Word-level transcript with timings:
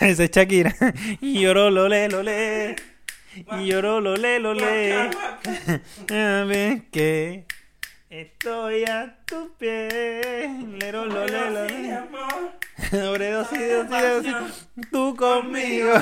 Esa 0.08 0.24
es 0.24 0.30
Shakira. 0.30 0.74
Y 1.20 1.40
lloró, 1.40 1.68
lole, 1.68 2.08
lole. 2.08 2.76
Y 3.34 3.66
lloró, 3.66 4.00
lole, 4.00 4.40
lole. 4.40 4.94
A 6.10 6.44
ver 6.44 6.84
que 6.90 7.44
estoy 8.08 8.84
a 8.84 9.18
tu 9.26 9.52
pie. 9.58 10.48
Lero, 10.80 11.04
lole, 11.04 11.50
lole. 11.50 12.00
Sobredosis, 12.90 13.90
dosis, 13.90 14.32
dosis. 14.32 14.68
Tú 14.90 15.14
conmigo. 15.14 15.92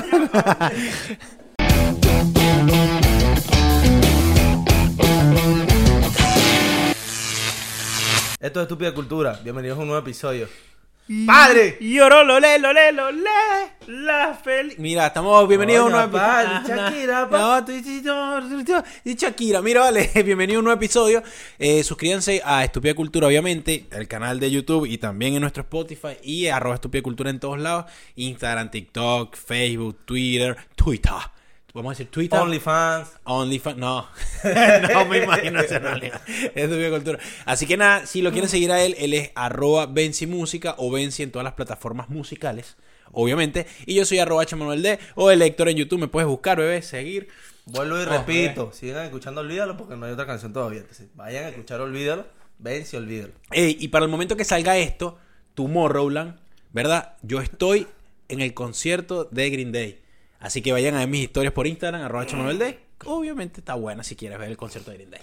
Esto 8.39 8.59
es 8.61 8.63
Estúpida 8.63 8.93
Cultura. 8.93 9.39
Bienvenidos 9.43 9.77
a 9.77 9.81
un 9.81 9.87
nuevo 9.87 10.01
episodio. 10.01 10.47
¡Padre! 11.25 11.77
Y 11.79 11.95
lloró, 11.95 12.23
lole, 12.23 12.59
lole, 12.59 12.91
lole. 12.91 13.29
La 13.87 14.35
feliz. 14.43 14.77
Mira, 14.77 15.07
estamos 15.07 15.47
bienvenidos 15.47 15.81
a 15.81 15.85
un 15.85 15.91
nuevo 15.91 16.17
episodio. 16.17 16.77
Shakira, 16.77 17.27
pa. 17.29 17.39
No, 17.39 17.65
tú- 17.65 17.71
tú- 17.81 18.01
tú- 18.03 18.63
tú- 18.63 18.83
y 19.03 19.15
Shakira, 19.15 19.61
mira, 19.63 19.81
vale, 19.81 20.11
bienvenido 20.23 20.57
a 20.57 20.59
un 20.59 20.65
nuevo 20.65 20.79
episodio. 20.79 21.23
Eh, 21.57 21.83
suscríbanse 21.83 22.43
a 22.45 22.63
Estúpida 22.63 22.93
Cultura, 22.93 23.25
obviamente, 23.25 23.87
el 23.91 24.07
canal 24.07 24.39
de 24.39 24.51
YouTube 24.51 24.85
y 24.85 24.99
también 24.99 25.33
en 25.33 25.41
nuestro 25.41 25.61
Spotify 25.63 26.17
y 26.21 26.45
arroba 26.45 26.75
Estúpida 26.75 27.01
Cultura 27.01 27.31
en 27.31 27.39
todos 27.39 27.57
lados. 27.59 27.85
Instagram, 28.15 28.69
TikTok, 28.69 29.35
Facebook, 29.35 30.05
Twitter, 30.05 30.57
Twitter. 30.75 31.13
Vamos 31.73 31.91
a 31.91 31.93
decir 31.93 32.09
Twitter. 32.09 32.39
OnlyFans. 32.39 33.09
OnlyFans, 33.25 33.77
no. 33.77 34.07
no 34.93 35.05
me 35.05 35.23
imagino 35.23 35.59
ese. 35.59 35.79
Es 36.55 36.69
de 36.69 36.89
cultura. 36.89 37.19
Así 37.45 37.67
que 37.67 37.77
nada, 37.77 38.05
si 38.05 38.21
lo 38.21 38.31
quieren 38.31 38.49
seguir 38.49 38.71
a 38.71 38.81
él, 38.81 38.95
él 38.97 39.13
es 39.13 39.31
arroba 39.35 39.85
Benzi 39.85 40.25
Música 40.25 40.75
o 40.77 40.91
Benzi 40.91 41.23
en 41.23 41.31
todas 41.31 41.43
las 41.43 41.53
plataformas 41.53 42.09
musicales, 42.09 42.75
obviamente. 43.11 43.67
Y 43.85 43.95
yo 43.95 44.05
soy 44.05 44.17
arroba 44.19 44.45
Manuel 44.51 44.81
D 44.81 44.99
o 45.15 45.29
el 45.29 45.41
Héctor 45.41 45.69
en 45.69 45.77
YouTube. 45.77 45.99
Me 45.99 46.07
puedes 46.07 46.27
buscar, 46.27 46.57
bebé, 46.57 46.81
seguir. 46.81 47.27
Vuelvo 47.65 47.99
y 47.99 48.03
Oh, 48.03 48.05
repito. 48.05 48.71
Sigan 48.73 49.05
escuchando 49.05 49.41
Olvídalo 49.41 49.77
porque 49.77 49.95
no 49.95 50.07
hay 50.07 50.13
otra 50.13 50.25
canción 50.25 50.51
todavía. 50.51 50.79
Entonces, 50.79 51.07
vayan 51.13 51.45
a 51.45 51.49
escuchar 51.49 51.81
Olvídalo. 51.81 52.25
Ven 52.57 52.85
si 52.85 52.97
Olvídalo. 52.97 53.33
Ey, 53.51 53.77
y 53.79 53.89
para 53.89 54.05
el 54.05 54.11
momento 54.11 54.35
que 54.35 54.43
salga 54.43 54.77
esto, 54.77 55.19
Tomorrowland, 55.53 56.35
¿verdad? 56.71 57.13
Yo 57.21 57.41
estoy 57.41 57.87
en 58.27 58.41
el 58.41 58.53
concierto 58.53 59.25
de 59.25 59.49
Green 59.51 59.71
Day. 59.71 59.99
Así 60.39 60.61
que 60.61 60.71
vayan 60.71 60.95
a 60.95 60.99
ver 60.99 61.07
mis 61.07 61.23
historias 61.23 61.53
por 61.53 61.67
Instagram, 61.67 62.01
arroba 62.01 62.25
Manuel 62.31 62.59
D. 62.59 62.79
Obviamente 63.05 63.59
está 63.61 63.75
buena 63.75 64.03
si 64.03 64.15
quieres 64.15 64.37
ver 64.39 64.49
el 64.49 64.57
concierto 64.57 64.91
de 64.91 64.97
Green 64.97 65.11
Day. 65.11 65.21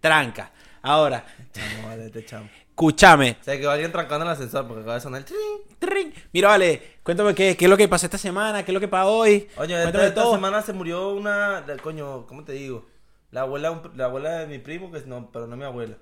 Tranca. 0.00 0.50
Ahora, 0.82 1.24
Chamo, 1.52 1.88
vale, 1.88 2.10
te 2.10 2.24
chamo. 2.24 2.48
escúchame. 2.70 3.36
O 3.40 3.44
sea, 3.44 3.58
que 3.58 3.66
alguien 3.66 3.90
trancando 3.90 4.24
el 4.24 4.30
ascensor 4.30 4.66
porque 4.66 4.82
acaba 4.82 4.94
de 4.94 5.00
sonar 5.00 5.20
el 5.20 5.24
trin. 5.24 5.38
Trin. 5.78 6.14
Mira, 6.32 6.48
vale, 6.48 6.98
cuéntame 7.02 7.34
qué, 7.34 7.56
qué 7.56 7.64
es 7.64 7.70
lo 7.70 7.76
que 7.76 7.88
pasó 7.88 8.06
esta 8.06 8.18
semana, 8.18 8.64
qué 8.64 8.70
es 8.70 8.74
lo 8.74 8.80
que 8.80 8.86
pasó 8.88 9.10
hoy. 9.12 9.48
Oye, 9.56 9.82
esta, 9.82 9.98
de 10.00 10.08
esta 10.08 10.30
semana 10.30 10.62
se 10.62 10.72
murió 10.72 11.10
una. 11.14 11.64
Coño, 11.82 12.26
¿cómo 12.26 12.44
te 12.44 12.52
digo? 12.52 12.86
La 13.32 13.40
abuela, 13.42 13.82
la 13.96 14.04
abuela 14.04 14.38
de 14.38 14.46
mi 14.46 14.58
primo, 14.58 14.92
que 14.92 15.00
no, 15.06 15.30
pero 15.32 15.46
no 15.48 15.56
mi 15.56 15.64
abuela. 15.64 15.96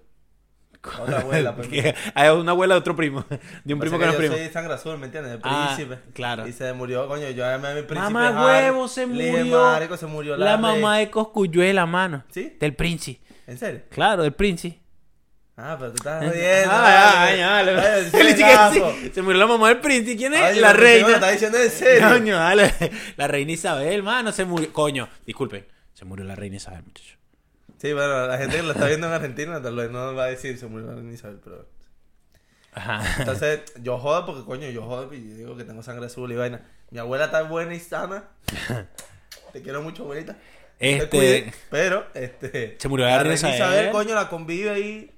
Otra 1.00 1.20
abuela, 1.20 1.54
pues. 1.56 1.68
Que 1.68 1.94
Hay 2.14 2.28
una 2.30 2.52
abuela 2.52 2.74
de 2.74 2.78
otro 2.80 2.94
primo, 2.96 3.24
de 3.64 3.74
un 3.74 3.80
primo 3.80 3.98
que 3.98 4.04
no 4.04 4.10
es 4.12 4.16
yo 4.16 4.18
primo. 4.18 4.36
soy 4.36 4.48
sangre 4.50 4.74
azul, 4.74 4.98
¿me 4.98 5.06
entiendes? 5.06 5.32
El 5.34 5.40
Ah, 5.42 5.72
príncipe. 5.74 5.98
claro. 6.12 6.46
Y 6.46 6.52
se 6.52 6.72
murió, 6.72 7.06
coño, 7.08 7.28
yo 7.30 7.44
llamé 7.46 7.68
a 7.68 7.74
mi 7.74 7.82
príncipe. 7.82 8.10
Mamá 8.12 8.44
huevo, 8.46 8.88
se 8.88 9.06
murió. 9.06 9.62
marico, 9.62 9.96
se 9.96 10.06
murió 10.06 10.36
la, 10.36 10.44
La 10.44 10.52
rey". 10.56 10.60
mamá 10.62 10.98
de 10.98 11.10
Coscuyuela, 11.10 11.82
la 11.82 11.86
mano. 11.86 12.24
¿Sí? 12.30 12.56
Del 12.60 12.74
Princi. 12.74 13.20
¿En 13.46 13.58
serio? 13.58 13.82
Claro, 13.90 14.22
del 14.22 14.32
Princi. 14.32 14.80
Ah, 15.56 15.76
pero 15.78 15.90
tú 15.92 15.96
estás 15.98 16.18
jodiendo. 16.24 16.70
Ay, 16.72 16.94
ay, 16.96 17.40
ay, 17.40 17.40
Ay, 17.40 18.10
dale. 18.10 18.34
gato. 18.40 18.92
sí. 19.00 19.10
Se 19.14 19.22
murió 19.22 19.38
la 19.38 19.46
mamá 19.46 19.68
del 19.68 19.78
Princi. 19.78 20.16
¿Quién 20.16 20.34
es? 20.34 20.40
Ay, 20.42 20.58
la 20.60 20.72
yo 20.72 20.76
reina. 20.78 21.08
estás 21.14 21.32
diciendo 21.32 21.58
en 21.58 21.70
serio. 21.70 22.08
Coño, 22.08 22.36
dale. 22.36 22.74
La 23.16 23.28
reina 23.28 23.52
Isabel, 23.52 24.02
mano, 24.02 24.32
se 24.32 24.44
murió. 24.44 24.72
Coño, 24.72 25.08
disculpen. 25.24 25.64
Se 25.92 26.04
murió 26.04 26.24
la 26.24 26.34
reina 26.34 26.56
Isabel, 26.56 26.82
muchachos. 26.82 27.13
Sí, 27.84 27.92
bueno, 27.92 28.26
la 28.26 28.38
gente 28.38 28.56
que 28.56 28.62
lo 28.62 28.72
está 28.72 28.86
viendo 28.86 29.06
en 29.08 29.12
Argentina 29.12 29.60
tal 29.60 29.76
vez 29.76 29.90
no 29.90 30.14
va 30.14 30.24
a 30.24 30.28
decir 30.28 30.56
se 30.56 30.66
murió 30.66 30.86
la 30.86 30.94
reina 30.94 31.12
Isabel, 31.12 31.38
pero... 31.44 31.68
Ajá. 32.72 33.02
Entonces, 33.18 33.60
yo 33.82 33.98
jodo 33.98 34.24
porque, 34.24 34.42
coño, 34.44 34.70
yo 34.70 34.82
jodo 34.84 35.12
y 35.12 35.20
yo 35.28 35.36
digo 35.36 35.56
que 35.56 35.64
tengo 35.64 35.82
sangre 35.82 36.06
azul 36.06 36.32
y 36.32 36.34
vaina. 36.34 36.62
Mi 36.90 36.98
abuela 36.98 37.26
está 37.26 37.42
buena 37.42 37.74
y 37.74 37.80
sana. 37.80 38.24
Te 39.52 39.60
quiero 39.60 39.82
mucho, 39.82 40.04
abuelita. 40.04 40.34
Te 40.78 40.96
Este- 40.96 41.08
cuide, 41.10 41.54
pero, 41.70 42.06
este... 42.14 42.76
Se 42.78 42.88
murió 42.88 43.04
la 43.04 43.18
reina 43.22 43.34
Isabel. 43.54 43.90
coño, 43.90 44.14
la 44.14 44.30
convive 44.30 44.70
ahí. 44.70 45.10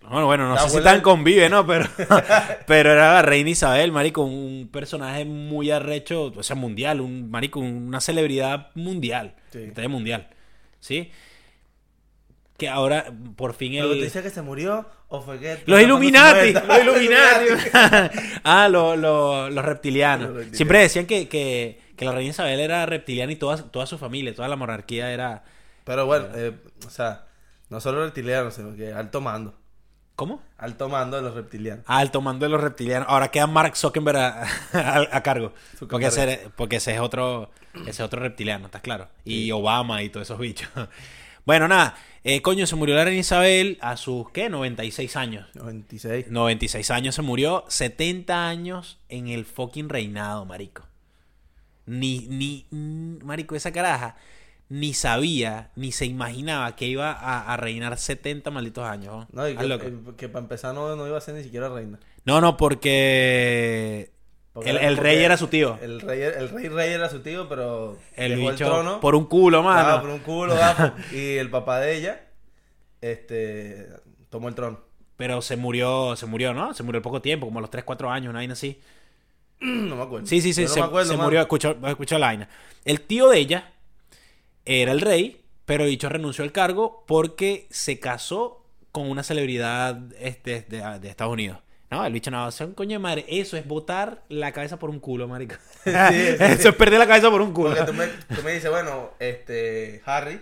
Bueno, 0.00 0.24
bueno, 0.24 0.48
no 0.48 0.54
La 0.54 0.62
sé 0.62 0.70
si 0.70 0.76
abuela- 0.78 0.92
tan 0.92 1.00
convive, 1.02 1.50
¿no? 1.50 1.66
Pero, 1.66 1.84
pero 2.66 2.90
era 2.92 3.12
la 3.12 3.22
reina 3.22 3.50
Isabel, 3.50 3.92
marico, 3.92 4.22
un 4.22 4.70
personaje 4.72 5.26
muy 5.26 5.70
arrecho, 5.70 6.32
o 6.34 6.42
sea, 6.42 6.56
mundial, 6.56 7.02
un 7.02 7.30
marico, 7.30 7.60
una 7.60 8.00
celebridad 8.00 8.70
mundial, 8.74 9.34
Sí. 9.52 9.70
mundial, 9.88 10.30
¿sí? 10.80 11.12
Que 12.58 12.68
ahora, 12.68 13.06
por 13.36 13.54
fin 13.54 13.74
el... 13.74 13.88
te 13.88 13.94
dice 14.04 14.22
que 14.22 14.30
se 14.30 14.42
murió 14.42 14.84
o 15.08 15.22
fue 15.22 15.38
que... 15.38 15.62
Los 15.64 15.80
Illuminati, 15.80 16.52
Los 16.66 16.78
Illuminati. 16.80 17.46
ah, 18.44 18.68
lo- 18.68 18.96
lo- 18.96 19.48
los 19.48 19.64
reptilianos. 19.64 20.26
Los 20.26 20.28
reptilianos. 20.36 20.56
Siempre 20.56 20.78
decían 20.80 21.06
que, 21.06 21.28
que, 21.28 21.80
que 21.96 22.04
la 22.04 22.12
reina 22.12 22.30
Isabel 22.30 22.58
era 22.60 22.84
reptiliana 22.84 23.32
y 23.32 23.36
toda, 23.36 23.56
toda 23.70 23.86
su 23.86 23.96
familia, 23.96 24.34
toda 24.34 24.48
la 24.48 24.56
monarquía 24.56 25.12
era... 25.12 25.44
Pero 25.84 26.04
bueno, 26.06 26.26
eh, 26.34 26.52
o 26.86 26.90
sea, 26.90 27.26
no 27.70 27.80
solo 27.80 28.04
reptilianos, 28.04 28.54
sino 28.54 28.74
que 28.76 28.92
alto 28.92 29.20
mando. 29.20 29.54
¿Cómo? 30.16 30.42
Alto 30.58 30.88
mando 30.88 31.16
de 31.16 31.22
los 31.22 31.34
reptilianos. 31.34 31.84
Ah, 31.86 32.02
el 32.02 32.10
tomando 32.10 32.44
de 32.44 32.50
los 32.50 32.60
reptilianos. 32.60 33.06
Ahora 33.08 33.30
queda 33.30 33.46
Mark 33.46 33.76
Zuckerberg 33.76 34.16
a, 34.18 34.42
a- 34.72 35.08
a 35.16 35.22
cargo. 35.22 35.52
Porque 35.88 36.06
ese, 36.06 36.50
porque 36.56 36.76
ese 36.76 36.94
es 36.94 37.00
otro 37.00 37.52
ese 37.82 37.90
es 37.90 38.00
otro 38.00 38.20
reptiliano, 38.20 38.66
¿estás 38.66 38.82
claro? 38.82 39.08
Y 39.24 39.52
Obama 39.52 40.02
y 40.02 40.08
todos 40.08 40.26
esos 40.26 40.40
bichos. 40.40 40.68
Bueno, 41.46 41.66
nada. 41.66 41.94
Eh, 42.24 42.42
coño, 42.42 42.66
se 42.66 42.76
murió 42.76 42.94
la 42.94 43.04
reina 43.04 43.20
Isabel 43.20 43.78
a 43.80 43.96
sus, 43.96 44.30
¿qué? 44.30 44.48
96 44.48 45.16
años. 45.16 45.48
96. 45.54 46.30
96 46.30 46.90
años 46.90 47.14
se 47.14 47.22
murió. 47.22 47.64
70 47.68 48.48
años 48.48 48.98
en 49.08 49.28
el 49.28 49.44
fucking 49.44 49.88
reinado, 49.88 50.44
marico. 50.44 50.86
Ni, 51.86 52.26
ni, 52.28 52.66
marico, 53.22 53.54
esa 53.56 53.72
caraja 53.72 54.16
ni 54.68 54.92
sabía, 54.92 55.70
ni 55.76 55.92
se 55.92 56.04
imaginaba 56.06 56.76
que 56.76 56.86
iba 56.86 57.12
a, 57.12 57.52
a 57.52 57.56
reinar 57.56 57.96
70 57.98 58.50
malditos 58.50 58.84
años. 58.84 59.26
¿no? 59.32 59.42
No, 59.42 59.48
y 59.48 59.52
Estás 59.52 59.80
que, 59.80 59.86
eh, 59.86 59.98
que 60.16 60.28
para 60.28 60.42
empezar 60.42 60.74
no, 60.74 60.94
no 60.94 61.06
iba 61.06 61.16
a 61.16 61.20
ser 61.20 61.34
ni 61.34 61.42
siquiera 61.42 61.68
reina. 61.68 61.98
No, 62.24 62.40
no, 62.40 62.56
Porque 62.56 64.12
el, 64.64 64.76
el 64.76 64.96
rey 64.96 65.22
era 65.22 65.36
su 65.36 65.46
tío. 65.48 65.78
El 65.80 66.00
rey, 66.00 66.20
el 66.22 66.48
rey 66.48 66.68
rey 66.68 66.92
era 66.92 67.08
su 67.08 67.20
tío, 67.20 67.48
pero 67.48 67.96
El 68.16 68.36
dejó 68.36 68.50
bicho 68.50 68.64
el 68.64 68.70
trono. 68.70 69.00
por 69.00 69.14
un 69.14 69.26
culo, 69.26 69.62
mano. 69.62 69.88
Ah, 69.96 70.00
por 70.00 70.10
un 70.10 70.18
culo, 70.20 70.54
ah, 70.60 70.94
Y 71.12 71.36
el 71.36 71.50
papá 71.50 71.80
de 71.80 71.96
ella, 71.96 72.20
este, 73.00 73.88
tomó 74.30 74.48
el 74.48 74.54
trono. 74.54 74.80
Pero 75.16 75.42
se 75.42 75.56
murió, 75.56 76.14
se 76.16 76.26
murió, 76.26 76.54
¿no? 76.54 76.74
Se 76.74 76.82
murió 76.82 76.98
al 76.98 77.02
poco 77.02 77.20
tiempo, 77.22 77.46
como 77.46 77.58
a 77.58 77.62
los 77.62 77.70
3, 77.70 77.84
4 77.84 78.10
años, 78.10 78.30
una 78.30 78.38
vaina 78.40 78.52
así. 78.52 78.80
no 79.60 79.96
me 79.96 80.02
acuerdo. 80.02 80.26
Sí, 80.26 80.40
sí, 80.40 80.52
sí, 80.52 80.62
Yo 80.62 80.68
no 80.68 80.74
se, 80.74 80.80
me 80.80 80.86
acuerdo, 80.86 81.08
se 81.10 81.16
mano. 81.16 81.24
murió, 81.24 81.40
escuchó, 81.40 81.76
escuchó 81.86 82.18
la 82.18 82.26
vaina. 82.26 82.48
El 82.84 83.00
tío 83.02 83.28
de 83.28 83.38
ella 83.38 83.72
era 84.64 84.92
el 84.92 85.00
rey, 85.00 85.42
pero 85.64 85.84
el 85.84 85.90
bicho 85.90 86.08
renunció 86.08 86.44
al 86.44 86.52
cargo 86.52 87.04
porque 87.06 87.66
se 87.70 87.98
casó 88.00 88.64
con 88.92 89.10
una 89.10 89.22
celebridad 89.22 89.98
este, 90.20 90.62
de, 90.62 90.98
de 91.00 91.08
Estados 91.08 91.32
Unidos. 91.32 91.58
No, 91.90 92.04
el 92.04 92.12
bicho 92.12 92.30
no, 92.30 92.48
un 92.60 92.74
coño 92.74 92.96
de 92.96 92.98
madre. 92.98 93.24
Eso 93.28 93.56
es 93.56 93.66
botar 93.66 94.22
la 94.28 94.52
cabeza 94.52 94.78
por 94.78 94.90
un 94.90 95.00
culo, 95.00 95.26
marico. 95.26 95.54
sí, 95.84 95.90
Eso 95.94 96.68
es 96.68 96.74
perder 96.74 96.98
la 96.98 97.06
cabeza 97.06 97.30
por 97.30 97.40
un 97.40 97.52
culo. 97.52 97.70
Porque 97.70 97.84
tú 97.84 97.94
me, 97.94 98.06
tú 98.06 98.42
me 98.42 98.52
dices, 98.52 98.70
bueno, 98.70 99.10
este, 99.18 100.02
Harry, 100.04 100.40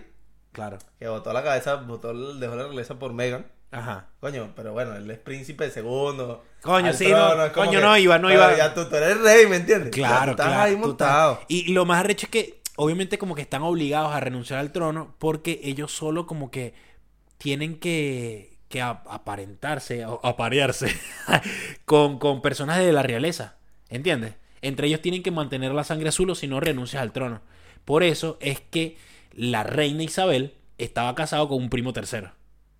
Claro. 0.51 0.77
que 0.99 1.07
botó 1.07 1.31
la 1.33 1.43
cabeza, 1.43 1.75
botó, 1.75 2.13
dejó 2.35 2.55
la 2.55 2.63
realeza 2.63 2.99
por 2.99 3.13
Megan. 3.13 3.45
Ajá. 3.71 4.07
Coño, 4.19 4.53
pero 4.55 4.73
bueno, 4.73 4.95
él 4.95 5.09
es 5.11 5.19
príncipe 5.19 5.69
segundo. 5.69 6.43
Coño, 6.61 6.93
sí, 6.93 7.09
no, 7.11 7.45
es 7.45 7.51
como 7.51 7.67
coño, 7.67 7.79
que, 7.79 7.85
no 7.85 7.97
iba, 7.97 8.17
no 8.17 8.31
iba. 8.31 8.55
Ya 8.57 8.73
tú, 8.73 8.85
tú 8.89 8.95
eres 8.95 9.19
rey, 9.21 9.45
¿me 9.47 9.57
entiendes? 9.57 9.91
Claro, 9.91 10.31
estás 10.31 10.47
claro. 10.47 10.61
ahí 10.63 10.75
montado. 10.75 11.33
estás- 11.33 11.45
y 11.49 11.71
lo 11.73 11.85
más 11.85 11.99
arrecho 11.99 12.25
es 12.27 12.31
que, 12.31 12.61
obviamente, 12.77 13.17
como 13.17 13.35
que 13.35 13.41
están 13.41 13.61
obligados 13.63 14.13
a 14.13 14.19
renunciar 14.19 14.59
al 14.59 14.71
trono 14.71 15.15
porque 15.19 15.59
ellos 15.63 15.91
solo 15.91 16.25
como 16.27 16.49
que 16.49 16.73
tienen 17.37 17.77
que, 17.79 18.56
que 18.69 18.81
ap- 18.81 19.07
aparentarse, 19.09 20.05
o 20.05 20.19
aparearse 20.23 20.87
con, 21.85 22.19
con 22.19 22.41
personas 22.41 22.79
de 22.79 22.91
la 22.91 23.03
realeza. 23.03 23.57
¿Entiendes? 23.89 24.35
Entre 24.61 24.87
ellos 24.87 25.01
tienen 25.01 25.23
que 25.23 25.31
mantener 25.31 25.71
la 25.73 25.83
sangre 25.83 26.09
azul 26.09 26.29
o 26.29 26.35
si 26.35 26.47
no 26.47 26.59
renuncias 26.59 27.01
al 27.01 27.11
trono. 27.13 27.41
Por 27.85 28.03
eso 28.03 28.37
es 28.41 28.59
que 28.59 28.97
la 29.33 29.63
reina 29.63 30.03
Isabel 30.03 30.55
estaba 30.77 31.15
casado 31.15 31.47
con 31.47 31.57
un 31.61 31.69
primo 31.69 31.93
tercero. 31.93 32.31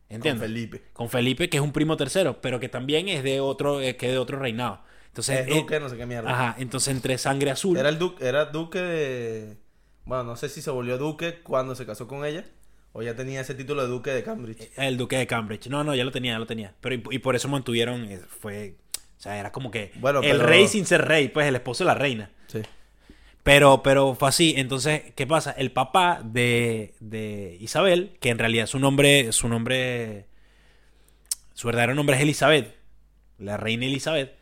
¿Entiendes? 0.10 0.42
Con 0.42 0.50
Felipe. 0.50 0.84
Con 0.94 1.10
Felipe, 1.10 1.50
que 1.50 1.57
es 1.57 1.63
un 1.63 1.72
primo 1.74 1.98
tercero, 1.98 2.42
pero 2.42 2.60
que 2.60 2.69
también 2.69 3.10
es 3.10 3.24
de 3.24 3.39
otro, 3.42 3.81
eh, 3.81 3.95
que 3.98 4.07
es 4.07 4.12
de 4.13 4.18
otro 4.18 4.39
reinado. 4.39 4.81
Entonces, 5.07 5.42
Es 5.42 5.48
eh, 5.48 5.50
duque, 5.50 5.80
no 5.80 5.89
sé 5.89 5.98
qué 5.98 6.06
mierda. 6.06 6.30
Ajá, 6.31 6.56
entonces 6.60 6.94
entre 6.94 7.18
sangre 7.18 7.51
azul. 7.51 7.78
Era 7.78 7.89
el 7.89 7.98
duque, 8.00 8.25
era 8.28 8.45
duque 8.45 8.80
de... 8.80 9.57
Bueno, 10.06 10.24
no 10.24 10.36
sé 10.36 10.50
si 10.50 10.62
se 10.62 10.72
volvió 10.72 10.98
duque 10.98 11.42
cuando 11.44 11.75
se 11.75 11.86
casó 11.86 12.07
con 12.07 12.25
ella. 12.25 12.45
O 13.00 13.04
ya 13.04 13.16
tenía 13.16 13.42
ese 13.42 13.54
título 13.54 13.84
de 13.84 13.90
duque 13.90 14.10
de 14.10 14.24
Cambridge. 14.24 14.72
El 14.76 14.98
duque 14.98 15.18
de 15.18 15.28
Cambridge. 15.28 15.68
No, 15.68 15.84
no, 15.84 15.94
ya 15.94 16.04
lo 16.04 16.10
tenía, 16.12 16.32
ya 16.34 16.40
lo 16.40 16.48
tenía. 16.48 16.74
Pero 16.82 16.96
y, 16.96 17.04
y 17.12 17.20
por 17.20 17.36
eso 17.36 17.48
mantuvieron, 17.48 18.06
eh, 18.12 18.20
fue, 18.40 18.74
o 19.20 19.22
sea, 19.22 19.38
era 19.38 19.52
como 19.52 19.70
que 19.70 19.92
Bueno, 20.00 20.22
el 20.24 20.32
pero- 20.38 20.48
rey 20.48 20.68
sin 20.68 20.88
ser 20.88 21.06
rey, 21.06 21.28
pues 21.28 21.46
el 21.46 21.54
esposo 21.56 21.84
de 21.84 21.90
la 21.90 21.94
reina. 21.94 22.32
Sí. 22.48 22.62
Pero, 23.44 23.84
pero 23.84 24.16
fue 24.16 24.30
así. 24.30 24.56
Entonces, 24.58 25.04
¿qué 25.16 25.28
pasa? 25.28 25.52
El 25.52 25.72
papá 25.72 26.22
de, 26.24 26.96
de 27.00 27.56
Isabel, 27.62 28.18
que 28.20 28.30
en 28.30 28.40
realidad 28.40 28.66
su 28.66 28.80
nombre, 28.80 29.32
su 29.32 29.48
nombre, 29.48 30.26
su 31.54 31.68
verdadero 31.68 31.94
nombre 31.94 32.16
es 32.16 32.24
Elizabeth, 32.24 32.74
la 33.38 33.58
reina 33.58 33.86
Elizabeth, 33.86 34.34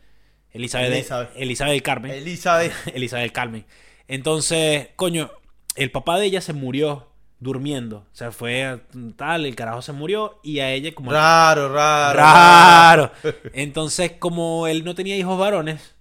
Elizabeth, 0.52 0.92
Elizabeth. 0.94 1.30
Elizabeth 1.36 1.72
del 1.74 1.82
Carmen, 1.82 2.10
Elizabeth. 2.12 2.72
Elizabeth 2.94 3.22
del 3.22 3.32
Carmen. 3.32 3.66
Entonces, 4.08 4.88
coño, 4.96 5.30
el 5.74 5.90
papá 5.90 6.18
de 6.18 6.24
ella 6.24 6.40
se 6.40 6.54
murió 6.54 7.12
durmiendo. 7.40 7.98
O 7.98 8.14
sea, 8.14 8.32
fue 8.32 8.80
tal, 9.16 9.44
el 9.46 9.54
carajo 9.56 9.82
se 9.82 9.92
murió 9.92 10.40
y 10.42 10.60
a 10.60 10.70
ella 10.72 10.94
como... 10.94 11.12
Raro, 11.12 11.72
raro. 11.72 12.16
Raro. 12.18 13.12
Entonces, 13.52 14.12
como 14.18 14.66
él 14.66 14.84
no 14.84 14.94
tenía 14.94 15.16
hijos 15.16 15.38
varones, 15.38 15.92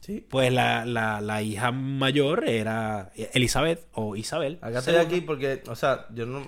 Sí. 0.00 0.26
pues 0.28 0.50
la, 0.52 0.86
la, 0.86 1.20
la 1.20 1.42
hija 1.42 1.72
mayor 1.72 2.48
era 2.48 3.12
Elizabeth 3.14 3.86
o 3.92 4.16
Isabel. 4.16 4.58
Acá 4.62 4.78
estoy 4.78 4.96
aquí 4.96 5.20
porque, 5.20 5.62
o 5.68 5.76
sea, 5.76 6.06
yo 6.14 6.24
no. 6.26 6.42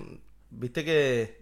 Viste 0.49 0.83
que 0.83 1.41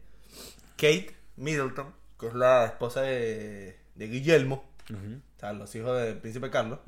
Kate 0.75 1.15
Middleton, 1.37 1.87
que 2.19 2.27
es 2.27 2.33
la 2.33 2.65
esposa 2.65 3.01
de, 3.01 3.77
de 3.95 4.07
Guillermo, 4.07 4.63
o 4.89 5.39
sea, 5.39 5.53
los 5.53 5.73
hijos 5.73 5.99
del 6.01 6.17
príncipe 6.17 6.49
Carlos, 6.49 6.79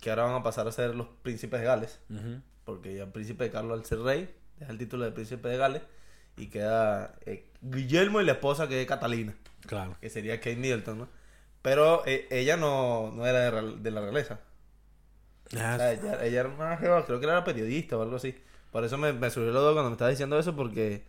que 0.00 0.10
ahora 0.10 0.24
van 0.24 0.34
a 0.36 0.42
pasar 0.42 0.66
a 0.66 0.72
ser 0.72 0.94
los 0.94 1.06
príncipes 1.22 1.60
de 1.60 1.66
Gales, 1.66 2.00
porque 2.64 2.96
ya 2.96 3.04
el 3.04 3.10
príncipe 3.12 3.44
de 3.44 3.50
Carlos 3.50 3.78
al 3.78 3.84
ser 3.84 4.00
rey, 4.00 4.30
deja 4.58 4.72
el 4.72 4.78
título 4.78 5.04
de 5.04 5.12
príncipe 5.12 5.48
de 5.48 5.56
Gales, 5.56 5.82
y 6.36 6.46
queda 6.48 7.14
eh, 7.26 7.46
Guillermo 7.62 8.20
y 8.20 8.24
la 8.24 8.32
esposa 8.32 8.68
que 8.68 8.80
es 8.82 8.86
Catalina, 8.86 9.34
Claro. 9.66 9.96
que 10.00 10.08
sería 10.10 10.38
Kate 10.38 10.56
Middleton, 10.56 10.98
¿no? 10.98 11.08
Pero 11.62 12.04
eh, 12.06 12.26
ella 12.30 12.56
no, 12.56 13.10
no 13.12 13.26
era 13.26 13.50
de, 13.50 13.76
de 13.78 13.90
la 13.90 14.00
realeza. 14.00 14.40
Ah, 15.56 15.72
O 15.74 15.78
sea, 15.78 15.92
ella, 15.92 16.24
ella 16.24 16.40
era 16.40 16.48
una 16.48 16.76
creo 17.04 17.18
que 17.20 17.26
era 17.26 17.42
periodista 17.44 17.96
o 17.96 18.02
algo 18.02 18.16
así. 18.16 18.34
Por 18.70 18.84
eso 18.84 18.98
me, 18.98 19.12
me 19.12 19.30
surgió 19.30 19.50
lo 19.52 19.60
duda 19.60 19.72
cuando 19.72 19.90
me 19.90 19.94
estaba 19.94 20.10
diciendo 20.10 20.38
eso, 20.38 20.54
porque. 20.54 21.02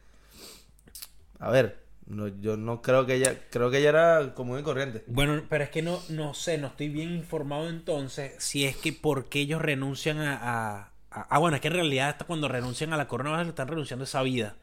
A 1.40 1.52
ver, 1.52 1.80
no, 2.08 2.28
yo 2.28 2.58
no 2.58 2.82
creo 2.82 3.06
que 3.06 3.16
ella. 3.16 3.36
Creo 3.52 3.70
que 3.70 3.80
ella 3.80 3.90
era 3.90 4.34
común 4.34 4.60
y 4.60 4.64
corriente. 4.64 5.04
Bueno, 5.08 5.44
pero 5.50 5.64
es 5.64 5.70
que 5.70 5.82
no, 5.82 6.02
no 6.10 6.34
sé, 6.34 6.58
no 6.58 6.68
estoy 6.68 6.90
bien 6.90 7.12
informado 7.14 7.70
entonces 7.70 8.34
si 8.40 8.66
es 8.66 8.76
que 8.78 8.94
por 8.94 9.30
qué 9.30 9.42
ellos 9.42 9.62
renuncian 9.62 10.20
a- 10.20 10.89
Ah, 11.12 11.40
bueno, 11.40 11.56
es 11.56 11.62
que 11.62 11.68
en 11.70 11.74
realidad 11.74 12.10
hasta 12.10 12.26
cuando 12.26 12.48
renuncian 12.48 12.94
a 12.94 12.98
la 12.98 13.08
corona 13.08 13.42
están 13.42 13.68
renunciando 13.68 14.04
a 14.04 14.08
esa 14.08 14.22
vida 14.22 14.56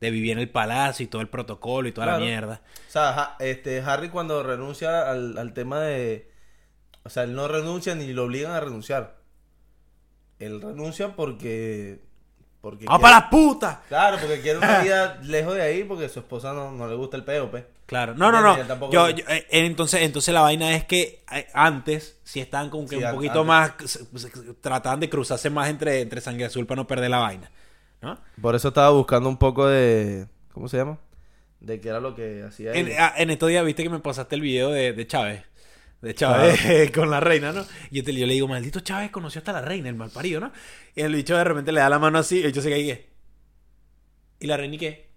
de 0.00 0.10
vivir 0.10 0.32
en 0.32 0.38
el 0.38 0.50
palacio 0.50 1.04
y 1.04 1.06
todo 1.08 1.22
el 1.22 1.28
protocolo 1.28 1.88
y 1.88 1.92
toda 1.92 2.06
Claro. 2.06 2.20
la 2.20 2.24
mierda. 2.26 2.62
O 2.88 2.90
sea, 2.90 3.36
este, 3.40 3.80
Harry 3.82 4.08
cuando 4.08 4.42
renuncia 4.42 5.10
al, 5.10 5.36
al 5.38 5.52
tema 5.54 5.80
de. 5.80 6.30
O 7.04 7.10
sea, 7.10 7.24
él 7.24 7.34
no 7.34 7.46
renuncia 7.48 7.94
ni 7.94 8.12
lo 8.12 8.24
obligan 8.24 8.52
a 8.52 8.60
renunciar. 8.60 9.18
Él 10.38 10.60
renuncia 10.60 11.14
porque. 11.14 12.02
Porque 12.62 12.86
¡Vamos 12.86 13.00
quiere- 13.00 13.12
para 13.12 13.24
la 13.26 13.28
puta! 13.30 13.82
Claro, 13.88 14.16
porque 14.18 14.40
quiere 14.40 14.56
una 14.58 14.78
vida 14.82 15.18
lejos 15.24 15.54
de 15.54 15.60
ahí 15.62 15.84
porque 15.84 16.08
su 16.08 16.20
esposa 16.20 16.54
no, 16.54 16.70
no 16.72 16.86
le 16.88 16.94
gusta 16.94 17.18
el 17.18 17.24
peo, 17.24 17.50
pues. 17.50 17.64
Claro, 17.84 18.14
no, 18.14 18.32
no, 18.32 18.40
no. 18.40 18.90
Yo, 18.90 19.10
yo- 19.10 19.24
eh, 19.28 19.46
entonces, 19.50 20.00
entonces 20.00 20.32
la 20.32 20.40
vaina 20.40 20.74
es 20.74 20.84
que 20.84 21.22
eh, 21.30 21.46
antes 21.52 22.18
sí 22.24 22.40
estaban 22.40 22.70
como 22.70 22.88
que 22.88 22.96
Sí, 22.96 23.04
un 23.04 23.10
poquito 23.12 23.40
antes. 23.42 23.98
más, 24.08 24.54
trataban 24.62 25.00
de 25.00 25.10
cruzarse 25.10 25.50
más 25.50 25.68
entre, 25.68 26.00
entre 26.00 26.22
sangre 26.22 26.46
azul 26.46 26.64
para 26.66 26.80
no 26.80 26.86
perder 26.86 27.10
la 27.10 27.18
vaina, 27.18 27.50
¿no? 28.00 28.18
Por 28.40 28.54
eso 28.54 28.68
estaba 28.68 28.88
buscando 28.90 29.28
un 29.28 29.36
poco 29.36 29.66
de. 29.66 30.26
¿Cómo 30.54 30.68
se 30.68 30.78
llama? 30.78 30.98
De 31.60 31.80
qué 31.80 31.90
era 31.90 32.00
lo 32.00 32.14
que 32.14 32.44
hacía 32.48 32.72
En, 32.72 32.88
ella. 32.88 33.08
ah, 33.08 33.14
en 33.16 33.30
estos 33.30 33.48
días 33.48 33.64
viste 33.64 33.82
que 33.82 33.90
me 33.90 33.98
pasaste 34.00 34.34
el 34.36 34.40
video 34.40 34.70
de, 34.70 34.92
de 34.94 35.06
Chávez. 35.06 35.44
De 36.02 36.14
Chávez 36.14 36.90
con 36.94 37.10
la 37.10 37.20
reina, 37.20 37.52
¿no? 37.52 37.64
Y 37.90 37.98
yo, 37.98 38.04
te, 38.04 38.12
yo 38.12 38.26
le 38.26 38.34
digo, 38.34 38.48
maldito 38.48 38.80
Chávez 38.80 39.10
conoció 39.10 39.38
hasta 39.38 39.52
la 39.52 39.62
reina, 39.62 39.88
el 39.88 39.94
malparido, 39.94 40.40
¿no? 40.40 40.52
Y 40.94 41.00
el 41.02 41.14
bicho 41.14 41.36
de 41.36 41.44
repente 41.44 41.72
le 41.72 41.80
da 41.80 41.88
la 41.88 41.98
mano 41.98 42.18
así, 42.18 42.44
y 42.44 42.52
yo 42.52 42.60
sé 42.60 42.68
que 42.68 42.74
ahí 42.74 42.86
¿qué? 42.86 43.08
¿Y 44.40 44.46
la 44.46 44.56
reina 44.56 44.74
y 44.74 44.78
qué? 44.78 45.08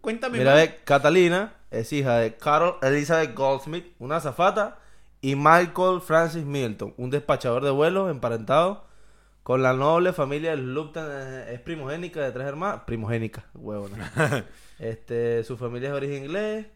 Cuéntame 0.00 0.38
Mira, 0.38 0.54
ve, 0.54 0.78
Catalina 0.84 1.54
es 1.70 1.92
hija 1.92 2.18
de 2.18 2.36
Carol 2.36 2.76
Elizabeth 2.82 3.34
Goldsmith, 3.34 3.94
una 3.98 4.16
azafata, 4.16 4.78
y 5.20 5.36
Michael 5.36 6.00
Francis 6.00 6.44
Milton, 6.44 6.94
un 6.96 7.10
despachador 7.10 7.62
de 7.62 7.70
vuelos 7.70 8.10
emparentado 8.10 8.86
con 9.42 9.62
la 9.62 9.74
noble 9.74 10.12
familia 10.12 10.50
del 10.50 10.72
Lupton. 10.72 11.06
eh, 11.10 11.52
Es 11.54 11.60
primogénica 11.60 12.20
de 12.22 12.32
tres 12.32 12.46
hermanos. 12.46 12.82
Primogénica, 12.86 13.44
huevona. 13.54 14.46
este, 14.78 15.44
su 15.44 15.56
familia 15.58 15.88
es 15.88 15.92
de 15.92 15.96
origen 15.98 16.24
inglés. 16.24 16.66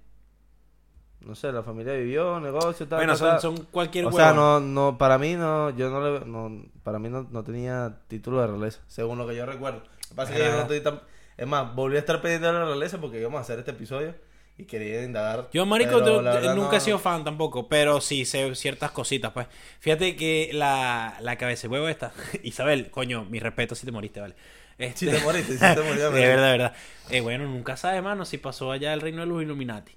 No 1.25 1.35
sé, 1.35 1.51
la 1.53 1.63
familia 1.63 1.95
vivió, 1.95 2.39
negocio, 2.41 2.87
tal. 2.87 2.99
Bueno, 2.99 3.17
tal, 3.17 3.41
son, 3.41 3.57
son 3.57 3.67
cualquier 3.67 4.05
O 4.05 4.09
huevo. 4.09 4.19
sea, 4.19 4.33
no, 4.33 4.61
no, 4.61 4.99
para 4.99 5.19
mí 5.19 5.35
no, 5.35 5.71
yo 5.71 5.89
no 5.91 6.01
le, 6.19 6.27
no, 6.27 6.65
para 6.83 6.99
mí 6.99 7.09
no, 7.09 7.27
no 7.31 7.43
tenía 7.43 7.97
título 8.09 8.41
de 8.41 8.47
realeza, 8.49 8.81
según 8.89 9.19
lo 9.19 9.27
que 9.27 9.35
yo 9.35 9.47
recuerdo. 9.47 9.79
Lo 9.81 10.09
que 10.11 10.15
pasa 10.15 10.33
es 10.33 10.39
que 10.39 10.45
yo 10.45 10.53
no 10.53 10.61
estoy 10.63 10.81
tan, 10.81 11.01
es 11.37 11.47
más, 11.47 11.75
volví 11.75 11.97
a 11.97 12.01
estar 12.01 12.21
pendiente 12.21 12.47
de 12.47 12.53
la 12.53 12.65
realeza 12.67 12.99
porque 13.01 13.19
íbamos 13.21 13.39
a 13.39 13.41
hacer 13.41 13.59
este 13.59 13.71
episodio 13.71 14.15
y 14.59 14.65
quería 14.65 15.03
indagar. 15.03 15.49
Yo, 15.53 15.65
marico, 15.67 15.99
yo- 16.05 16.23
verdad 16.23 16.55
nunca 16.55 16.71
no- 16.73 16.77
he 16.77 16.81
sido 16.81 16.99
fan 16.99 17.25
tampoco, 17.25 17.69
pero 17.69 18.01
sí 18.01 18.25
sé 18.27 18.55
ciertas 18.55 18.91
cositas, 18.93 19.33
pues. 19.33 19.47
Fíjate 19.81 20.15
que 20.17 20.51
la, 20.53 21.17
la 21.21 21.37
cabeza 21.39 21.63
de 21.63 21.69
huevo 21.73 21.89
esta, 21.89 22.13
Isabel, 22.43 22.91
coño, 22.91 23.25
mi 23.25 23.41
respeto 23.41 23.75
si 23.75 23.87
te 23.87 23.93
moriste, 23.93 24.21
vale. 24.21 24.35
Este- 24.77 25.07
Si 25.07 25.17
te 25.17 25.21
moriste, 25.25 25.55
si 25.55 25.59
te 25.75 25.83
murió, 25.89 26.11
de 26.11 26.21
verdad, 26.29 26.45
de 26.45 26.53
verdad. 26.53 26.75
Eh, 27.09 27.21
bueno, 27.23 27.47
nunca 27.47 27.77
sabe, 27.77 28.03
mano, 28.03 28.25
si 28.25 28.39
pasó 28.39 28.71
allá 28.73 28.93
el 28.93 29.01
reino 29.01 29.21
de 29.23 29.27
los 29.27 29.43
Illuminati. 29.43 29.93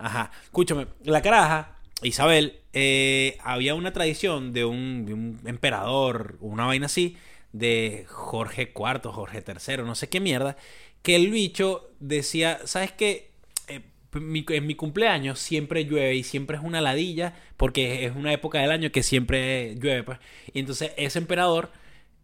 Ajá. 0.00 0.30
Escúchame, 0.44 0.86
la 1.04 1.20
caraja, 1.22 1.76
Isabel, 2.02 2.60
eh, 2.72 3.36
había 3.44 3.74
una 3.74 3.92
tradición 3.92 4.52
de 4.52 4.64
un, 4.64 5.06
un 5.42 5.48
emperador, 5.48 6.38
una 6.40 6.64
vaina 6.66 6.86
así, 6.86 7.16
de 7.52 8.06
Jorge 8.08 8.72
IV, 8.74 9.12
Jorge 9.12 9.44
III, 9.46 9.78
no 9.84 9.94
sé 9.94 10.08
qué 10.08 10.20
mierda, 10.20 10.56
que 11.02 11.16
el 11.16 11.30
bicho 11.30 11.90
decía, 12.00 12.60
¿sabes 12.64 12.92
qué? 12.92 13.30
Eh, 13.68 13.82
en 14.14 14.66
mi 14.66 14.74
cumpleaños 14.74 15.38
siempre 15.38 15.84
llueve 15.84 16.14
y 16.16 16.22
siempre 16.24 16.56
es 16.56 16.62
una 16.64 16.80
ladilla 16.80 17.34
porque 17.58 18.06
es 18.06 18.16
una 18.16 18.32
época 18.32 18.58
del 18.60 18.70
año 18.70 18.90
que 18.92 19.02
siempre 19.02 19.74
llueve, 19.76 20.02
pues. 20.04 20.18
Y 20.54 20.60
entonces 20.60 20.92
ese 20.96 21.18
emperador 21.18 21.70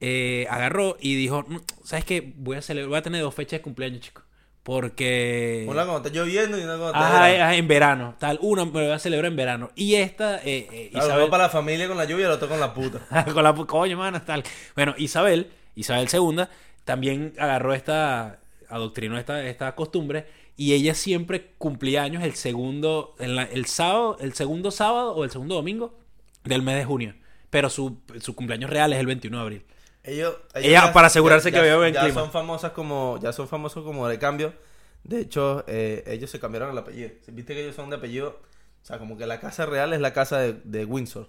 eh, 0.00 0.46
agarró 0.50 0.96
y 1.00 1.14
dijo, 1.16 1.44
"Mm, 1.48 1.58
¿sabes 1.84 2.04
qué? 2.06 2.32
Voy 2.36 2.56
a, 2.56 2.62
celebrar, 2.62 2.88
voy 2.90 2.98
a 2.98 3.02
tener 3.02 3.22
dos 3.22 3.34
fechas 3.34 3.60
de 3.60 3.62
cumpleaños, 3.62 4.00
chicos. 4.02 4.25
Porque... 4.66 5.64
Una 5.68 5.84
cuando 5.86 6.08
está 6.08 6.10
lloviendo 6.18 6.58
y 6.58 6.62
una 6.64 6.76
cuando 6.76 6.88
está 6.88 7.06
Ajá, 7.06 7.26
ajá, 7.26 7.54
en 7.54 7.68
verano, 7.68 8.16
tal. 8.18 8.36
Una 8.42 8.64
me 8.64 8.72
voy 8.72 8.90
a 8.90 8.98
celebrar 8.98 9.30
en 9.30 9.36
verano. 9.36 9.70
Y 9.76 9.94
esta, 9.94 10.38
eh, 10.38 10.66
eh, 10.72 10.88
Claro, 10.90 11.06
Isabel... 11.06 11.22
uno 11.22 11.30
para 11.30 11.44
la 11.44 11.50
familia 11.50 11.86
con 11.86 11.96
la 11.96 12.04
lluvia 12.04 12.22
y 12.24 12.26
el 12.26 12.32
otro 12.32 12.48
con 12.48 12.58
la 12.58 12.74
puta. 12.74 12.98
con 13.32 13.44
la 13.44 13.54
pu- 13.54 13.64
coño, 13.66 13.96
mano, 13.96 14.20
tal. 14.22 14.42
Bueno, 14.74 14.92
Isabel, 14.98 15.52
Isabel 15.76 16.08
II, 16.12 16.46
también 16.84 17.32
agarró 17.38 17.74
esta, 17.74 18.40
adoctrinó 18.68 19.16
esta, 19.18 19.46
esta 19.46 19.72
costumbre 19.76 20.26
y 20.56 20.72
ella 20.72 20.94
siempre 20.94 21.52
cumplía 21.58 22.02
años 22.02 22.24
el 22.24 22.34
segundo, 22.34 23.14
en 23.20 23.36
la- 23.36 23.44
el 23.44 23.66
sábado, 23.66 24.16
el 24.20 24.32
segundo 24.34 24.72
sábado 24.72 25.14
o 25.14 25.22
el 25.22 25.30
segundo 25.30 25.54
domingo 25.54 25.94
del 26.42 26.62
mes 26.62 26.74
de 26.74 26.84
junio. 26.84 27.14
Pero 27.50 27.70
su, 27.70 27.98
su 28.20 28.34
cumpleaños 28.34 28.68
real 28.68 28.92
es 28.92 28.98
el 28.98 29.06
21 29.06 29.36
de 29.36 29.42
abril. 29.44 29.62
Ellos, 30.06 30.36
ellos 30.54 30.68
Ella, 30.68 30.92
para 30.92 31.08
asegurarse 31.08 31.50
que 31.50 31.58
había 31.58 31.76
buen 31.76 31.92
ya 31.92 32.02
clima. 32.02 32.20
son 32.20 32.30
famosas 32.30 32.72
como, 32.72 33.18
ya 33.20 33.32
son 33.32 33.48
famosos 33.48 33.84
como 33.84 34.06
de 34.08 34.18
cambio. 34.18 34.54
De 35.02 35.20
hecho, 35.20 35.64
eh, 35.66 36.04
ellos 36.06 36.30
se 36.30 36.40
cambiaron 36.40 36.70
el 36.70 36.78
apellido. 36.78 37.10
Viste 37.26 37.54
que 37.54 37.62
ellos 37.62 37.76
son 37.76 37.90
de 37.90 37.96
apellido, 37.96 38.40
o 38.82 38.86
sea, 38.86 38.98
como 38.98 39.18
que 39.18 39.26
la 39.26 39.40
casa 39.40 39.66
real 39.66 39.92
es 39.92 40.00
la 40.00 40.12
casa 40.12 40.38
de, 40.38 40.54
de 40.64 40.84
Windsor. 40.84 41.28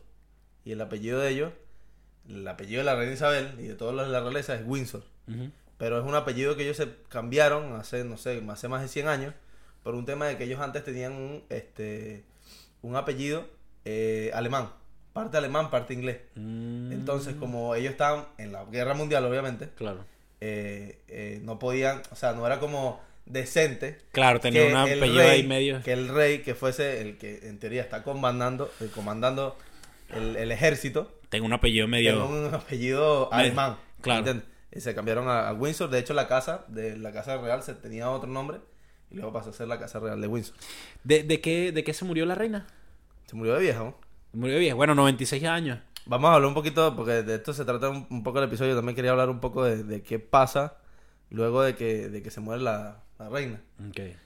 Y 0.63 0.73
el 0.73 0.81
apellido 0.81 1.19
de 1.19 1.29
ellos, 1.29 1.53
el 2.29 2.47
apellido 2.47 2.79
de 2.79 2.85
la 2.85 2.95
reina 2.95 3.13
Isabel 3.13 3.55
y 3.59 3.63
de 3.63 3.75
todos 3.75 3.95
los 3.95 4.05
de 4.05 4.11
la 4.11 4.19
realeza 4.19 4.55
es 4.55 4.61
Windsor. 4.65 5.03
Pero 5.77 5.99
es 5.99 6.05
un 6.05 6.15
apellido 6.15 6.55
que 6.55 6.63
ellos 6.63 6.77
se 6.77 6.89
cambiaron 7.09 7.73
hace, 7.73 8.03
no 8.03 8.17
sé, 8.17 8.43
hace 8.49 8.67
más 8.67 8.81
de 8.81 8.87
100 8.87 9.07
años. 9.07 9.33
Por 9.83 9.95
un 9.95 10.05
tema 10.05 10.25
de 10.25 10.37
que 10.37 10.43
ellos 10.43 10.59
antes 10.59 10.83
tenían 10.83 11.13
un, 11.13 11.43
este, 11.49 12.25
un 12.81 12.95
apellido 12.95 13.45
eh, 13.85 14.31
alemán. 14.33 14.69
Parte 15.17 15.37
alemán, 15.37 15.69
parte 15.71 15.93
inglés. 15.95 16.17
Mm, 16.35 16.91
Entonces, 16.91 17.33
como 17.35 17.73
ellos 17.75 17.91
estaban 17.91 18.25
en 18.37 18.51
la 18.51 18.65
guerra 18.65 18.93
mundial, 18.93 19.25
obviamente, 19.25 19.69
Claro. 19.75 20.05
eh, 20.41 20.99
eh, 21.07 21.39
no 21.43 21.57
podían, 21.57 22.01
o 22.11 22.15
sea, 22.15 22.33
no 22.33 22.45
era 22.45 22.59
como 22.59 23.01
decente 23.25 23.97
Claro, 24.11 24.39
tenía 24.39 24.61
un 24.65 24.69
el 24.87 24.99
apellido 24.99 25.17
rey- 25.23 25.29
ahí 25.41 25.43
medio. 25.47 25.81
que 25.83 25.91
el 25.93 26.07
rey 26.09 26.39
que 26.43 26.53
fuese 26.55 27.01
el 27.01 27.17
que 27.17 27.39
en 27.49 27.57
teoría 27.59 27.81
está 27.81 28.03
comandando, 28.03 28.71
eh, 28.79 28.89
comandando 28.93 29.57
el, 30.13 30.35
el 30.35 30.51
ejército, 30.51 31.11
Tengo 31.29 31.45
un 31.47 31.53
apellido 31.53 31.87
medio. 31.87 32.25
un 32.27 32.53
apellido 32.53 33.29
Medio- 33.31 33.33
alemán. 33.33 33.77
claro. 34.01 34.19
¿entiendes? 34.19 34.45
Y 34.71 34.81
se 34.81 34.93
cambiaron 34.93 35.27
a, 35.29 35.47
a 35.49 35.53
Windsor. 35.53 35.89
De 35.89 35.97
hecho, 35.99 36.13
la 36.13 36.27
casa 36.27 36.63
de 36.67 36.95
la 36.95 37.11
casa 37.11 37.37
real 37.37 37.63
se 37.63 37.73
tenía 37.73 38.09
otro 38.11 38.29
nombre 38.29 38.59
y 39.09 39.15
luego 39.15 39.33
pasó 39.33 39.49
a 39.49 39.53
ser 39.53 39.67
la 39.67 39.79
casa 39.79 39.99
real 39.99 40.21
de 40.21 40.27
Windsor. 40.27 40.55
¿De, 41.03 41.23
de 41.23 41.41
qué, 41.41 41.71
¿De 41.71 41.83
qué 41.83 41.93
se 41.93 42.05
murió 42.05 42.25
la 42.27 42.35
reina? 42.35 42.67
Se 43.25 43.35
murió 43.35 43.55
de 43.55 43.61
vieja, 43.61 43.79
¿no? 43.79 43.97
Murió 44.37 44.59
bien. 44.59 44.77
Bueno, 44.77 44.93
96 44.93 45.43
años. 45.45 45.79
Vamos 46.05 46.29
a 46.29 46.35
hablar 46.35 46.47
un 46.47 46.53
poquito, 46.53 46.95
porque 46.95 47.23
de 47.23 47.35
esto 47.35 47.53
se 47.53 47.65
trata 47.65 47.89
un, 47.89 48.05
un 48.09 48.21
poco 48.21 48.37
el 48.37 48.45
episodio. 48.45 48.75
También 48.75 48.95
quería 48.95 49.11
hablar 49.11 49.31
un 49.31 49.39
poco 49.39 49.63
de, 49.63 49.83
de 49.83 50.03
qué 50.03 50.19
pasa 50.19 50.77
luego 51.31 51.63
de 51.63 51.75
que, 51.75 52.09
de 52.09 52.21
que 52.21 52.29
se 52.29 52.39
muere 52.39 52.61
la, 52.61 53.03
la 53.17 53.29
reina. 53.29 53.61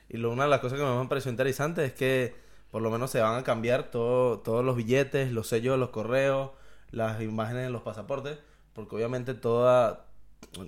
Y 0.10 0.18
lo, 0.18 0.32
una 0.32 0.44
de 0.44 0.50
las 0.50 0.60
cosas 0.60 0.78
que 0.78 0.86
me 0.86 1.08
pareció 1.08 1.32
interesante 1.32 1.86
es 1.86 1.94
que 1.94 2.36
por 2.72 2.82
lo 2.82 2.92
menos 2.92 3.10
se 3.10 3.22
van 3.22 3.40
a 3.40 3.44
cambiar 3.44 3.90
todo, 3.90 4.40
todos 4.40 4.66
los 4.66 4.76
billetes, 4.76 5.32
los 5.32 5.48
sellos 5.48 5.76
de 5.76 5.78
los 5.78 5.90
correos, 5.92 6.52
las 6.92 7.22
imágenes 7.22 7.64
de 7.64 7.70
los 7.70 7.82
pasaportes, 7.82 8.38
porque 8.74 8.98
obviamente 8.98 9.34
toda, 9.34 10.08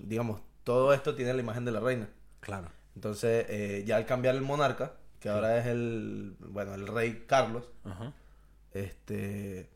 digamos, 0.04 0.42
todo 0.64 0.94
esto 0.94 1.16
tiene 1.16 1.34
la 1.34 1.42
imagen 1.42 1.66
de 1.66 1.72
la 1.72 1.82
reina. 1.82 2.10
Claro. 2.40 2.70
Entonces, 2.96 3.46
eh, 3.50 3.84
ya 3.86 3.98
al 3.98 4.06
cambiar 4.06 4.36
el 4.36 4.42
monarca, 4.42 4.94
que 5.20 5.28
ahora 5.28 5.58
es 5.58 5.66
el, 5.66 6.36
bueno, 6.40 6.76
el 6.76 6.88
rey 6.88 7.26
Carlos, 7.28 7.70
Ajá. 7.84 8.14
Este, 8.74 9.70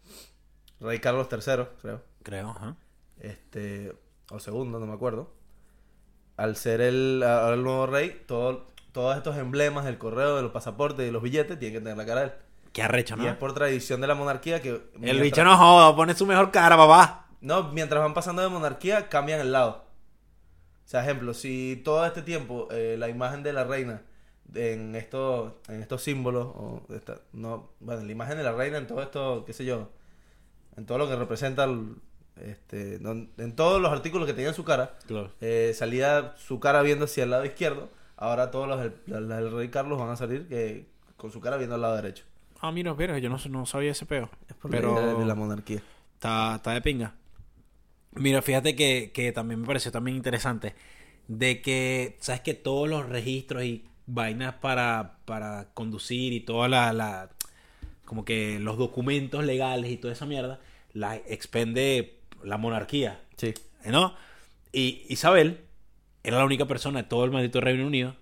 rey 0.79 0.99
Carlos 0.99 1.27
III, 1.31 1.65
creo, 1.81 2.01
Creo, 2.23 2.49
ajá. 2.49 2.75
este, 3.19 3.95
o 4.31 4.39
segundo, 4.39 4.79
no 4.79 4.85
me 4.85 4.93
acuerdo. 4.93 5.33
Al 6.35 6.55
ser 6.55 6.81
el, 6.81 7.23
ahora 7.23 7.55
el 7.55 7.63
nuevo 7.63 7.87
rey, 7.87 8.23
todo, 8.27 8.67
todos 8.91 9.17
estos 9.17 9.37
emblemas 9.37 9.85
del 9.85 9.97
correo, 9.97 10.35
de 10.35 10.43
los 10.43 10.51
pasaportes 10.51 11.07
y 11.07 11.11
los 11.11 11.21
billetes 11.23 11.57
tienen 11.57 11.79
que 11.79 11.83
tener 11.83 11.97
la 11.97 12.05
cara 12.05 12.21
de 12.21 12.27
él. 12.27 12.33
Qué 12.73 12.83
arrecho, 12.83 13.15
¿no? 13.15 13.23
Y 13.23 13.27
es 13.27 13.35
por 13.35 13.53
tradición 13.53 14.01
de 14.01 14.07
la 14.07 14.13
monarquía 14.15 14.61
que... 14.61 14.69
El 14.69 14.81
mientras- 14.99 15.21
bicho 15.23 15.43
no 15.43 15.57
joda, 15.57 15.95
pone 15.95 16.13
su 16.13 16.25
mejor 16.27 16.51
cara, 16.51 16.77
papá. 16.77 17.27
No, 17.41 17.71
mientras 17.71 18.01
van 18.03 18.13
pasando 18.13 18.41
de 18.41 18.49
monarquía, 18.49 19.09
cambian 19.09 19.39
el 19.39 19.51
lado. 19.51 19.85
O 20.85 20.89
sea, 20.89 21.01
ejemplo, 21.03 21.33
si 21.33 21.81
todo 21.83 22.05
este 22.05 22.21
tiempo 22.21 22.67
eh, 22.71 22.95
la 22.99 23.09
imagen 23.09 23.41
de 23.43 23.51
la 23.53 23.63
reina 23.63 24.01
en 24.55 24.95
estos, 24.95 25.53
en 25.69 25.81
estos 25.81 26.01
símbolos, 26.03 26.45
o 26.47 26.81
esta- 26.95 27.21
no, 27.33 27.69
bueno, 27.79 28.03
la 28.03 28.11
imagen 28.11 28.37
de 28.37 28.43
la 28.43 28.53
reina 28.53 28.77
en 28.77 28.87
todo 28.87 29.01
esto, 29.01 29.43
qué 29.45 29.53
sé 29.53 29.65
yo, 29.65 29.89
en 30.77 30.85
todo 30.85 30.97
lo 30.97 31.07
que 31.07 31.15
representa, 31.15 31.63
el- 31.65 31.95
este, 32.41 32.99
don- 32.99 33.29
en 33.37 33.55
todos 33.55 33.81
los 33.81 33.91
artículos 33.91 34.27
que 34.27 34.33
tenía 34.33 34.49
en 34.49 34.55
su 34.55 34.63
cara, 34.63 34.97
Claro. 35.07 35.31
eh, 35.41 35.73
salía 35.75 36.33
su 36.37 36.59
cara 36.59 36.81
viendo 36.83 37.05
hacia 37.05 37.23
el 37.23 37.31
lado 37.31 37.45
izquierdo, 37.45 37.89
ahora 38.15 38.51
todos 38.51 38.67
los 38.67 38.79
del, 38.79 39.51
rey 39.51 39.69
Carlos 39.69 39.97
van 39.99 40.09
a 40.09 40.15
salir 40.15 40.47
que, 40.47 40.87
con 41.17 41.31
su 41.31 41.39
cara 41.41 41.57
viendo 41.57 41.75
al 41.75 41.81
lado 41.81 41.95
derecho. 41.95 42.23
Ah, 42.61 42.71
mira, 42.71 42.93
mira, 42.93 43.17
yo 43.19 43.29
no, 43.29 43.37
no 43.49 43.65
sabía 43.65 43.91
ese 43.91 44.05
peo. 44.05 44.29
Pero 44.69 45.11
es 45.11 45.17
de 45.19 45.25
la 45.25 45.35
monarquía. 45.35 45.81
está, 46.15 46.55
está 46.55 46.71
de 46.71 46.81
pinga. 46.81 47.15
Mira, 48.11 48.41
fíjate 48.41 48.75
que, 48.75 49.11
que 49.13 49.31
también 49.31 49.61
me 49.61 49.67
pareció 49.67 49.91
también 49.91 50.17
interesante 50.17 50.73
de 51.27 51.61
que, 51.61 52.17
sabes 52.19 52.41
que 52.41 52.53
todos 52.55 52.87
los 52.89 53.07
registros 53.09 53.63
y 53.63 53.85
vainas 54.07 54.55
para, 54.55 55.17
para 55.25 55.67
conducir 55.73 56.33
y 56.33 56.39
toda 56.39 56.67
la, 56.67 56.91
la- 56.93 57.29
como 58.05 58.25
que 58.25 58.57
los 58.59 58.77
documentos 58.77 59.43
legales 59.43 59.91
y 59.91 59.97
toda 59.97 60.13
esa 60.13 60.25
mierda, 60.25 60.59
la 60.93 61.15
expende 61.17 62.19
la 62.43 62.57
monarquía, 62.57 63.19
Sí. 63.35 63.53
¿no? 63.85 64.15
Y 64.71 65.03
Isabel 65.09 65.61
era 66.23 66.37
la 66.37 66.45
única 66.45 66.65
persona 66.65 67.01
de 67.03 67.07
todo 67.07 67.25
el 67.25 67.31
maldito 67.31 67.61
Reino 67.61 67.85
Unido 67.85 68.15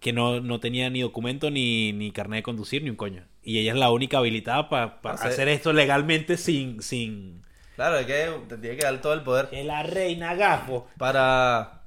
que 0.00 0.12
no, 0.12 0.40
no 0.40 0.60
tenía 0.60 0.90
ni 0.90 1.00
documento 1.00 1.50
ni, 1.50 1.92
ni 1.92 2.10
carnet 2.10 2.38
de 2.38 2.42
conducir 2.42 2.82
ni 2.82 2.90
un 2.90 2.96
coño. 2.96 3.24
Y 3.42 3.58
ella 3.58 3.72
es 3.72 3.78
la 3.78 3.90
única 3.90 4.18
habilitada 4.18 4.68
para 4.68 5.00
Hacer- 5.02 5.28
hacer 5.28 5.48
esto 5.48 5.72
legalmente 5.72 6.36
sin... 6.36 6.82
sin... 6.82 7.42
Claro, 7.76 7.98
es 7.98 8.06
que 8.06 8.30
te 8.48 8.58
tiene 8.58 8.76
que 8.76 8.84
dar 8.84 9.00
todo 9.00 9.14
el 9.14 9.22
poder. 9.22 9.48
Que 9.48 9.64
la 9.64 9.82
reina 9.82 10.34
gafo. 10.34 10.86
para 10.98 11.82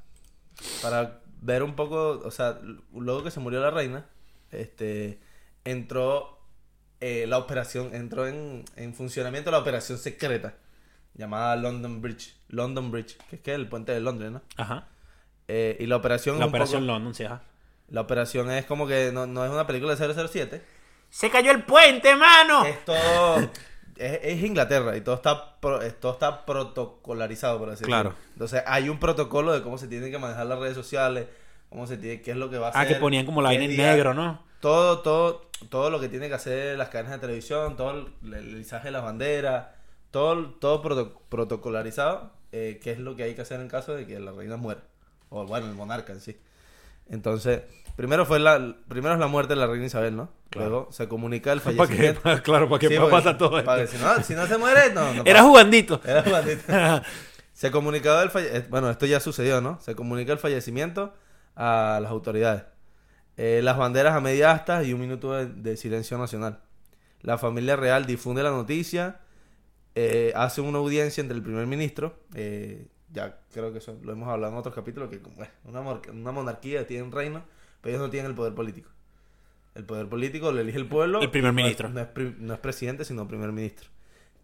para 0.82 1.20
ver 1.42 1.64
un 1.64 1.76
poco, 1.76 2.22
o 2.24 2.32
sea, 2.32 2.60
luego 2.94 3.24
que 3.24 3.32
se 3.32 3.40
murió 3.40 3.60
la 3.62 3.72
reina, 3.72 4.06
este 4.52 5.20
entró 5.66 6.40
eh, 7.00 7.26
la 7.28 7.38
operación, 7.38 7.94
entró 7.94 8.28
en, 8.28 8.64
en 8.76 8.94
funcionamiento 8.94 9.52
la 9.52 9.60
operación 9.60 9.98
secreta 9.98 10.56
llamada 11.14 11.56
London 11.56 12.02
Bridge, 12.02 12.36
London 12.48 12.92
Bridge, 12.92 13.18
que 13.30 13.36
es 13.38 13.42
que 13.42 13.52
es 13.52 13.56
el 13.56 13.68
puente 13.68 13.92
de 13.92 14.00
Londres, 14.00 14.32
¿no? 14.32 14.42
Ajá. 14.56 14.88
Eh, 15.48 15.78
y 15.80 15.86
la 15.88 15.96
operación 15.98 16.40
La 16.40 16.46
es 16.46 16.50
operación 16.50 16.82
poco- 16.82 16.94
London, 16.94 17.14
sí, 17.16 17.24
ajá. 17.24 17.42
la 17.90 18.02
operación 18.02 18.52
es 18.52 18.66
como 18.66 18.86
que 18.88 19.12
no, 19.14 19.26
no 19.28 19.46
es 19.46 19.52
una 19.52 19.66
película 19.68 19.96
de 19.96 20.28
007, 20.28 20.62
¡Se 21.10 21.30
cayó 21.30 21.52
el 21.52 21.64
puente, 21.64 22.16
mano! 22.16 22.66
es 22.66 22.84
todo 22.84 23.50
es, 24.00 24.20
es 24.24 24.44
Inglaterra 24.44 24.96
y 24.98 25.02
todo 25.02 25.16
está 25.16 25.60
pro- 25.60 25.82
es- 25.82 26.00
todo 26.00 26.14
está 26.14 26.46
protocolarizado 26.46 27.60
por 27.60 27.70
así 27.70 27.84
Claro. 27.84 28.14
Entonces 28.34 28.64
hay 28.66 28.90
un 28.90 29.00
protocolo 29.00 29.54
de 29.54 29.62
cómo 29.62 29.78
se 29.78 29.88
tienen 29.88 30.12
que 30.12 30.18
manejar 30.18 30.46
las 30.46 30.60
redes 30.60 30.76
sociales, 30.76 31.28
cómo 31.70 31.88
se 31.88 31.98
tiene, 31.98 32.22
qué 32.22 32.32
es 32.32 32.38
lo 32.38 32.50
que 32.50 32.58
va 32.58 32.68
a 32.68 32.70
hacer. 32.72 32.82
Ah, 32.82 32.88
que 32.88 32.96
ponían 32.96 33.26
como 33.26 33.42
la 33.42 33.50
qué 33.50 33.58
vaina 33.58 33.72
en 33.74 33.78
negro, 33.78 34.14
¿no? 34.14 34.44
Todo, 34.60 35.00
todo, 35.00 35.50
todo 35.70 35.90
lo 35.90 36.00
que 36.00 36.10
tiene 36.10 36.28
que 36.30 36.34
hacer 36.36 36.78
las 36.78 36.90
cadenas 36.90 37.14
de 37.14 37.20
televisión, 37.20 37.76
todo 37.76 37.92
el, 38.24 38.34
el 38.34 38.60
izaje 38.60 38.86
de 38.88 38.92
las 38.92 39.04
banderas, 39.04 39.68
todo, 40.12 40.50
todo 40.52 40.82
proto- 40.82 41.22
protocolarizado, 41.30 42.32
eh, 42.52 42.80
que 42.82 42.92
es 42.92 43.00
lo 43.00 43.16
que 43.16 43.24
hay 43.24 43.36
que 43.36 43.42
hacer 43.42 43.60
en 43.60 43.68
caso 43.68 43.94
de 43.96 44.06
que 44.08 44.20
la 44.20 44.32
reina 44.32 44.58
muera. 44.58 44.82
O 45.30 45.46
bueno, 45.46 45.68
el 45.68 45.74
monarca 45.74 46.14
en 46.14 46.22
sí. 46.22 46.38
Entonces, 47.10 47.62
primero 47.96 48.26
fue 48.26 48.40
la, 48.40 48.76
primero 48.88 49.14
es 49.14 49.20
la 49.20 49.28
muerte 49.28 49.54
de 49.54 49.60
la 49.60 49.68
reina 49.68 49.86
Isabel, 49.86 50.16
¿no? 50.16 50.30
Claro. 50.50 50.70
Luego 50.70 50.92
se 50.92 51.08
comunica 51.08 51.52
el 51.52 51.62
¿Para 51.62 51.72
qué? 51.76 51.78
fallecimiento. 51.78 52.22
claro, 52.44 52.70
para 52.70 52.80
que 52.80 52.88
Sí, 52.90 52.96
pasar 53.12 53.38
todo 53.38 53.64
para 53.64 53.84
esto. 53.84 53.92
que 53.94 53.98
si, 53.98 54.04
no, 54.04 54.24
si 54.24 54.34
no 54.36 54.48
se 54.48 54.58
muere, 54.58 54.94
no. 54.94 55.14
no 55.14 55.22
Era 55.24 55.40
pasa. 55.40 55.44
jugandito. 55.44 56.02
Era 56.06 56.24
jugandito. 56.24 56.64
Se 57.54 57.72
comunicó 57.72 58.22
el 58.22 58.30
falle- 58.30 58.50
eh, 58.54 58.66
Bueno, 58.70 58.90
esto 58.92 59.06
ya 59.08 59.20
sucedió, 59.20 59.62
¿no? 59.62 59.80
Se 59.82 59.96
comunica 59.96 60.32
el 60.32 60.38
fallecimiento 60.38 61.14
a 61.56 62.00
las 62.02 62.12
autoridades. 62.12 62.64
Eh, 63.36 63.62
las 63.64 63.78
banderas 63.78 64.16
a 64.16 64.22
media 64.22 64.52
asta 64.52 64.84
y 64.84 64.94
un 64.94 65.00
minuto 65.02 65.34
de, 65.34 65.48
de 65.48 65.76
silencio 65.76 66.18
nacional. 66.20 66.60
La 67.22 67.38
familia 67.40 67.76
real 67.76 68.06
difunde 68.06 68.44
la 68.44 68.52
noticia, 68.52 69.22
eh, 69.96 70.32
hace 70.36 70.62
una 70.62 70.78
audiencia 70.78 71.22
entre 71.22 71.36
el 71.36 71.42
primer 71.44 71.66
ministro, 71.66 72.20
eh, 72.36 72.86
ya 73.12 73.40
creo 73.54 73.72
que 73.72 73.80
eso 73.80 73.98
lo 74.04 74.12
hemos 74.12 74.28
hablado 74.30 74.54
en 74.54 74.60
otros 74.60 74.76
capítulos, 74.76 75.10
que 75.10 75.22
como 75.22 75.44
es 75.44 75.50
una, 75.64 75.82
monarquía 76.32 76.86
tiene 76.88 77.04
un 77.04 77.12
reino, 77.12 77.44
pero 77.82 77.96
ellos 77.96 78.08
no 78.08 78.12
tienen 78.12 78.32
el 78.32 78.36
poder 78.36 78.54
político. 78.54 78.90
El 79.76 79.86
poder 79.86 80.08
político 80.10 80.52
lo 80.52 80.60
elige 80.60 80.78
el 80.78 80.88
pueblo. 80.88 81.22
El 81.22 81.30
primer 81.32 81.54
no 81.54 81.60
es- 81.60 81.64
ministro. 81.64 81.90
No 81.90 82.00
es, 82.02 82.08
pri- 82.08 82.36
no 82.40 82.54
es 82.54 82.60
presidente, 82.60 83.06
sino 83.06 83.28
primer 83.28 83.52
ministro. 83.52 83.90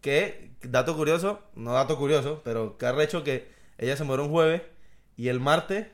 Que, 0.00 0.50
dato 0.62 0.96
curioso, 0.96 1.42
no 1.54 1.72
dato 1.72 1.96
curioso, 1.98 2.42
pero 2.44 2.76
que 2.78 2.86
ha 2.86 3.02
hecho 3.02 3.24
que 3.24 3.48
ella 3.78 3.96
se 3.96 4.04
muere 4.04 4.22
un 4.22 4.30
jueves 4.30 4.62
y 5.16 5.28
el 5.28 5.40
martes 5.40 5.86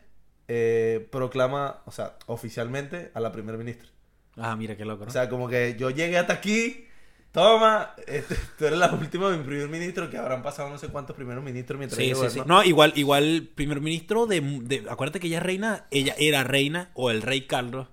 eh, 0.49 1.09
proclama, 1.13 1.81
o 1.87 1.93
sea, 1.93 2.17
oficialmente 2.27 3.11
a 3.15 3.21
la 3.21 3.31
primer 3.33 3.57
ministra. 3.57 3.89
Ah, 4.37 4.57
mira 4.57 4.77
qué 4.77 4.85
loco, 4.85 5.05
¿no? 5.05 5.09
O 5.09 5.13
sea, 5.13 5.29
como 5.29 5.49
que 5.49 5.77
yo 5.79 5.91
llegué 5.91 6.19
hasta 6.19 6.33
aquí, 6.35 6.87
toma, 7.33 7.95
este, 8.07 8.35
tú 8.59 8.67
eres 8.67 8.79
la 8.79 8.93
última 8.93 9.31
de 9.31 9.39
mi 9.39 9.45
primer 9.45 9.69
ministro, 9.69 10.11
que 10.11 10.17
habrán 10.19 10.43
pasado 10.43 10.69
no 10.71 10.79
sé 10.79 10.89
cuántos 10.89 11.15
primeros 11.17 11.43
ministros 11.45 11.79
mientras 11.79 11.99
Sí, 11.99 12.13
sí, 12.15 12.31
sí. 12.31 12.43
No, 12.47 12.63
igual, 12.65 12.93
igual, 12.97 13.49
primer 13.55 13.81
ministro 13.81 14.27
de, 14.27 14.41
de- 14.41 14.87
Acuérdate 14.91 15.21
que 15.21 15.27
ella 15.29 15.39
es 15.39 15.43
reina, 15.45 15.87
ella 15.91 16.15
era 16.19 16.45
reina, 16.45 16.91
o 16.95 17.11
el 17.11 17.23
rey 17.23 17.43
Carlos, 17.47 17.89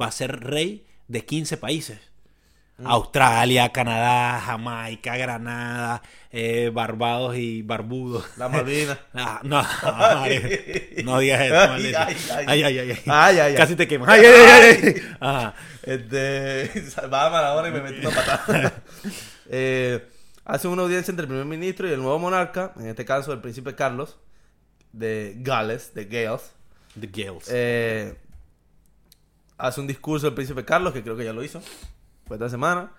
va 0.00 0.06
a 0.06 0.12
ser 0.12 0.40
rey 0.40 0.86
de 1.08 1.24
15 1.24 1.56
países. 1.56 1.98
Mm. 2.78 2.86
Australia, 2.88 3.70
Canadá, 3.72 4.38
Jamaica, 4.44 5.16
Granada, 5.16 6.02
eh, 6.30 6.70
Barbados 6.72 7.34
y 7.36 7.62
Barbudos. 7.62 8.26
La 8.36 8.48
Malvina. 8.48 8.98
Ah, 9.14 9.40
no, 9.44 9.62
no 11.04 11.18
digas 11.18 11.40
eso, 11.40 11.56
Ay, 11.56 11.94
ay, 11.94 11.94
ay. 11.96 12.16
Ay, 12.46 12.62
ay, 12.62 12.78
ay, 12.78 12.90
ay. 12.90 13.02
Ay, 13.06 13.38
ay, 13.38 13.38
ay. 13.40 13.54
Casi 13.54 13.76
te 13.76 13.88
quemas. 13.88 14.08
Ay, 14.08 14.20
ay, 14.26 14.34
ay, 14.34 14.80
ay. 14.84 15.02
Ajá. 15.20 15.54
Este, 15.82 16.70
va 17.12 17.26
a 17.26 17.42
la 17.42 17.54
hora 17.54 17.68
y 17.68 17.72
me 17.72 17.80
mete 17.80 18.06
una 18.06 18.10
patada. 18.14 18.82
eh, 19.48 20.06
hace 20.44 20.68
una 20.68 20.82
audiencia 20.82 21.12
entre 21.12 21.22
el 21.24 21.28
primer 21.28 21.46
ministro 21.46 21.88
y 21.88 21.92
el 21.92 22.00
nuevo 22.02 22.18
monarca, 22.18 22.72
en 22.76 22.88
este 22.88 23.04
caso 23.06 23.32
el 23.32 23.40
príncipe 23.40 23.74
Carlos, 23.74 24.18
de 24.92 25.34
Gales, 25.38 25.94
de 25.94 26.04
Gales. 26.04 26.52
The 27.00 27.06
Gales. 27.06 27.48
Eh, 27.50 28.16
hace 29.56 29.80
un 29.80 29.86
discurso 29.86 30.26
el 30.28 30.34
príncipe 30.34 30.64
Carlos, 30.64 30.92
que 30.92 31.02
creo 31.02 31.16
que 31.16 31.24
ya 31.24 31.32
lo 31.32 31.42
hizo, 31.42 31.62
fue 32.26 32.36
esta 32.36 32.48
semana. 32.48 32.92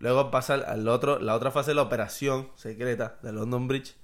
Luego 0.00 0.30
pasa 0.30 0.54
al, 0.54 0.86
otro, 0.88 1.18
la 1.18 1.34
otra 1.34 1.50
fase 1.50 1.70
de 1.70 1.76
la 1.76 1.82
operación 1.82 2.48
secreta 2.56 3.16
de 3.22 3.32
London 3.32 3.68
Bridge, 3.68 3.94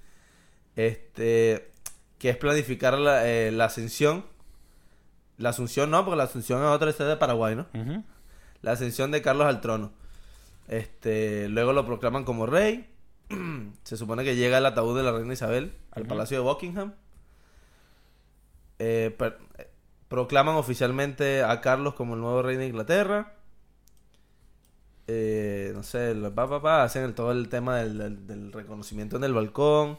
este, 0.77 1.71
que 2.19 2.31
es 2.31 2.37
planificar 2.37 2.99
la, 2.99 3.29
eh, 3.29 3.51
la 3.51 3.67
ascensión. 3.67 4.25
La 5.37 5.51
asunción 5.51 5.91
no, 5.91 6.05
porque 6.05 6.17
la 6.19 6.25
asunción 6.25 6.61
es 6.63 6.69
otra 6.69 6.93
sede 6.93 7.09
de 7.09 7.17
Paraguay, 7.17 7.57
¿no? 7.57 7.67
La 8.63 8.73
ascensión 8.73 9.11
de 9.11 9.23
Carlos 9.23 9.47
al 9.47 9.61
trono. 9.61 9.93
Este, 10.69 11.49
luego 11.49 11.73
lo 11.73 11.85
proclaman 11.87 12.25
como 12.25 12.47
rey. 12.47 12.89
Se 13.85 13.97
supone 13.97 14.23
que 14.23 14.37
llega 14.37 14.59
el 14.59 14.67
ataúd 14.67 14.97
de 14.97 15.03
la 15.03 15.13
reina 15.13 15.33
Isabel 15.33 15.75
al 15.93 16.05
palacio 16.07 16.37
de 16.39 16.45
Buckingham. 16.45 16.93
Eh, 18.79 19.15
per- 19.19 19.39
eh, 19.59 19.69
proclaman 20.09 20.57
oficialmente 20.57 21.43
a 21.43 21.61
Carlos 21.61 21.95
como 21.95 22.15
el 22.15 22.21
nuevo 22.21 22.43
rey 22.43 22.57
de 22.57 22.67
Inglaterra. 22.67 23.35
Eh, 25.13 25.73
no 25.75 25.83
sé, 25.83 26.15
pa, 26.35 26.49
pa, 26.49 26.63
pa, 26.63 26.85
hacen 26.85 27.03
el- 27.03 27.15
todo 27.15 27.33
el 27.33 27.49
tema 27.49 27.79
del, 27.79 27.99
del- 27.99 28.27
del 28.29 28.53
reconocimiento 28.53 29.17
en 29.17 29.25
el 29.25 29.33
balcón. 29.33 29.99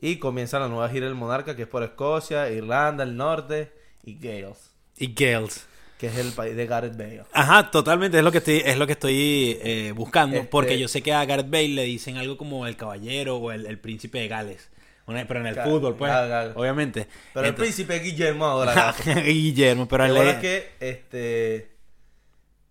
Y 0.00 0.16
comienza 0.16 0.58
la 0.58 0.66
nueva 0.68 0.88
gira 0.88 1.06
del 1.06 1.14
monarca, 1.14 1.54
que 1.54 1.62
es 1.62 1.68
por 1.68 1.82
Escocia, 1.84 2.50
Irlanda, 2.50 3.04
el 3.04 3.16
norte 3.16 3.70
y 4.02 4.14
Gales, 4.18 4.70
Y 4.96 5.12
Gales. 5.14 5.66
que 5.98 6.06
es 6.08 6.16
el 6.16 6.32
país 6.32 6.56
de 6.56 6.66
Gareth 6.66 6.96
Bale. 6.96 7.24
Ajá, 7.32 7.70
totalmente, 7.70 8.16
es 8.18 8.24
lo 8.24 8.32
que 8.32 8.38
estoy, 8.38 8.62
es 8.64 8.76
lo 8.78 8.86
que 8.86 8.94
estoy 8.94 9.58
eh, 9.62 9.92
buscando, 9.94 10.36
Este- 10.38 10.48
porque 10.48 10.78
yo 10.80 10.88
sé 10.88 11.02
que 11.02 11.12
a 11.12 11.24
Gareth 11.26 11.50
Bale 11.50 11.68
le 11.68 11.82
dicen 11.84 12.16
algo 12.16 12.36
como 12.38 12.66
el 12.66 12.76
caballero 12.76 13.36
o 13.36 13.52
el, 13.52 13.66
el 13.66 13.78
príncipe 13.78 14.18
de 14.20 14.28
Gales, 14.28 14.70
pero 15.06 15.40
en 15.40 15.46
el 15.48 15.56
fútbol, 15.56 15.96
pues, 15.96 16.10
obviamente. 16.54 17.06
Pero 17.34 17.46
el 17.46 17.54
príncipe 17.54 17.98
Guillermo 18.00 18.46
ahora. 18.46 18.94
Guillermo, 19.24 19.86
pero 19.86 20.06
es- 20.06 20.34
es 20.34 20.40
que 20.40 20.68
este 20.80 21.70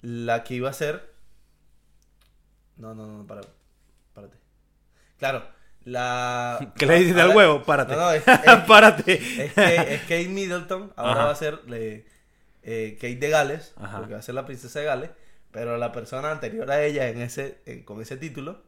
la 0.01 0.43
que 0.43 0.55
iba 0.55 0.69
a 0.69 0.73
ser 0.73 1.08
No, 2.79 2.95
no, 2.95 3.05
no, 3.05 3.27
para, 3.27 3.41
párate. 4.13 4.37
Claro, 5.19 5.43
La... 5.85 6.73
¿Qué 6.77 6.85
le 6.87 6.99
dices 6.99 7.17
al 7.17 7.35
huevo? 7.35 7.61
Párate. 7.63 7.93
No, 7.93 7.99
no, 8.01 8.11
es, 8.11 8.23
es- 8.27 8.55
Párate. 8.67 9.13
es 9.45 9.53
que, 9.53 9.93
es 9.95 10.01
Kate 10.01 10.27
Middleton. 10.29 10.91
Ahora 10.95 11.11
Ajá. 11.13 11.25
va 11.25 11.31
a 11.31 11.35
ser 11.35 11.59
eh, 11.71 12.05
eh, 12.63 12.97
Kate 12.99 13.15
de 13.17 13.29
Gales. 13.29 13.73
Ajá. 13.77 13.97
Porque 13.99 14.13
va 14.13 14.19
a 14.19 14.23
ser 14.23 14.35
la 14.35 14.45
princesa 14.45 14.79
de 14.79 14.85
Gales. 14.85 15.09
Pero 15.51 15.77
la 15.77 15.91
persona 15.91 16.31
anterior 16.31 16.69
a 16.71 16.83
ella 16.83 17.09
en 17.09 17.21
ese, 17.21 17.59
en- 17.65 17.83
con 17.83 18.01
ese 18.01 18.17
título 18.17 18.61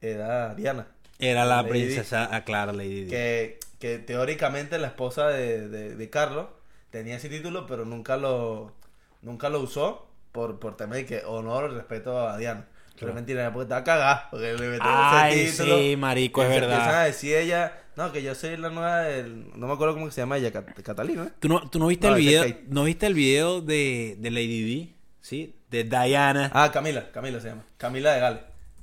era 0.00 0.54
Diana. 0.54 0.88
Era 1.18 1.44
la 1.46 1.62
Lady 1.62 1.70
princesa, 1.70 2.28
ah, 2.30 2.44
claro, 2.44 2.72
Lady 2.72 3.04
Di. 3.04 3.10
Que, 3.10 3.58
que 3.78 3.98
teóricamente 3.98 4.78
la 4.78 4.88
esposa 4.88 5.28
de, 5.28 5.66
de, 5.68 5.96
de 5.96 6.10
Carlos 6.10 6.46
tenía 6.90 7.16
ese 7.16 7.30
título, 7.30 7.66
pero 7.66 7.86
nunca 7.86 8.18
lo, 8.18 8.74
nunca 9.22 9.48
lo 9.48 9.60
usó 9.60 10.06
por, 10.32 10.58
por 10.58 10.76
tema 10.76 10.96
de 10.96 11.06
que 11.06 11.22
honor 11.24 11.70
y 11.70 11.74
respeto 11.76 12.28
a 12.28 12.36
Diana. 12.36 12.66
Pero 12.98 13.10
es 13.10 13.14
mentira, 13.14 13.52
porque 13.52 13.64
estaba 13.64 13.84
cagada, 13.84 14.28
porque 14.30 14.46
le 14.52 14.58
metieron 14.58 14.80
Ay, 14.82 15.40
ese 15.40 15.62
título. 15.64 15.78
sí, 15.78 15.96
marico, 15.96 16.42
es 16.42 16.48
verdad. 16.48 16.70
Empiezan 16.72 16.94
a 16.94 17.04
decir 17.04 17.34
ella, 17.36 17.78
no, 17.96 18.12
que 18.12 18.22
yo 18.22 18.34
soy 18.34 18.56
la 18.56 18.70
nueva 18.70 19.00
del, 19.02 19.50
no 19.58 19.66
me 19.66 19.72
acuerdo 19.74 19.94
cómo 19.94 20.10
se 20.10 20.20
llama 20.22 20.38
ella, 20.38 20.50
Cat- 20.52 20.80
Catalina. 20.82 21.32
¿Tú 21.38 21.48
no, 21.48 21.68
tú 21.68 21.78
no 21.78 21.86
viste 21.88 22.06
No, 22.08 22.14
el 22.16 22.20
ese 22.20 22.28
video? 22.28 22.44
es 22.44 22.52
Kate. 22.54 22.64
¿No 22.68 22.84
viste 22.84 23.06
el 23.06 23.14
video 23.14 23.60
de, 23.60 24.16
de 24.18 24.30
Lady 24.30 24.62
Di? 24.62 24.94
¿Sí? 25.20 25.54
De 25.70 25.84
Diana. 25.84 26.50
Ah, 26.54 26.70
Camila, 26.72 27.10
Camila 27.12 27.40
se 27.40 27.48
llama, 27.48 27.64
Camila 27.76 28.12
de 28.12 28.20
Gales. 28.20 28.40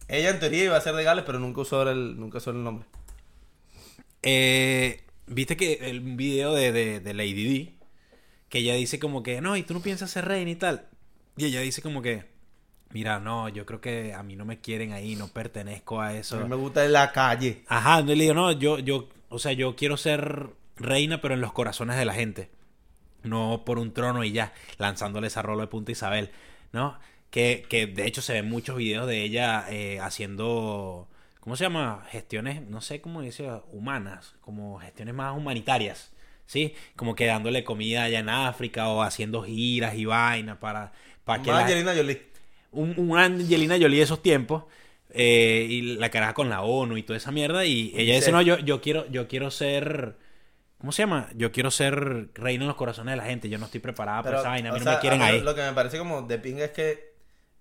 Ella 0.08 0.30
en 0.30 0.40
teoría 0.40 0.66
iba 0.66 0.78
a 0.78 0.82
ser 0.82 0.94
de 0.96 1.04
Gales, 1.04 1.24
pero 1.26 1.40
nunca 1.40 1.62
usó 1.62 1.90
el, 1.90 2.20
nunca 2.20 2.38
usó 2.40 2.52
el 2.52 2.64
nombre. 2.64 2.86
Eh, 4.22 5.00
Viste 5.26 5.56
que 5.56 5.76
el 5.90 6.02
video 6.02 6.54
de, 6.54 6.74
de, 6.74 7.00
de 7.00 7.14
Lady 7.14 7.34
Di, 7.34 7.80
que 8.50 8.60
ella 8.60 8.74
dice 8.76 9.00
como 9.00 9.24
que, 9.24 9.40
no, 9.40 9.56
y 9.56 9.64
tú 9.64 9.74
no 9.74 9.80
piensas 9.82 10.12
ser 10.12 10.26
reina 10.26 10.52
y 10.52 10.56
tal. 10.56 10.86
Y 11.38 11.46
ella 11.46 11.62
dice 11.62 11.82
como 11.82 12.02
que, 12.02 12.26
mira, 12.94 13.20
no, 13.20 13.50
yo 13.50 13.66
creo 13.66 13.82
que 13.82 14.14
a 14.14 14.24
mí 14.24 14.36
no 14.36 14.46
me 14.46 14.60
quieren 14.62 14.94
ahí, 14.94 15.16
no 15.16 15.28
pertenezco 15.28 16.00
a 16.02 16.14
eso. 16.14 16.38
A 16.38 16.44
mí 16.44 16.50
me 16.50 16.56
gusta 16.56 16.86
en 16.86 16.94
la 16.94 17.12
calle. 17.12 17.64
Ajá, 17.68 17.96
entonces 17.96 18.18
le 18.18 18.24
digo, 18.26 18.36
no, 18.36 18.52
yo, 18.54 18.80
yo, 18.80 19.10
o 19.30 19.40
sea, 19.40 19.52
yo 19.54 19.76
quiero 19.76 19.98
ser 19.98 20.50
reina, 20.78 21.20
pero 21.22 21.34
en 21.34 21.42
los 21.42 21.52
corazones 21.54 21.98
de 21.98 22.06
la 22.06 22.14
gente. 22.14 22.50
No 23.24 23.64
por 23.66 23.80
un 23.80 23.94
trono 23.94 24.24
y 24.24 24.32
ya, 24.34 24.54
lanzándole 24.78 25.28
esa 25.28 25.42
rolo 25.42 25.62
de 25.62 25.68
punta 25.68 25.92
Isabel, 25.94 26.32
¿no? 26.74 27.00
Que, 27.30 27.66
que 27.70 27.88
de 27.88 28.06
hecho 28.06 28.22
se 28.22 28.34
ven 28.34 28.50
muchos 28.50 28.76
videos 28.76 29.08
de 29.08 29.24
ella 29.24 29.66
eh, 29.70 30.00
haciendo, 30.02 31.08
¿cómo 31.40 31.56
se 31.56 31.64
llama? 31.64 32.06
Gestiones, 32.12 32.62
no 32.68 32.82
sé 32.82 33.00
cómo 33.02 33.22
dice, 33.22 33.50
humanas, 33.72 34.36
como 34.42 34.78
gestiones 34.80 35.16
más 35.16 35.36
humanitarias, 35.38 36.12
¿sí? 36.46 36.76
Como 36.98 37.16
que 37.16 37.26
dándole 37.26 37.64
comida 37.64 38.04
allá 38.04 38.20
en 38.20 38.28
África 38.30 38.90
o 38.90 39.02
haciendo 39.02 39.42
giras 39.44 39.96
y 39.96 40.04
vainas 40.06 40.58
para, 40.58 40.92
para 41.24 41.42
que 41.42 41.50
Más 41.50 41.60
la- 41.62 41.66
Angelina 41.66 41.94
Jolie. 41.96 42.33
Un, 42.74 42.94
una 42.98 43.26
Angelina 43.26 43.76
Jolie 43.80 43.98
de 43.98 44.04
esos 44.04 44.22
tiempos 44.22 44.64
eh, 45.10 45.66
y 45.70 45.82
la 45.96 46.10
caraja 46.10 46.34
con 46.34 46.50
la 46.50 46.62
ONU 46.62 46.98
y 46.98 47.04
toda 47.04 47.18
esa 47.18 47.32
mierda 47.32 47.66
y 47.66 47.94
ella 47.96 48.16
dice 48.16 48.32
no 48.32 48.42
yo 48.42 48.58
yo 48.60 48.82
quiero 48.82 49.06
yo 49.12 49.28
quiero 49.28 49.52
ser 49.52 50.18
¿cómo 50.80 50.92
se 50.92 51.04
llama? 51.04 51.30
yo 51.36 51.52
quiero 51.52 51.72
ser 51.72 52.30
reina 52.34 52.64
en 52.64 52.68
los 52.68 52.78
corazones 52.78 53.14
de 53.14 53.18
la 53.18 53.26
gente 53.26 53.48
yo 53.48 53.58
no 53.58 53.66
estoy 53.66 53.80
preparada 53.80 54.24
para 54.24 54.40
esa 54.40 54.50
vaina 54.50 54.70
a 54.70 54.74
mí 54.74 54.80
no 54.80 54.84
sea, 54.84 54.96
me 54.96 55.00
quieren 55.00 55.22
a 55.22 55.26
mí 55.26 55.32
ahí 55.32 55.42
Lo 55.42 55.56
que 55.56 55.62
me 55.62 55.74
parece 55.74 55.98
como 55.98 56.24
de 56.24 56.40
pinga 56.40 56.66
es 56.66 56.72
que 56.72 57.14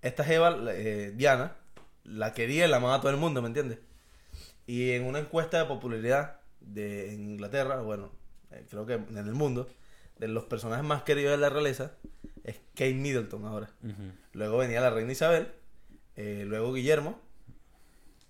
esta 0.02 0.24
Jeva, 0.24 0.58
eh, 0.70 1.12
Diana, 1.14 1.56
la 2.04 2.34
quería 2.34 2.66
y 2.66 2.68
la 2.68 2.78
amaba 2.78 2.96
a 2.96 3.00
todo 3.00 3.10
el 3.10 3.16
mundo, 3.16 3.40
¿me 3.40 3.46
entiendes? 3.46 3.78
Y 4.66 4.90
en 4.90 5.04
una 5.04 5.20
encuesta 5.20 5.58
de 5.58 5.64
popularidad 5.66 6.40
de 6.60 7.14
en 7.14 7.30
Inglaterra, 7.30 7.80
bueno, 7.80 8.10
eh, 8.50 8.66
creo 8.68 8.84
que 8.84 8.94
en 8.94 9.16
el 9.16 9.34
mundo, 9.34 9.68
de 10.18 10.28
los 10.28 10.44
personajes 10.44 10.84
más 10.84 11.02
queridos 11.04 11.32
de 11.32 11.38
la 11.38 11.50
realeza, 11.50 11.92
es 12.44 12.56
Kate 12.74 12.94
Middleton 12.94 13.44
ahora. 13.44 13.70
Luego 14.32 14.58
venía 14.58 14.80
la 14.80 14.90
reina 14.90 15.12
Isabel, 15.12 15.48
eh, 16.16 16.44
luego 16.46 16.72
Guillermo, 16.72 17.20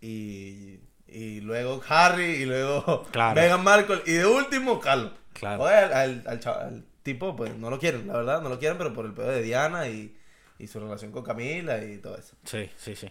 y, 0.00 0.80
y 1.06 1.40
luego 1.40 1.80
Harry, 1.88 2.24
y 2.42 2.44
luego 2.44 3.04
Claro. 3.12 3.40
Meghan 3.40 3.62
Markle, 3.62 4.02
y 4.06 4.12
de 4.12 4.26
último 4.26 4.80
Carlos. 4.80 5.12
Claro. 5.32 5.62
Oye, 5.62 5.74
al, 5.74 5.92
al- 5.92 6.24
al 6.26 6.40
al 6.48 6.84
tipo, 7.02 7.34
pues 7.36 7.56
no 7.56 7.70
lo 7.70 7.78
quieren, 7.78 8.06
la 8.06 8.14
verdad, 8.14 8.42
no 8.42 8.48
lo 8.48 8.58
quieren, 8.58 8.78
pero 8.78 8.92
por 8.92 9.06
el 9.06 9.12
pedo 9.12 9.28
de 9.28 9.42
Diana 9.42 9.88
y, 9.88 10.16
y 10.58 10.66
su 10.66 10.78
relación 10.80 11.10
con 11.12 11.24
Camila 11.24 11.82
y 11.82 11.98
todo 11.98 12.16
eso. 12.16 12.36
sí 12.44 12.70
sí 12.76 12.94
sí 12.94 13.10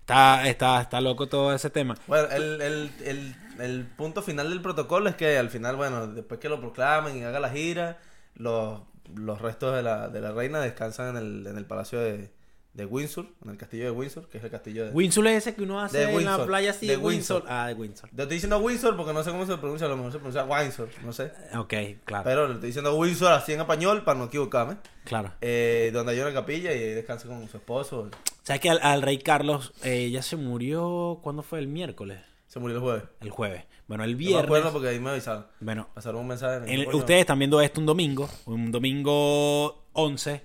está 0.00 0.46
está 0.48 0.80
está 0.82 1.00
loco 1.00 1.28
todo 1.28 1.54
ese 1.54 1.70
tema 1.70 1.94
Bueno, 2.06 2.28
el, 2.32 2.60
el, 2.60 2.90
el, 3.04 3.36
el 3.60 3.86
punto 3.86 4.20
final 4.22 4.48
del 4.50 4.60
protocolo 4.60 5.08
es 5.08 5.14
que 5.16 5.38
al 5.38 5.48
final, 5.50 5.76
bueno, 5.76 6.06
después 6.08 6.40
que 6.40 6.48
lo 6.48 6.60
proclamen 6.60 7.16
y 7.16 7.22
haga 7.22 7.38
la 7.40 7.48
gira, 7.50 7.98
los, 8.34 8.80
los 9.14 9.40
restos 9.40 9.74
de 9.74 9.82
la, 9.82 10.08
de 10.08 10.20
la 10.20 10.32
reina 10.32 10.60
descansan 10.60 11.16
en 11.16 11.16
el, 11.16 11.46
en 11.46 11.56
el 11.58 11.64
palacio 11.66 12.00
de, 12.00 12.30
de 12.74 12.84
Windsor, 12.86 13.26
en 13.44 13.50
el 13.50 13.56
castillo 13.56 13.84
de 13.84 13.90
Windsor, 13.90 14.28
que 14.28 14.38
es 14.38 14.44
el 14.44 14.50
castillo 14.50 14.84
de... 14.86 14.90
Windsor 14.92 15.26
es 15.26 15.38
ese 15.38 15.54
que 15.56 15.62
uno 15.62 15.80
hace 15.80 15.98
De 15.98 16.12
en 16.14 16.24
la 16.24 16.46
playa 16.46 16.70
así 16.70 16.86
de 16.86 16.96
Windsor. 16.96 17.42
Windsor. 17.42 17.44
ah 17.52 17.66
de 17.66 17.74
Windsor 17.74 18.10
Te 18.10 18.22
estoy 18.22 18.36
diciendo 18.36 18.58
Windsor 18.58 18.96
porque 18.96 19.12
no 19.12 19.24
sé 19.24 19.30
cómo 19.32 19.44
se 19.44 19.56
pronuncia, 19.56 19.86
a 19.86 19.90
lo 19.90 19.96
mejor 19.96 20.12
se 20.12 20.18
pronuncia 20.18 20.44
Windsor, 20.44 20.88
no 21.04 21.12
sé. 21.12 21.32
ok 21.56 21.74
claro 22.04 22.24
Pero 22.24 22.46
le 22.46 22.54
estoy 22.54 22.68
diciendo 22.68 22.94
Windsor 22.96 23.32
así 23.32 23.52
en 23.52 23.60
español 23.60 24.04
para 24.04 24.18
no 24.18 24.26
equivocarme. 24.26 24.76
claro 25.04 25.32
Eh, 25.40 25.90
donde 25.92 26.12
hay 26.12 26.20
una 26.20 26.32
capilla 26.32 26.72
y 26.72 26.78
descansa 26.78 27.26
con 27.26 27.48
su 27.48 27.56
esposo. 27.56 28.08
sabes 28.44 28.60
que 28.60 28.70
al, 28.70 28.78
al 28.82 29.02
rey 29.02 29.18
Carlos 29.18 29.72
eh, 29.82 30.08
ya 30.12 30.22
se 30.22 30.36
murió 30.36 31.18
¿cuándo 31.22 31.42
fue 31.42 31.58
el 31.58 31.66
miércoles 31.66 32.20
Se 32.50 32.58
murió 32.58 32.76
el 32.78 32.82
jueves. 32.82 33.04
el 33.20 33.30
jueves 33.30 33.64
bueno 33.86 34.02
el 34.04 34.10
No 34.12 34.16
me 34.18 34.24
viernes 34.24 34.44
acuerdo 34.44 34.72
porque 34.72 34.88
ahí 34.88 34.98
me 35.00 35.10
avisaron. 35.10 35.46
bueno 35.60 35.88
Pasaron 35.94 36.20
un 36.22 36.26
mensaje. 36.28 36.60
me 36.60 36.74
En- 36.74 36.84
"Coño, 36.84 36.96
ustedes 36.98 37.20
están 37.20 37.38
viendo 37.38 37.60
esto 37.60 37.80
un 37.80 37.86
domingo, 37.86 38.28
un 38.46 38.70
domingo 38.72 39.86
11 39.92 40.42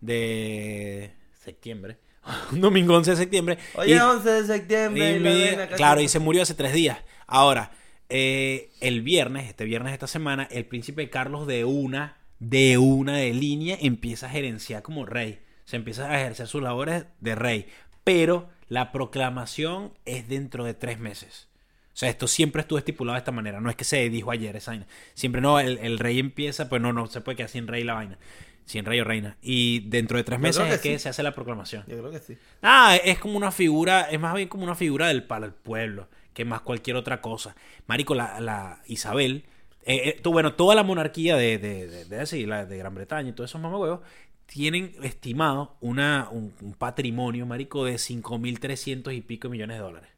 de 0.00 1.12
septiembre. 1.44 1.98
un 2.52 2.60
domingo 2.60 2.94
11 2.96 3.12
de 3.12 3.16
septiembre. 3.16 3.58
Oye, 3.74 3.94
Y- 3.94 3.98
11 3.98 4.28
de 4.30 4.46
septiembre. 4.46 5.12
y 5.12 5.14
y 5.16 5.56
la 5.56 5.68
claro, 5.68 6.00
y 6.00 6.08
se 6.08 6.18
murió 6.18 6.42
hace 6.42 6.54
tres 6.54 6.72
días. 6.72 6.98
Ahora, 7.26 7.72
eh, 8.08 8.70
el 8.80 9.02
viernes, 9.02 9.48
este 9.48 9.64
viernes 9.64 9.90
de 9.90 9.94
esta 9.94 10.06
semana, 10.06 10.48
el 10.50 10.64
príncipe 10.66 11.08
Carlos 11.10 11.46
de 11.46 11.64
una, 11.64 12.18
de 12.38 12.78
una 12.78 13.16
de 13.16 13.32
línea, 13.32 13.78
empieza 13.80 14.26
a 14.26 14.30
gerenciar 14.30 14.82
como 14.82 15.06
rey. 15.06 15.40
Se 15.64 15.76
empieza 15.76 16.10
a 16.10 16.20
ejercer 16.20 16.46
sus 16.46 16.62
labores 16.62 17.06
de 17.20 17.34
rey. 17.34 17.66
Pero 18.04 18.48
la 18.68 18.92
proclamación 18.92 19.92
es 20.04 20.28
dentro 20.28 20.64
de 20.64 20.74
tres 20.74 20.98
meses. 20.98 21.48
O 21.96 21.98
sea, 21.98 22.10
esto 22.10 22.28
siempre 22.28 22.60
estuvo 22.60 22.78
estipulado 22.78 23.14
de 23.14 23.20
esta 23.20 23.32
manera. 23.32 23.60
No 23.60 23.70
es 23.70 23.76
que 23.76 23.84
se 23.84 24.10
dijo 24.10 24.30
ayer 24.30 24.54
esa 24.54 24.72
vaina. 24.72 24.86
Siempre 25.14 25.40
no, 25.40 25.58
el, 25.58 25.78
el 25.78 25.98
rey 25.98 26.18
empieza, 26.18 26.68
pues 26.68 26.82
no, 26.82 26.92
no 26.92 27.06
se 27.06 27.22
puede 27.22 27.36
quedar 27.36 27.48
sin 27.48 27.66
rey 27.66 27.84
la 27.84 27.94
vaina. 27.94 28.18
Sin 28.66 28.84
rey 28.84 29.00
o 29.00 29.04
reina. 29.04 29.38
Y 29.40 29.80
dentro 29.88 30.18
de 30.18 30.24
tres 30.24 30.38
meses 30.38 30.62
que 30.64 30.74
es 30.74 30.80
que 30.80 30.98
se 30.98 31.08
hace 31.08 31.22
la 31.22 31.34
proclamación. 31.34 31.84
Yo 31.86 31.98
creo 31.98 32.10
que 32.10 32.18
sí. 32.18 32.36
Ah, 32.60 32.98
es 33.02 33.18
como 33.18 33.38
una 33.38 33.50
figura, 33.50 34.02
es 34.10 34.20
más 34.20 34.34
bien 34.34 34.48
como 34.48 34.64
una 34.64 34.74
figura 34.74 35.08
del 35.08 35.22
para 35.24 35.46
el 35.46 35.52
pueblo, 35.52 36.08
que 36.34 36.44
más 36.44 36.60
cualquier 36.60 36.96
otra 36.96 37.22
cosa. 37.22 37.56
Marico, 37.86 38.14
la, 38.14 38.40
la 38.40 38.82
Isabel, 38.86 39.44
eh, 39.86 40.02
eh, 40.08 40.20
tú, 40.20 40.32
bueno, 40.32 40.54
toda 40.54 40.74
la 40.74 40.82
monarquía 40.82 41.36
de, 41.36 41.58
de, 41.58 41.86
de, 41.86 42.04
de, 42.04 42.66
de 42.66 42.76
Gran 42.76 42.94
Bretaña 42.94 43.30
y 43.30 43.32
todos 43.32 43.48
esos 43.48 43.60
mamahuevos 43.60 44.00
tienen 44.46 44.94
estimado 45.02 45.76
una, 45.80 46.28
un, 46.30 46.52
patrimonio, 46.78 47.46
marico, 47.46 47.84
de 47.84 47.94
5.300 47.96 49.14
y 49.14 49.20
pico 49.20 49.48
millones 49.48 49.76
de 49.76 49.82
dólares. 49.82 50.10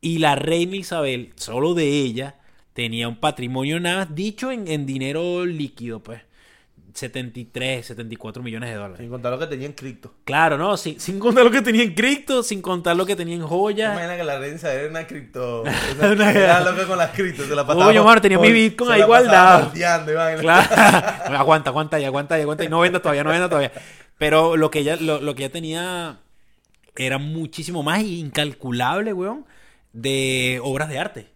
Y 0.00 0.18
la 0.18 0.34
reina 0.34 0.76
Isabel, 0.76 1.32
solo 1.36 1.74
de 1.74 1.88
ella, 1.88 2.40
tenía 2.72 3.08
un 3.08 3.16
patrimonio 3.16 3.78
nada 3.80 4.06
dicho 4.06 4.50
en, 4.50 4.66
en 4.68 4.86
dinero 4.86 5.44
líquido, 5.44 6.02
pues. 6.02 6.22
73, 6.94 7.86
74 7.86 8.42
millones 8.42 8.70
de 8.70 8.74
dólares. 8.76 8.98
Sin 8.98 9.08
contar 9.10 9.32
lo 9.32 9.38
que 9.38 9.46
tenía 9.46 9.66
en 9.66 9.72
cripto. 9.72 10.14
Claro, 10.24 10.56
no, 10.58 10.76
sin, 10.76 10.98
sin 11.00 11.18
contar 11.18 11.44
lo 11.44 11.50
que 11.50 11.62
tenía 11.62 11.82
en 11.82 11.94
cripto, 11.94 12.42
sin 12.42 12.60
contar 12.62 12.96
lo 12.96 13.06
que 13.06 13.16
tenía 13.16 13.34
en 13.34 13.42
joyas. 13.42 13.92
Imagina 13.92 14.16
que 14.16 14.24
la 14.24 14.48
Isabel 14.48 14.78
era 14.78 14.88
una 14.90 15.06
cripto. 15.06 15.62
Una, 16.00 16.30
era 16.32 16.60
loca 16.64 16.86
con 16.86 16.98
las 16.98 17.10
criptos. 17.10 17.46
Se 17.46 17.54
la 17.54 17.66
pasaba. 17.66 17.92
Mano, 17.92 18.20
tenía 18.20 18.38
por- 18.38 18.46
mi 18.46 18.52
Bitcoin 18.52 18.90
ahí 18.92 19.02
guardado. 19.02 19.72
Claro. 19.72 21.36
aguanta, 21.36 21.70
aguanta 21.70 22.00
y 22.00 22.04
aguanta 22.04 22.38
y 22.38 22.42
aguanta. 22.42 22.64
Y 22.64 22.68
no 22.68 22.80
venda 22.80 23.00
todavía, 23.00 23.24
no 23.24 23.30
venda 23.30 23.48
todavía. 23.48 23.72
Pero 24.18 24.56
lo 24.56 24.70
que 24.70 24.80
ella, 24.80 24.96
lo, 24.96 25.20
lo 25.20 25.34
que 25.34 25.44
ella 25.44 25.52
tenía 25.52 26.18
era 26.96 27.18
muchísimo 27.18 27.82
más 27.82 28.02
incalculable, 28.02 29.12
weón, 29.12 29.46
de 29.92 30.60
obras 30.62 30.88
de 30.88 30.98
arte. 30.98 31.26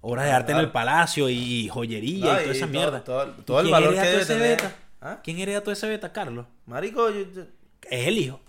Obras 0.00 0.26
de 0.26 0.32
arte 0.32 0.52
en 0.52 0.58
el 0.58 0.70
palacio 0.70 1.30
y 1.30 1.68
joyería 1.68 2.26
No, 2.26 2.32
y 2.40 2.42
toda 2.42 2.52
esa 2.54 2.66
mierda. 2.66 3.04
todo- 3.04 3.26
todo 3.46 3.62
¿Y 3.62 3.66
el 3.66 3.72
valor 3.72 3.94
que 3.94 4.00
debe 4.00 4.22
ese 4.22 4.34
tener. 4.34 4.50
beta? 4.50 4.72
¿Ah? 5.04 5.20
¿Quién 5.22 5.38
hereda 5.38 5.60
todo 5.60 5.72
ese 5.72 5.86
beta, 5.88 6.12
Carlos? 6.12 6.46
Marico, 6.66 7.10
yo, 7.10 7.20
yo- 7.32 7.42
Es 7.90 8.08
el 8.08 8.16
hijo. 8.18 8.40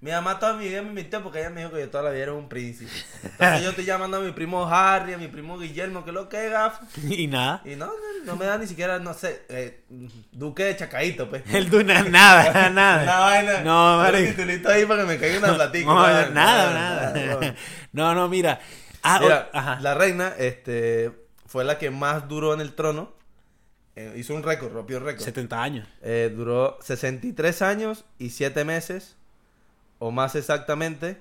mi 0.00 0.10
mamá 0.10 0.38
toda 0.38 0.54
mi 0.54 0.66
vida 0.66 0.80
me 0.80 0.92
mintió 0.92 1.22
porque 1.22 1.40
ella 1.40 1.50
me 1.50 1.60
dijo 1.60 1.72
que 1.74 1.80
yo 1.80 1.90
toda 1.90 2.04
la 2.04 2.10
vida 2.10 2.22
era 2.22 2.32
un 2.32 2.48
príncipe. 2.48 2.90
Entonces 3.22 3.62
yo 3.62 3.68
estoy 3.70 3.84
llamando 3.84 4.16
a 4.16 4.20
mi 4.20 4.32
primo 4.32 4.66
Harry, 4.66 5.12
a 5.12 5.18
mi 5.18 5.28
primo 5.28 5.58
Guillermo, 5.58 6.02
que 6.06 6.10
lo 6.12 6.26
que 6.30 6.46
es, 6.46 6.50
gafo. 6.50 6.82
y 7.06 7.26
nada. 7.26 7.60
Y 7.66 7.76
no, 7.76 7.84
no, 7.86 7.92
no 8.24 8.36
me 8.36 8.46
da 8.46 8.56
ni 8.56 8.66
siquiera, 8.66 8.98
no 8.98 9.12
sé, 9.12 9.42
eh, 9.50 9.84
duque 10.32 10.64
de 10.64 10.76
chacaíto, 10.76 11.28
pues. 11.28 11.42
El 11.52 11.68
Duna, 11.68 12.02
nada, 12.04 12.70
nada. 12.70 13.02
Una 13.02 13.18
vaina. 13.18 13.60
No, 13.60 13.96
un 13.96 14.02
marico. 14.02 14.30
titulito 14.30 14.70
ahí 14.70 14.86
para 14.86 15.02
que 15.02 15.08
me 15.08 15.18
caiga 15.18 15.38
una 15.38 15.54
platica. 15.54 15.84
No, 15.86 15.94
nada, 16.30 16.30
nada. 16.72 17.54
No, 17.92 18.14
no, 18.14 18.26
mira. 18.28 18.58
Ah, 19.02 19.18
Mira, 19.20 19.50
o- 19.52 19.56
ajá. 19.58 19.78
la 19.80 19.92
reina 19.94 20.32
este, 20.38 21.10
fue 21.46 21.62
la 21.64 21.76
que 21.78 21.90
más 21.90 22.26
duró 22.26 22.54
en 22.54 22.62
el 22.62 22.74
trono. 22.74 23.12
Eh, 24.00 24.14
hizo 24.16 24.34
un 24.34 24.42
récord, 24.42 24.72
rompió 24.72 24.96
el 24.98 25.04
récord. 25.04 25.22
70 25.22 25.62
años. 25.62 25.88
Eh, 26.02 26.32
duró 26.34 26.78
63 26.80 27.62
años 27.62 28.04
y 28.18 28.30
7 28.30 28.64
meses, 28.64 29.16
o 29.98 30.10
más 30.10 30.34
exactamente, 30.36 31.20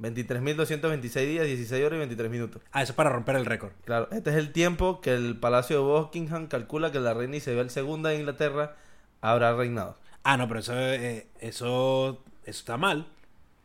23.226 0.00 1.26
días, 1.26 1.46
16 1.46 1.84
horas 1.84 1.96
y 1.96 1.98
23 1.98 2.30
minutos. 2.30 2.62
Ah, 2.72 2.82
eso 2.82 2.92
es 2.92 2.96
para 2.96 3.10
romper 3.10 3.36
el 3.36 3.44
récord. 3.44 3.72
Claro, 3.84 4.08
este 4.12 4.30
es 4.30 4.36
el 4.36 4.52
tiempo 4.52 5.00
que 5.02 5.12
el 5.14 5.36
Palacio 5.36 5.76
de 5.76 5.84
Buckingham 5.84 6.46
calcula 6.46 6.90
que 6.90 7.00
la 7.00 7.12
reina 7.12 7.36
Isabel 7.36 7.68
II 7.74 8.02
de 8.02 8.16
Inglaterra 8.16 8.76
habrá 9.20 9.54
reinado. 9.54 9.98
Ah, 10.22 10.38
no, 10.38 10.48
pero 10.48 10.60
eso, 10.60 10.72
eh, 10.74 11.26
eso, 11.40 12.22
eso 12.44 12.58
está 12.60 12.78
mal. 12.78 13.06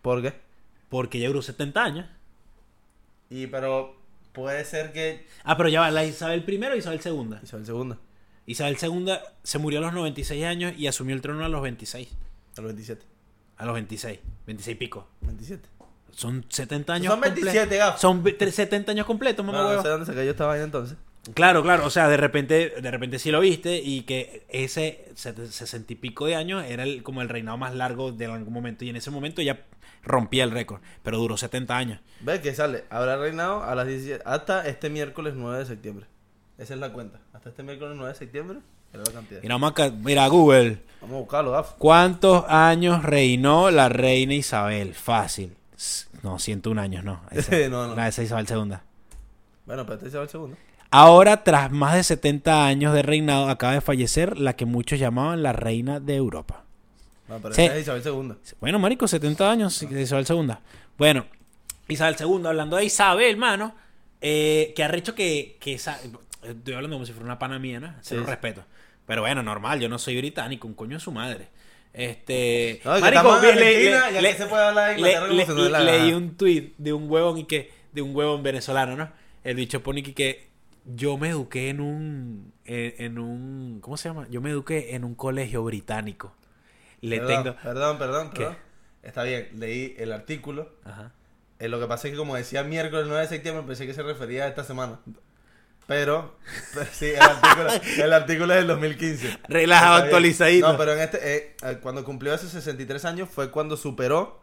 ¿Por 0.02 0.22
qué? 0.22 0.34
Porque 0.90 1.20
ya 1.20 1.28
duró 1.28 1.42
70 1.42 1.84
años. 1.84 2.10
Y 3.30 3.48
pero 3.48 3.96
puede 4.34 4.66
ser 4.66 4.92
que 4.92 5.26
Ah, 5.46 5.56
pero 5.56 5.70
ya 5.70 5.80
va, 5.80 5.92
la 5.92 6.04
Isabel 6.04 6.44
I 6.46 6.66
o 6.66 6.76
Isabel 6.76 7.00
II. 7.04 7.38
Isabel 7.44 7.66
II, 7.66 7.96
Isabel 8.46 8.78
II 8.82 9.14
se 9.44 9.58
murió 9.60 9.80
a 9.80 9.82
los 9.84 9.94
96 9.94 10.44
años 10.46 10.74
y 10.78 10.88
asumió 10.88 11.16
el 11.16 11.22
trono 11.22 11.46
a 11.46 11.50
los 11.50 11.62
26. 11.62 12.10
al 12.58 12.66
27. 12.66 13.06
A 13.58 13.66
los 13.66 13.74
26. 13.76 14.20
26 14.48 14.76
y 14.76 14.78
pico. 14.80 15.08
27. 15.22 15.70
Son 16.12 16.46
70 16.50 16.94
años. 16.94 17.12
Son 17.14 17.22
27, 17.22 17.68
comple- 17.76 17.78
gafo. 17.78 17.98
Son 18.00 18.24
ve- 18.24 18.38
tre- 18.38 18.52
70 18.52 18.92
años 18.92 19.06
completos, 19.06 19.46
mamá 19.46 19.60
No, 19.64 19.74
no 19.76 19.82
sé 19.82 19.88
dónde 19.88 20.06
se 20.06 20.14
cayó 20.14 20.32
esta 20.32 20.46
vaina 20.46 20.66
entonces. 20.66 20.98
Claro, 21.36 21.62
claro. 21.62 21.86
O 21.86 21.90
sea, 21.92 22.10
de 22.10 22.18
repente, 22.18 22.74
de 22.82 22.92
repente 22.92 23.20
sí 23.20 23.30
lo 23.32 23.40
viste 23.40 23.78
y 23.78 24.02
que 24.02 24.44
ese 24.50 25.06
60 25.16 25.94
y 25.94 25.96
pico 25.96 26.26
de 26.26 26.36
años 26.36 26.66
era 26.66 26.84
el, 26.84 27.04
como 27.04 27.22
el 27.22 27.30
reinado 27.30 27.58
más 27.58 27.76
largo 27.76 28.12
de 28.12 28.26
algún 28.26 28.52
momento. 28.52 28.84
Y 28.84 28.90
en 28.90 28.96
ese 28.96 29.12
momento 29.12 29.42
ya 29.44 29.64
rompía 30.04 30.44
el 30.44 30.52
récord. 30.52 30.82
Pero 31.04 31.20
duró 31.20 31.38
70 31.38 31.78
años. 31.78 32.00
Ve 32.22 32.42
que 32.42 32.54
sale, 32.56 32.86
habrá 32.90 33.18
reinado 33.18 33.64
a 33.64 33.76
las 33.76 33.88
17 33.88 34.24
hasta 34.26 34.68
este 34.68 34.90
miércoles 34.90 35.36
9 35.38 35.60
de 35.60 35.66
septiembre. 35.68 36.08
Esa 36.62 36.76
es 36.76 36.80
la 36.80 36.94
cuenta. 36.94 37.20
Hasta 37.34 37.50
este 37.50 37.64
miércoles 37.64 37.96
9 37.98 38.14
de 38.14 38.20
septiembre 38.20 38.60
era 38.94 39.04
la 39.04 39.12
cantidad. 39.12 39.42
Mira, 39.42 39.56
vamos 39.58 39.74
mira 40.04 40.28
Google. 40.28 40.78
Vamos 41.02 41.16
a 41.16 41.20
buscarlo, 41.20 41.52
gafo. 41.52 41.76
¿Cuántos 41.80 42.46
años 42.48 43.02
reinó 43.02 43.72
la 43.72 43.90
reina 43.90 44.36
Isabel? 44.36 44.94
Fácil. 44.94 45.56
No, 46.22 46.38
101 46.38 46.80
años, 46.80 47.04
no. 47.04 47.20
Esa, 47.32 47.56
No, 47.70 47.88
no. 47.88 47.96
La 47.96 48.08
esa 48.08 48.22
Isabel 48.22 48.46
II. 48.48 48.78
Bueno, 49.66 49.86
pero 49.86 49.94
este 49.96 50.06
es 50.06 50.12
Isabel 50.14 50.30
II. 50.52 50.56
Ahora, 50.92 51.44
tras 51.44 51.72
más 51.72 51.96
de 51.96 52.04
70 52.04 52.66
años 52.68 52.94
de 52.94 53.02
reinado, 53.02 53.50
acaba 53.50 53.74
de 53.74 53.82
fallecer 53.82 54.38
la 54.38 54.56
que 54.56 54.66
muchos 54.66 55.00
llamaban 55.00 55.42
la 55.42 55.54
reina 55.54 56.00
de 56.00 56.16
Europa. 56.16 56.64
No, 57.28 57.40
pero 57.40 57.56
esta 57.56 57.76
es 57.76 57.82
Isabel 57.84 58.04
II. 58.06 58.36
Bueno, 58.60 58.78
marico, 58.78 59.08
70 59.08 59.50
años 59.50 59.82
Isabel 59.82 60.26
II. 60.30 60.52
Bueno, 60.98 61.26
Isabel 61.88 62.16
II, 62.20 62.46
hablando 62.46 62.76
de 62.78 62.86
Isabel, 62.86 63.38
mano, 63.38 63.74
eh, 64.20 64.74
que 64.76 64.84
arrecho 64.84 65.16
que, 65.16 65.58
que 65.60 65.74
esa- 65.76 66.00
estoy 66.44 66.74
hablando 66.74 66.96
como 66.96 67.06
si 67.06 67.12
fuera 67.14 67.26
una 67.26 67.40
pana 67.40 67.60
mía, 67.60 67.80
¿no? 67.80 67.94
Sí, 68.02 68.16
sí. 68.16 68.24
respeto. 68.24 68.64
Pero 69.06 69.22
bueno, 69.22 69.44
normal, 69.44 69.80
yo 69.80 69.90
no 69.90 69.98
soy 70.00 70.18
británico, 70.18 70.68
un 70.68 70.74
coño 70.74 70.98
de 70.98 71.00
su 71.02 71.12
madre. 71.12 71.50
Este. 71.94 72.82
No, 72.86 72.98
ya 73.00 74.22
que 74.22 74.34
se 74.36 74.46
puede 74.48 74.64
hablar 74.64 74.96
de 74.96 75.02
le- 75.02 75.34
le- 75.34 75.46
se 75.46 75.70
la 75.70 75.80
leí 75.82 76.14
un 76.14 76.38
tweet 76.38 76.74
de 76.78 76.94
un 76.94 77.10
huevón 77.10 77.38
y 77.38 77.46
que, 77.46 77.72
de 77.92 78.02
un 78.02 78.16
huevón 78.16 78.44
venezolano, 78.44 78.96
¿no? 78.96 79.10
El 79.44 79.56
bicho 79.56 79.82
pone 79.84 80.02
que, 80.04 80.14
que 80.14 80.48
yo 80.86 81.18
me 81.18 81.30
eduqué 81.30 81.70
en 81.70 81.82
un, 81.82 82.54
en, 82.66 82.94
en 82.98 83.20
un, 83.20 83.80
¿cómo 83.82 83.98
se 83.98 84.10
llama? 84.10 84.28
Yo 84.30 84.40
me 84.42 84.52
eduqué 84.52 84.96
en 84.96 85.04
un 85.04 85.16
colegio 85.16 85.64
británico. 85.64 86.34
Le 87.02 87.18
perdón, 87.20 87.44
tengo, 87.44 87.56
Perdón, 87.64 87.98
perdón, 87.98 88.30
¿Qué? 88.30 88.38
perdón. 88.40 88.58
Está 89.04 89.24
bien, 89.24 89.50
leí 89.58 89.96
el 89.98 90.12
artículo. 90.14 90.74
ajá. 90.86 91.12
Eh, 91.60 91.68
lo 91.68 91.80
que 91.80 91.86
pasa 91.86 92.08
es 92.08 92.14
que 92.14 92.18
como 92.18 92.36
decía 92.36 92.64
miércoles 92.64 93.06
9 93.08 93.22
de 93.24 93.28
septiembre, 93.28 93.64
pensé 93.68 93.86
que 93.86 93.94
se 93.94 94.02
refería 94.02 94.46
a 94.46 94.48
esta 94.48 94.64
semana. 94.64 95.00
Pero, 95.88 96.38
pero 96.74 96.86
sí, 96.94 97.08
el 97.08 97.22
artículo, 97.22 97.70
el 98.06 98.14
artículo 98.14 98.54
es 98.54 98.60
del 98.60 98.68
2015. 98.68 99.38
Relajado, 99.50 99.96
actualizadito. 100.04 100.72
No, 100.72 100.78
pero 100.78 100.94
en 100.94 101.00
este, 101.00 101.36
eh, 101.36 101.56
eh, 101.64 101.80
cuando 101.82 102.06
cumplió 102.06 102.34
esos 102.34 102.50
63 102.52 103.04
años 103.06 103.30
fue 103.30 103.52
cuando 103.52 103.76
superó 103.76 104.42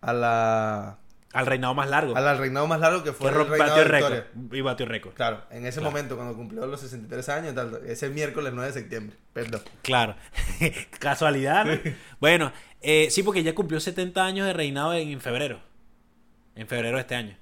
a 0.00 0.12
la 0.12 0.98
Al 1.32 1.46
reinado 1.46 1.74
más 1.74 1.88
largo. 1.90 2.16
al 2.16 2.38
reinado 2.38 2.66
más 2.68 2.78
largo 2.78 3.02
que 3.02 3.12
fue 3.12 3.32
que 3.32 3.38
el 3.38 3.48
reinado 3.48 3.70
batió 3.70 3.82
de 3.82 3.88
récord. 3.88 4.24
Y 4.52 4.60
batió 4.60 4.86
récord. 4.86 5.14
Claro, 5.14 5.42
en 5.50 5.66
ese 5.66 5.80
Claro. 5.80 5.90
momento 5.90 6.14
cuando 6.16 6.36
cumplió 6.36 6.64
los 6.66 6.80
63 6.80 7.28
años, 7.30 7.54
tal, 7.56 7.80
ese 7.88 8.08
miércoles 8.10 8.52
9 8.54 8.68
de 8.72 8.80
septiembre. 8.80 9.16
Perdón. 9.32 9.62
Claro. 9.82 10.14
Casualidad, 11.00 11.64
¿no? 11.64 11.78
Bueno, 12.20 12.52
eh, 12.82 13.08
sí, 13.10 13.22
porque 13.24 13.42
ya 13.42 13.54
cumplió 13.54 13.80
70 13.80 14.24
años 14.24 14.46
de 14.46 14.52
reinado 14.52 14.94
en, 14.94 15.08
en 15.08 15.20
febrero. 15.20 15.60
En 16.54 16.68
febrero 16.68 16.98
de 16.98 17.00
este 17.00 17.16
año. 17.16 17.36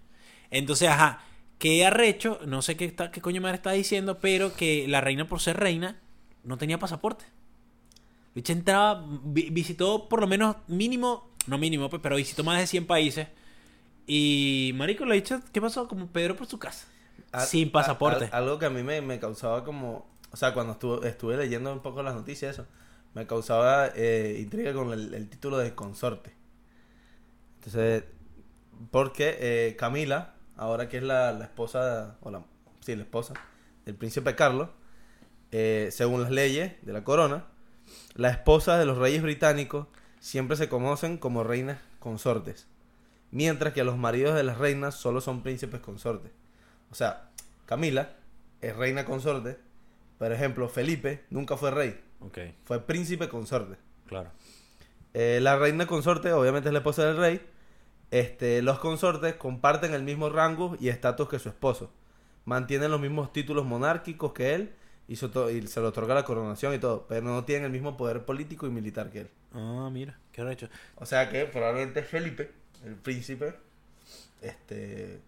Entonces, 0.50 0.88
ajá. 0.88 1.20
Que 1.62 1.86
arrecho, 1.86 2.40
no 2.44 2.60
sé 2.60 2.76
qué, 2.76 2.84
está, 2.84 3.12
qué 3.12 3.20
coño 3.20 3.40
madre 3.40 3.54
está 3.56 3.70
diciendo, 3.70 4.18
pero 4.18 4.52
que 4.56 4.86
la 4.88 5.00
reina, 5.00 5.28
por 5.28 5.38
ser 5.40 5.58
reina, 5.58 6.00
no 6.42 6.58
tenía 6.58 6.78
pasaporte. 6.80 7.24
Bicha 8.34 8.52
entraba, 8.52 9.06
vi- 9.24 9.50
visitó 9.50 10.08
por 10.08 10.20
lo 10.20 10.26
menos 10.26 10.56
mínimo, 10.66 11.30
no 11.46 11.58
mínimo, 11.58 11.88
pues, 11.88 12.02
pero 12.02 12.16
visitó 12.16 12.42
más 12.42 12.58
de 12.58 12.66
100 12.66 12.86
países. 12.86 13.28
Y, 14.08 14.72
marico, 14.74 15.04
le 15.04 15.14
dicho, 15.14 15.40
¿qué 15.52 15.60
pasó? 15.60 15.86
Como 15.86 16.08
Pedro 16.08 16.34
por 16.34 16.48
su 16.48 16.58
casa. 16.58 16.88
Al- 17.30 17.46
sin 17.46 17.68
a- 17.68 17.72
pasaporte. 17.72 18.24
al- 18.24 18.30
algo 18.44 18.58
que 18.58 18.66
a 18.66 18.70
mí 18.70 18.82
me, 18.82 19.00
me 19.00 19.20
causaba 19.20 19.62
como... 19.64 20.10
O 20.32 20.36
sea, 20.36 20.54
cuando 20.54 20.72
estuve, 20.72 21.08
estuve 21.08 21.36
leyendo 21.36 21.72
un 21.72 21.80
poco 21.80 22.02
las 22.02 22.14
noticias, 22.16 22.54
eso, 22.54 22.66
me 23.14 23.26
causaba 23.26 23.88
eh, 23.94 24.38
intriga 24.40 24.72
con 24.72 24.92
el, 24.92 25.14
el 25.14 25.28
título 25.28 25.58
de 25.58 25.74
consorte. 25.76 26.32
Entonces, 27.58 28.04
porque 28.90 29.36
eh, 29.38 29.76
Camila, 29.78 30.34
ahora 30.62 30.88
que 30.88 30.98
es 30.98 31.02
la, 31.02 31.32
la 31.32 31.44
esposa, 31.44 32.16
o 32.22 32.30
la, 32.30 32.44
sí, 32.80 32.94
la 32.94 33.02
esposa 33.02 33.34
del 33.84 33.94
príncipe 33.94 34.34
Carlos, 34.34 34.68
eh, 35.50 35.88
según 35.92 36.22
las 36.22 36.30
leyes 36.30 36.72
de 36.82 36.92
la 36.92 37.04
corona, 37.04 37.44
las 38.14 38.32
esposas 38.32 38.78
de 38.78 38.86
los 38.86 38.96
reyes 38.96 39.22
británicos 39.22 39.86
siempre 40.20 40.56
se 40.56 40.68
conocen 40.68 41.18
como 41.18 41.44
reinas 41.44 41.78
consortes, 41.98 42.66
mientras 43.30 43.72
que 43.72 43.84
los 43.84 43.96
maridos 43.98 44.34
de 44.34 44.44
las 44.44 44.58
reinas 44.58 44.94
solo 44.94 45.20
son 45.20 45.42
príncipes 45.42 45.80
consortes. 45.80 46.30
O 46.90 46.94
sea, 46.94 47.30
Camila 47.66 48.10
es 48.60 48.76
reina 48.76 49.04
consorte, 49.04 49.58
por 50.18 50.32
ejemplo, 50.32 50.68
Felipe 50.68 51.24
nunca 51.30 51.56
fue 51.56 51.70
rey, 51.70 52.00
fue 52.64 52.80
príncipe 52.86 53.28
consorte. 53.28 53.76
claro. 54.06 54.30
Eh, 55.14 55.40
la 55.42 55.58
reina 55.58 55.86
consorte 55.86 56.32
obviamente 56.32 56.70
es 56.70 56.72
la 56.72 56.78
esposa 56.78 57.04
del 57.04 57.18
rey. 57.18 57.40
Este, 58.12 58.60
los 58.62 58.78
consortes 58.78 59.34
comparten 59.34 59.94
el 59.94 60.02
mismo 60.04 60.28
rango 60.28 60.76
y 60.78 60.88
estatus 60.90 61.28
que 61.28 61.38
su 61.40 61.48
esposo. 61.48 61.90
Mantienen 62.44 62.90
los 62.90 63.00
mismos 63.00 63.32
títulos 63.32 63.64
monárquicos 63.64 64.32
que 64.34 64.54
él 64.54 64.72
y, 65.08 65.16
se 65.16 65.26
oto- 65.26 65.50
y 65.50 65.66
se 65.66 65.80
le 65.80 65.86
otorga 65.86 66.14
la 66.14 66.24
coronación 66.24 66.74
y 66.74 66.78
todo, 66.78 67.06
pero 67.08 67.22
no 67.22 67.44
tienen 67.44 67.64
el 67.64 67.72
mismo 67.72 67.96
poder 67.96 68.24
político 68.24 68.66
y 68.66 68.70
militar 68.70 69.10
que 69.10 69.22
él. 69.22 69.30
Ah, 69.54 69.88
mira, 69.90 70.18
qué 70.30 70.42
arrecho. 70.42 70.68
O 70.96 71.06
sea 71.06 71.28
que 71.30 71.46
probablemente 71.46 72.02
Felipe, 72.02 72.52
el 72.84 72.96
príncipe, 72.96 73.54
este 74.42 75.20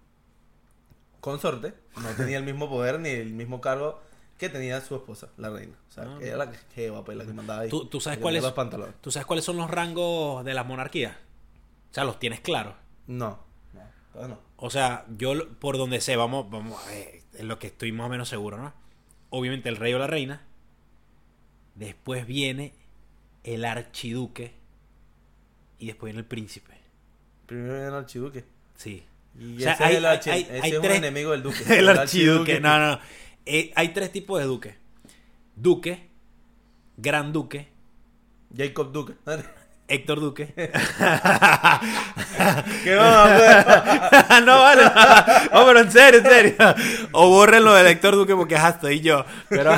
consorte, 1.21 1.73
no 2.03 2.09
tenía 2.17 2.37
el 2.39 2.45
mismo 2.45 2.69
poder 2.69 3.01
ni 3.01 3.09
el 3.11 3.33
mismo 3.33 3.61
cargo 3.61 4.01
que 4.39 4.49
tenía 4.51 4.81
su 4.81 4.95
esposa, 4.97 5.29
la 5.39 5.49
reina. 5.49 5.75
O 5.89 5.93
sea, 5.93 6.05
Ah, 6.05 6.17
que 6.19 6.29
era 6.29 6.37
la 6.37 6.51
que, 6.51 6.59
pues, 7.05 7.17
la 7.17 7.25
que 7.25 7.33
mandaba 7.33 7.61
ahí. 7.63 7.71
¿Tú- 7.71 7.87
tú 7.87 8.01
sabes 8.01 8.17
la 8.17 8.19
que 8.19 8.23
cuál 8.23 8.33
ponía 8.33 8.39
es? 8.41 8.45
los 8.45 8.53
pantalones. 8.53 8.95
¿Tú 9.01 9.11
sabes 9.11 9.25
cuáles 9.27 9.45
son 9.45 9.57
los 9.57 9.71
rangos 9.71 10.45
de 10.45 10.53
las 10.55 10.67
monarquías? 10.67 11.17
O 11.95 11.97
sea, 11.97 12.03
los 12.05 12.19
tienes 12.19 12.41
claros. 12.41 12.75
No, 13.07 13.39
no. 14.15 14.39
O 14.57 14.69
sea, 14.69 15.07
yo 15.17 15.49
por 15.61 15.79
donde 15.79 16.01
sé, 16.01 16.17
vamos, 16.17 16.51
vamos, 16.51 16.81
eh, 16.91 17.23
en 17.35 17.47
lo 17.47 17.61
que 17.61 17.69
estoy 17.69 17.93
más 17.93 18.07
o 18.07 18.09
menos 18.09 18.29
seguro, 18.29 18.57
¿no? 18.59 18.73
Obviamente 19.31 19.69
el 19.69 19.77
rey 19.77 19.95
o 19.95 19.99
la 20.01 20.09
reina. 20.09 20.43
Después 21.77 22.27
viene 22.27 22.73
el 23.45 23.65
archiduque. 23.65 24.55
Y 25.79 25.87
después 25.87 26.09
viene 26.13 26.21
el 26.21 26.27
príncipe. 26.27 26.73
Primero 27.47 27.75
viene 27.75 27.89
el 27.89 27.95
archiduque. 27.95 28.45
Sí. 28.75 29.05
Y 29.39 29.57
O 29.59 29.61
sea, 29.61 29.75
ese 29.75 29.85
hay- 29.85 29.93
es 29.93 29.99
el 29.99 30.05
archi- 30.05 30.31
hay- 30.33 30.43
ese 30.43 30.53
hay 30.63 30.71
es 30.73 30.81
tres- 30.81 30.99
un 30.99 31.05
enemigo 31.05 31.31
del 31.31 31.43
duque. 31.45 31.59
el 31.79 31.89
archiduque. 31.89 32.59
No, 32.61 32.79
no, 32.81 32.93
no. 32.97 33.01
Eh, 33.47 33.73
hay 33.77 33.89
tres 33.91 34.11
tipos 34.11 34.41
de 34.41 34.47
duque. 34.47 34.75
Duque, 35.55 36.09
gran 36.97 37.33
duque, 37.33 37.69
Jacob 38.57 38.91
Duque. 38.93 39.15
Héctor 39.87 40.21
Duque. 40.21 40.55
¿Qué 42.85 42.95
va, 42.97 44.41
no 44.45 44.59
vale. 44.59 44.83
Oh, 45.53 45.65
pero 45.67 45.81
en 45.81 45.93
serio, 45.93 46.21
en 46.21 46.27
serio. 46.27 46.55
O 47.13 47.29
borren 47.29 47.65
lo 47.65 47.75
del 47.75 47.87
Héctor 47.89 48.15
Duque 48.17 48.35
porque 48.35 48.55
es 48.55 48.61
hasta 48.61 48.91
y 48.93 49.01
yo. 49.01 49.25
Pero 49.49 49.73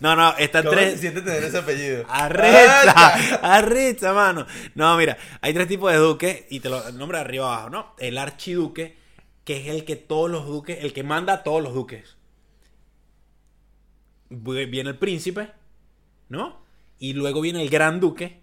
no, 0.00 0.16
no, 0.16 0.36
están 0.36 0.64
¿Cómo 0.64 0.76
se 0.76 0.84
tres. 0.86 1.00
siente 1.00 1.22
tener 1.22 1.44
ese 1.44 1.58
apellido? 1.58 2.04
Arrecha, 2.08 3.14
arrecha, 3.42 4.12
mano. 4.12 4.46
No, 4.74 4.96
mira, 4.96 5.16
hay 5.40 5.52
tres 5.54 5.68
tipos 5.68 5.90
de 5.92 5.98
duques 5.98 6.44
y 6.50 6.60
te 6.60 6.68
lo 6.70 6.90
nombro 6.92 7.18
de 7.18 7.24
arriba 7.24 7.46
abajo, 7.54 7.70
¿no? 7.70 7.94
El 7.98 8.18
archiduque, 8.18 8.96
que 9.44 9.56
es 9.58 9.66
el 9.68 9.84
que 9.84 9.96
todos 9.96 10.30
los 10.30 10.46
duques, 10.46 10.78
el 10.82 10.92
que 10.92 11.02
manda 11.02 11.32
a 11.34 11.42
todos 11.42 11.62
los 11.62 11.74
duques. 11.74 12.16
Vi- 14.30 14.66
Viene 14.66 14.90
el 14.90 14.98
príncipe, 14.98 15.50
¿no? 16.28 16.62
Y 16.98 17.12
luego 17.12 17.40
viene 17.40 17.62
el 17.62 17.70
gran 17.70 18.00
duque, 18.00 18.42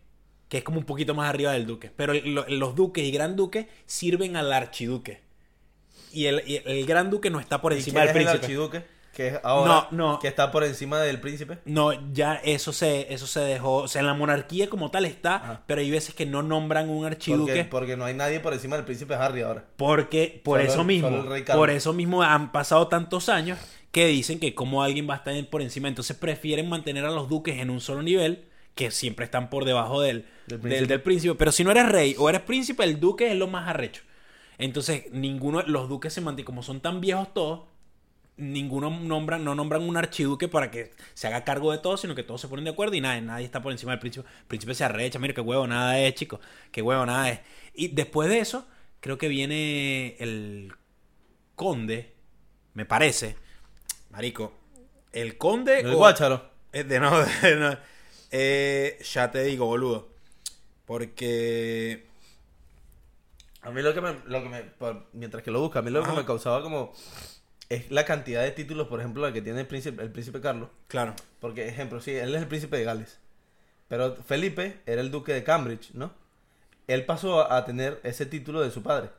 que 0.51 0.57
es 0.57 0.63
como 0.65 0.79
un 0.79 0.85
poquito 0.85 1.15
más 1.15 1.29
arriba 1.29 1.53
del 1.53 1.65
duque. 1.65 1.89
Pero 1.95 2.13
lo- 2.13 2.45
los 2.49 2.75
duques 2.75 3.01
y 3.05 3.09
gran 3.11 3.37
duque 3.37 3.69
sirven 3.85 4.35
al 4.35 4.51
archiduque. 4.51 5.21
Y 6.11 6.25
el, 6.25 6.43
y 6.45 6.61
el 6.65 6.85
gran 6.85 7.09
duque 7.09 7.29
no 7.29 7.39
está 7.39 7.61
por 7.61 7.71
¿Y 7.71 7.77
encima 7.77 8.01
del 8.01 8.09
es 8.09 8.15
el 8.17 8.21
príncipe. 8.23 8.43
archiduque? 8.45 8.83
que 9.13 9.27
es 9.27 9.39
ahora, 9.43 9.87
No, 9.91 10.13
no. 10.13 10.19
que 10.19 10.27
está 10.29 10.51
por 10.51 10.63
encima 10.65 10.99
del 10.99 11.19
príncipe. 11.21 11.59
No, 11.65 12.11
ya 12.13 12.35
eso 12.35 12.71
se, 12.73 13.13
eso 13.13 13.27
se 13.27 13.39
dejó. 13.41 13.77
O 13.77 13.87
sea, 13.87 14.01
en 14.01 14.07
la 14.07 14.13
monarquía 14.13 14.69
como 14.69 14.89
tal 14.91 15.05
está, 15.05 15.35
Ajá. 15.35 15.63
pero 15.67 15.79
hay 15.81 15.89
veces 15.91 16.13
que 16.15 16.25
no 16.25 16.43
nombran 16.43 16.89
un 16.89 17.05
archiduque. 17.05 17.51
Porque, 17.53 17.65
porque 17.65 17.97
no 17.97 18.03
hay 18.05 18.13
nadie 18.13 18.39
por 18.41 18.53
encima 18.53 18.75
del 18.75 18.83
príncipe 18.85 19.13
Harry 19.15 19.41
ahora. 19.41 19.65
Porque 19.77 20.41
por 20.43 20.59
Solo 20.59 20.71
eso 20.73 20.83
mismo, 20.83 21.25
por 21.53 21.69
eso 21.69 21.93
mismo 21.93 22.23
han 22.23 22.51
pasado 22.53 22.87
tantos 22.87 23.27
años 23.29 23.57
que 23.91 24.07
dicen 24.07 24.37
que 24.39 24.53
como 24.55 24.83
alguien 24.83 25.09
va 25.09 25.13
a 25.13 25.17
estar 25.17 25.33
por 25.49 25.61
encima, 25.61 25.87
entonces 25.89 26.15
prefieren 26.17 26.67
mantener 26.69 27.03
a 27.05 27.11
los 27.11 27.27
duques 27.29 27.57
en 27.59 27.69
un 27.69 27.81
solo 27.81 28.01
nivel, 28.03 28.45
que 28.75 28.91
siempre 28.91 29.25
están 29.25 29.49
por 29.49 29.65
debajo 29.65 30.01
del, 30.01 30.25
Del 30.47 30.59
príncipe. 30.59 30.87
del 30.87 31.01
príncipe. 31.01 31.35
Pero 31.35 31.51
si 31.51 31.63
no 31.63 31.71
eres 31.71 31.89
rey 31.89 32.15
o 32.17 32.29
eres 32.29 32.41
príncipe, 32.41 32.83
el 32.83 32.99
duque 32.99 33.31
es 33.31 33.37
lo 33.37 33.47
más 33.47 33.67
arrecho. 33.67 34.03
Entonces, 34.57 35.05
ninguno, 35.11 35.61
los 35.63 35.89
duques 35.89 36.13
se 36.13 36.21
mantienen, 36.21 36.45
como 36.45 36.63
son 36.63 36.79
tan 36.81 37.01
viejos 37.01 37.33
todos, 37.33 37.61
ninguno 38.37 38.89
nombran, 38.89 39.43
no 39.43 39.55
nombran 39.55 39.83
un 39.83 39.97
archiduque 39.97 40.47
para 40.47 40.71
que 40.71 40.91
se 41.13 41.27
haga 41.27 41.43
cargo 41.43 41.71
de 41.71 41.77
todo, 41.79 41.97
sino 41.97 42.15
que 42.15 42.23
todos 42.23 42.41
se 42.41 42.47
ponen 42.47 42.65
de 42.65 42.71
acuerdo 42.71 42.95
y 42.95 43.01
nadie, 43.01 43.21
nadie 43.21 43.45
está 43.45 43.61
por 43.61 43.71
encima 43.71 43.91
del 43.91 43.99
príncipe. 43.99 44.25
El 44.41 44.45
príncipe 44.47 44.73
se 44.73 44.83
arrecha, 44.83 45.19
mira 45.19 45.33
qué 45.33 45.41
huevo 45.41 45.67
nada 45.67 45.99
es, 45.99 46.13
chico, 46.15 46.39
qué 46.71 46.81
huevo 46.81 47.05
nada 47.05 47.29
es. 47.29 47.39
Y 47.73 47.89
después 47.89 48.29
de 48.29 48.39
eso, 48.39 48.65
creo 48.99 49.17
que 49.17 49.27
viene 49.27 50.15
el 50.19 50.73
conde, 51.55 52.13
me 52.73 52.85
parece, 52.85 53.35
marico, 54.09 54.53
el 55.11 55.37
conde 55.37 55.81
El 55.81 55.87
o- 55.87 55.99
de 56.71 56.99
no, 56.99 57.19
de 57.41 57.55
no. 57.57 57.77
Eh, 58.31 58.97
ya 59.13 59.29
te 59.31 59.43
digo, 59.43 59.65
boludo, 59.65 60.09
porque 60.85 62.05
A 63.61 63.69
mí 63.71 63.81
lo 63.81 63.93
que 63.93 64.01
me, 64.01 64.15
lo 64.25 64.41
que 64.41 64.49
me 64.49 64.61
por- 64.63 65.05
mientras 65.13 65.43
que 65.43 65.51
lo 65.51 65.59
busca, 65.61 65.79
a 65.79 65.81
mí 65.81 65.91
lo 65.91 66.01
Ajá. 66.01 66.11
que 66.11 66.17
me 66.17 66.25
causaba 66.25 66.61
como 66.63 66.93
es 67.69 67.91
la 67.91 68.05
cantidad 68.05 68.41
de 68.41 68.51
títulos, 68.51 68.87
por 68.87 68.99
ejemplo, 68.99 69.21
la 69.21 69.31
que 69.33 69.41
tiene 69.41 69.61
el 69.61 69.67
príncipe, 69.67 70.01
el 70.01 70.11
príncipe 70.11 70.41
Carlos. 70.41 70.69
claro, 70.87 71.13
Porque, 71.39 71.67
ejemplo, 71.67 72.01
sí, 72.01 72.11
él 72.11 72.33
es 72.35 72.41
el 72.41 72.47
príncipe 72.47 72.77
de 72.77 72.83
Gales. 72.85 73.19
Pero 73.87 74.15
Felipe 74.23 74.79
era 74.85 75.01
el 75.01 75.11
duque 75.11 75.33
de 75.33 75.43
Cambridge, 75.43 75.91
¿no? 75.93 76.11
Él 76.87 77.05
pasó 77.05 77.41
a, 77.41 77.57
a 77.57 77.65
tener 77.65 77.99
ese 78.03 78.25
título 78.25 78.61
de 78.61 78.71
su 78.71 78.81
padre. 78.83 79.09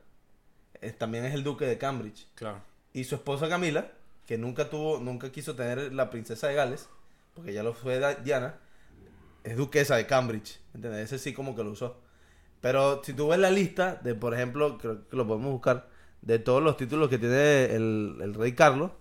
Eh, 0.81 0.91
También 0.91 1.25
es 1.25 1.35
el 1.35 1.45
duque 1.45 1.65
de 1.67 1.79
Cambridge. 1.79 2.27
claro. 2.35 2.61
Y 2.95 3.05
su 3.05 3.15
esposa 3.15 3.49
Camila, 3.49 3.87
que 4.27 4.37
nunca 4.39 4.69
tuvo, 4.69 4.99
nunca 4.99 5.31
quiso 5.33 5.55
tener 5.55 5.93
la 5.95 6.11
princesa 6.11 6.49
de 6.49 6.55
Gales, 6.55 6.89
porque 7.35 7.53
ya 7.55 7.63
lo 7.63 7.73
fue 7.73 7.99
Diana, 8.23 8.57
es 9.45 9.57
duquesa 9.57 9.97
de 9.97 10.07
Cambridge. 10.07 10.59
¿Entiendes? 10.75 11.05
Ese 11.13 11.19
sí 11.19 11.33
como 11.33 11.55
que 11.55 11.65
lo 11.65 11.71
usó. 11.71 12.01
Pero 12.61 13.03
si 13.05 13.13
tú 13.13 13.29
ves 13.29 13.39
la 13.39 13.51
lista 13.51 13.97
de, 14.03 14.15
por 14.15 14.35
ejemplo, 14.35 14.79
creo 14.79 15.09
que 15.09 15.17
lo 15.17 15.27
podemos 15.27 15.53
buscar, 15.53 15.89
de 16.23 16.39
todos 16.39 16.63
los 16.63 16.77
títulos 16.77 17.09
que 17.09 17.19
tiene 17.19 17.65
el, 17.65 18.17
el 18.23 18.35
rey 18.35 18.53
Carlos, 18.53 18.93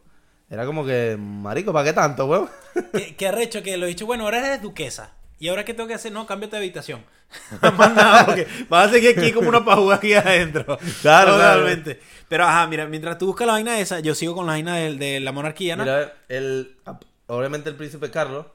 era 0.49 0.65
como 0.65 0.85
que, 0.85 1.15
marico, 1.19 1.71
¿para 1.71 1.85
qué 1.85 1.93
tanto, 1.93 2.25
weón? 2.25 2.49
¿Qué, 2.91 3.15
qué 3.17 3.27
arrecho 3.27 3.63
que 3.63 3.77
lo 3.77 3.85
he 3.85 3.89
dicho, 3.89 4.05
bueno, 4.05 4.25
ahora 4.25 4.39
eres 4.39 4.61
duquesa. 4.61 5.13
¿Y 5.39 5.47
ahora 5.47 5.65
qué 5.65 5.73
tengo 5.73 5.87
que 5.87 5.95
hacer? 5.95 6.11
No, 6.11 6.27
cámbiate 6.27 6.55
de 6.55 6.63
habitación. 6.63 7.03
Más 7.61 7.95
nada, 7.95 8.25
porque 8.25 8.47
vas 8.69 8.89
a 8.89 8.91
seguir 8.91 9.17
aquí 9.17 9.31
como 9.31 9.49
una 9.49 9.63
pajuga 9.63 9.95
aquí 9.95 10.13
adentro. 10.13 10.77
Claro, 11.01 11.33
Totalmente. 11.33 11.99
Pero, 12.27 12.45
ajá, 12.45 12.67
mira, 12.67 12.85
mientras 12.85 13.17
tú 13.17 13.27
buscas 13.27 13.47
la 13.47 13.53
vaina 13.53 13.79
esa, 13.79 13.99
yo 13.99 14.13
sigo 14.13 14.35
con 14.35 14.45
la 14.45 14.53
vaina 14.53 14.75
de, 14.75 14.95
de 14.95 15.19
la 15.19 15.31
monarquía, 15.31 15.75
¿no? 15.75 15.83
Mira, 15.83 16.13
el, 16.29 16.77
obviamente 17.27 17.69
el 17.69 17.75
príncipe 17.75 18.11
Carlos, 18.11 18.45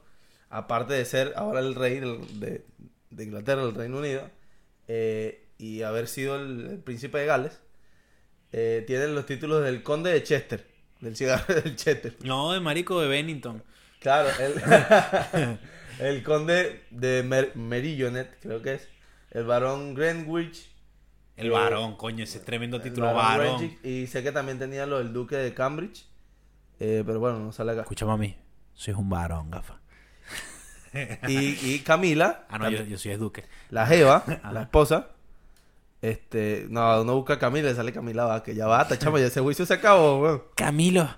aparte 0.49 0.93
de 0.93 1.05
ser 1.05 1.33
ahora 1.35 1.59
el 1.59 1.75
rey 1.75 1.99
del- 1.99 2.39
de, 2.39 2.65
de 3.09 3.23
Inglaterra, 3.23 3.65
del 3.65 3.75
Reino 3.75 3.97
Unido, 3.99 4.29
eh, 4.87 5.47
y 5.57 5.81
haber 5.81 6.07
sido 6.07 6.35
el, 6.35 6.67
el 6.67 6.79
príncipe 6.79 7.17
de 7.19 7.25
Gales, 7.25 7.59
eh, 8.51 8.83
tiene 8.87 9.07
los 9.07 9.25
títulos 9.25 9.63
del 9.63 9.83
conde 9.83 10.11
de 10.11 10.23
Chester, 10.23 10.65
del 11.01 11.15
cigarro 11.15 11.53
del 11.53 11.75
Chester. 11.75 12.15
No, 12.23 12.51
de 12.53 12.59
marico 12.59 12.99
de 13.01 13.07
Bennington. 13.07 13.63
Claro, 13.99 14.29
el, 14.39 15.59
el 15.99 16.23
conde 16.23 16.83
de 16.91 17.23
Mer- 17.23 17.55
Merillonet, 17.55 18.39
creo 18.41 18.61
que 18.61 18.75
es, 18.75 18.87
el 19.31 19.45
barón 19.45 19.93
Greenwich. 19.95 20.71
El 21.35 21.47
Eh, 21.47 21.49
varón, 21.49 21.95
coño, 21.97 22.23
ese 22.23 22.39
tremendo 22.39 22.79
título, 22.81 23.13
varón. 23.13 23.57
Greenwich, 23.57 23.79
y 23.85 24.07
sé 24.07 24.23
que 24.23 24.31
también 24.31 24.57
tenía 24.59 24.85
lo 24.85 24.97
del 24.99 25.13
duque 25.13 25.35
de 25.35 25.53
Cambridge, 25.53 26.07
eh, 26.79 27.03
pero 27.05 27.19
bueno, 27.19 27.39
no 27.39 27.51
sale 27.51 27.71
acá. 27.73 27.81
Escucha, 27.81 28.05
mami, 28.05 28.35
soy 28.73 28.93
un 28.93 29.09
varón, 29.09 29.51
gafa. 29.51 29.79
Y, 31.27 31.73
y 31.75 31.79
Camila, 31.79 32.45
Ah, 32.49 32.57
no, 32.57 32.69
yo, 32.69 32.83
yo 32.83 32.97
soy 32.97 33.11
el 33.11 33.19
duque. 33.19 33.43
la 33.69 33.85
Jeva, 33.87 34.23
la 34.51 34.61
esposa. 34.63 35.07
Este, 36.01 36.67
no, 36.69 37.01
uno 37.01 37.15
busca 37.15 37.33
a 37.33 37.39
Camila 37.39 37.67
y 37.67 37.71
le 37.71 37.75
sale 37.75 37.91
Camila 37.91 38.25
Vázquez. 38.25 38.55
Ya 38.55 38.67
basta, 38.67 38.97
chamo, 38.99 39.17
ya 39.17 39.25
ese 39.27 39.41
juicio 39.41 39.65
se 39.65 39.73
acabó, 39.73 40.21
weón. 40.21 40.43
Camilo. 40.55 41.09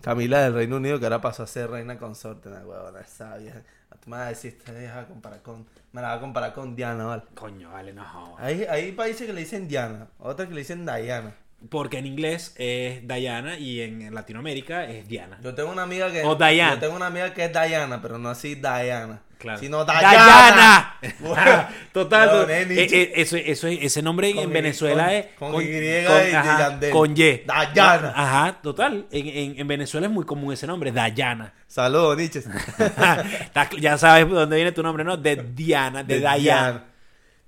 Camila 0.00 0.40
del 0.42 0.54
Reino 0.54 0.76
Unido 0.76 0.98
que 0.98 1.04
ahora 1.04 1.20
pasó 1.20 1.42
a 1.42 1.46
ser 1.46 1.70
reina 1.70 1.98
consorte, 1.98 2.48
una 2.48 2.60
huevona, 2.64 3.00
esa 3.00 3.36
vieja. 3.36 3.60
Tú 4.02 4.08
me 4.08 4.16
vas 4.16 4.26
a 4.26 4.28
decir, 4.30 4.56
esta 4.58 4.72
vieja 4.72 4.94
va 4.96 5.00
a 5.02 5.06
comparar 5.06 5.42
con, 5.42 5.66
me 5.92 6.00
la 6.00 6.08
va 6.08 6.14
a 6.14 6.20
comparar 6.20 6.54
con 6.54 6.74
Diana, 6.74 7.04
¿vale? 7.04 7.22
Coño, 7.34 7.70
vale, 7.70 7.92
no. 7.92 8.02
jodas. 8.02 8.40
Hay, 8.40 8.64
hay 8.64 8.92
países 8.92 9.26
que 9.26 9.32
le 9.34 9.40
dicen 9.40 9.68
Diana, 9.68 10.08
otros 10.18 10.48
que 10.48 10.54
le 10.54 10.60
dicen 10.60 10.86
Diana. 10.86 11.34
Porque 11.68 11.98
en 11.98 12.06
inglés 12.06 12.54
es 12.56 13.06
Diana 13.06 13.58
y 13.58 13.82
en 13.82 14.14
Latinoamérica 14.14 14.86
es 14.86 15.06
Diana. 15.06 15.38
Yo 15.42 15.54
tengo 15.54 15.70
una 15.70 15.82
amiga 15.82 16.10
que 16.10 16.22
O 16.24 16.34
Diane. 16.34 16.74
Yo 16.76 16.80
tengo 16.80 16.96
una 16.96 17.06
amiga 17.06 17.34
que 17.34 17.44
es 17.44 17.52
Diana, 17.52 18.00
pero 18.00 18.16
no 18.18 18.30
así 18.30 18.54
Diana. 18.54 19.20
Claro. 19.36 19.58
Sino 19.58 19.84
¡Dayana! 19.86 20.98
Diana. 21.00 21.68
Total. 21.92 22.26
No, 22.28 22.42
eh, 22.52 22.66
eh, 22.68 23.12
eso, 23.16 23.36
eso, 23.38 23.68
ese 23.68 24.02
nombre 24.02 24.34
Con 24.34 24.44
en 24.44 24.50
Y- 24.50 24.52
Venezuela 24.52 25.04
con- 25.04 25.14
es. 25.14 25.26
con 25.38 25.62
Y 25.62 25.66
y 25.66 26.34
ajá, 26.34 26.78
con 26.90 27.16
Y. 27.16 27.38
Dayana. 27.46 28.12
Ajá, 28.14 28.58
total. 28.62 29.06
En, 29.10 29.26
en, 29.28 29.60
en 29.60 29.66
Venezuela 29.68 30.06
es 30.08 30.12
muy 30.12 30.26
común 30.26 30.52
ese 30.52 30.66
nombre, 30.66 30.92
Dayana. 30.92 31.54
Saludos. 31.66 32.18
Estás- 32.78 33.70
ya 33.80 33.96
sabes 33.96 34.26
de 34.28 34.34
dónde 34.34 34.56
viene 34.56 34.72
tu 34.72 34.82
nombre, 34.82 35.04
¿no? 35.04 35.16
De 35.16 35.36
Diana, 35.36 36.02
de, 36.04 36.20
Dayana. 36.20 36.84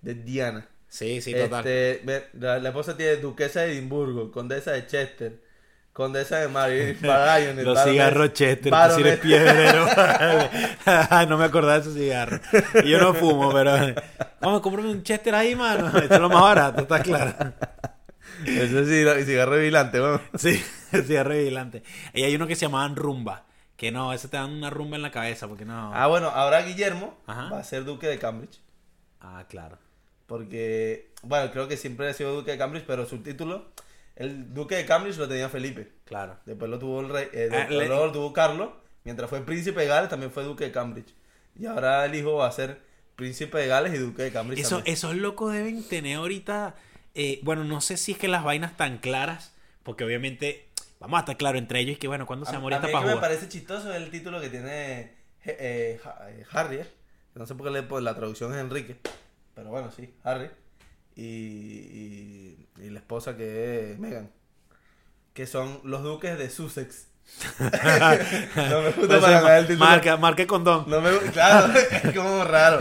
De 0.00 0.14
Diana. 0.14 0.66
Sí, 0.92 1.22
sí, 1.22 1.32
total. 1.32 1.66
Este, 1.66 2.28
la, 2.38 2.58
la 2.58 2.68
esposa 2.68 2.94
tiene 2.94 3.16
duquesa 3.16 3.62
de 3.62 3.72
Edimburgo, 3.72 4.30
condesa 4.30 4.72
de 4.72 4.86
Chester, 4.86 5.42
condesa 5.90 6.36
de 6.36 6.48
Mary, 6.48 6.92
Baronet, 7.02 7.64
Los 7.64 7.82
cigarros 7.82 8.34
Chester, 8.34 8.70
eres 8.98 9.18
piedrero. 9.18 9.86
No 11.30 11.38
me 11.38 11.46
acordaba 11.46 11.76
de 11.76 11.80
esos 11.80 11.94
cigarros. 11.94 12.42
Y 12.84 12.90
yo 12.90 12.98
no 12.98 13.14
fumo, 13.14 13.50
pero. 13.54 13.94
Vamos, 14.42 14.60
cómprame 14.60 14.90
un 14.90 15.02
Chester 15.02 15.34
ahí, 15.34 15.56
mano. 15.56 15.86
Esto 15.98 16.14
es 16.14 16.20
lo 16.20 16.28
más 16.28 16.42
barato, 16.42 16.82
está 16.82 17.00
claro. 17.00 17.54
Eso 18.44 18.84
sí, 18.84 19.02
no, 19.02 19.18
y 19.18 19.24
cigarro 19.24 19.56
vigilante, 19.56 19.98
bueno. 19.98 20.20
Sí, 20.34 20.62
cigarro 21.06 21.30
vigilante. 21.30 21.82
Y 22.12 22.24
hay 22.24 22.34
uno 22.36 22.46
que 22.46 22.54
se 22.54 22.66
llamaban 22.66 22.96
rumba. 22.96 23.46
Que 23.78 23.90
no, 23.90 24.12
ese 24.12 24.28
te 24.28 24.36
dan 24.36 24.50
una 24.50 24.68
rumba 24.68 24.96
en 24.96 25.02
la 25.02 25.10
cabeza, 25.10 25.48
porque 25.48 25.64
no. 25.64 25.90
Ah, 25.94 26.06
bueno, 26.06 26.28
ahora 26.28 26.60
Guillermo 26.60 27.18
Ajá. 27.26 27.48
va 27.48 27.60
a 27.60 27.64
ser 27.64 27.84
duque 27.84 28.08
de 28.08 28.18
Cambridge. 28.18 28.60
Ah, 29.22 29.46
claro. 29.48 29.78
Porque, 30.32 31.10
bueno, 31.24 31.52
creo 31.52 31.68
que 31.68 31.76
siempre 31.76 32.08
ha 32.08 32.14
sido 32.14 32.34
duque 32.34 32.52
de 32.52 32.56
Cambridge, 32.56 32.84
pero 32.86 33.04
su 33.04 33.18
título, 33.18 33.66
el 34.16 34.54
duque 34.54 34.76
de 34.76 34.86
Cambridge 34.86 35.18
lo 35.18 35.28
tenía 35.28 35.50
Felipe. 35.50 35.92
Claro. 36.06 36.38
Después 36.46 36.70
lo 36.70 36.78
tuvo 36.78 37.02
el 37.02 37.10
rey, 37.10 37.28
eh, 37.34 37.50
Ah, 37.52 37.66
le- 37.68 37.86
lo 37.86 38.10
tuvo 38.12 38.32
Carlos. 38.32 38.70
Mientras 39.04 39.28
fue 39.28 39.42
príncipe 39.44 39.82
de 39.82 39.88
Gales, 39.88 40.08
también 40.08 40.32
fue 40.32 40.42
duque 40.44 40.64
de 40.64 40.72
Cambridge. 40.72 41.12
Y 41.60 41.66
ahora 41.66 42.06
el 42.06 42.14
hijo 42.14 42.32
va 42.36 42.46
a 42.46 42.52
ser 42.52 42.80
príncipe 43.14 43.58
de 43.58 43.66
Gales 43.66 43.92
y 43.92 43.98
duque 43.98 44.22
de 44.22 44.32
Cambridge. 44.32 44.60
Eso, 44.60 44.80
esos 44.86 45.14
locos 45.16 45.52
deben 45.52 45.86
tener 45.86 46.16
ahorita. 46.16 46.76
eh, 47.14 47.40
bueno, 47.42 47.62
no 47.64 47.82
sé 47.82 47.98
si 47.98 48.12
es 48.12 48.18
que 48.18 48.26
las 48.26 48.42
vainas 48.42 48.74
tan 48.78 48.96
claras. 48.96 49.52
Porque 49.82 50.02
obviamente. 50.02 50.66
Vamos 50.98 51.18
a 51.18 51.20
estar 51.20 51.36
claro 51.36 51.58
entre 51.58 51.80
ellos. 51.80 51.98
Que 51.98 52.08
bueno, 52.08 52.24
¿cuándo 52.24 52.46
se 52.46 52.56
mí 52.56 52.64
esta 52.72 52.86
que 52.86 52.92
me 53.16 53.16
parece 53.20 53.50
chistoso 53.50 53.92
el 53.92 54.08
título 54.10 54.40
que 54.40 54.48
tiene 54.48 55.00
eh, 55.02 55.10
eh, 55.44 56.00
Ha- 56.06 56.28
Harry. 56.58 56.80
No 57.34 57.44
sé 57.44 57.54
por 57.54 57.66
qué 57.66 57.72
le, 57.74 57.82
pues, 57.82 58.02
la 58.02 58.14
traducción 58.14 58.54
es 58.54 58.60
Enrique. 58.60 58.96
Pero 59.54 59.70
bueno, 59.70 59.90
sí, 59.90 60.12
Harry. 60.24 60.50
Y, 61.14 61.22
y, 61.24 62.68
y 62.78 62.90
la 62.90 62.98
esposa 62.98 63.36
que 63.36 63.92
es 63.92 63.98
Meghan. 63.98 64.30
Que 65.34 65.46
son 65.46 65.80
los 65.84 66.02
duques 66.02 66.38
de 66.38 66.50
Sussex. 66.50 67.08
no 67.60 68.82
me 68.82 68.90
gusta 68.90 69.20
para 69.20 69.40
nada 69.40 69.58
el 69.58 69.66
título. 69.68 69.84
marca, 69.86 70.16
marca 70.16 70.46
condón. 70.46 70.84
No 70.88 71.00
me 71.00 71.16
claro, 71.32 71.72
es 72.02 72.12
como 72.14 72.44
raro. 72.44 72.80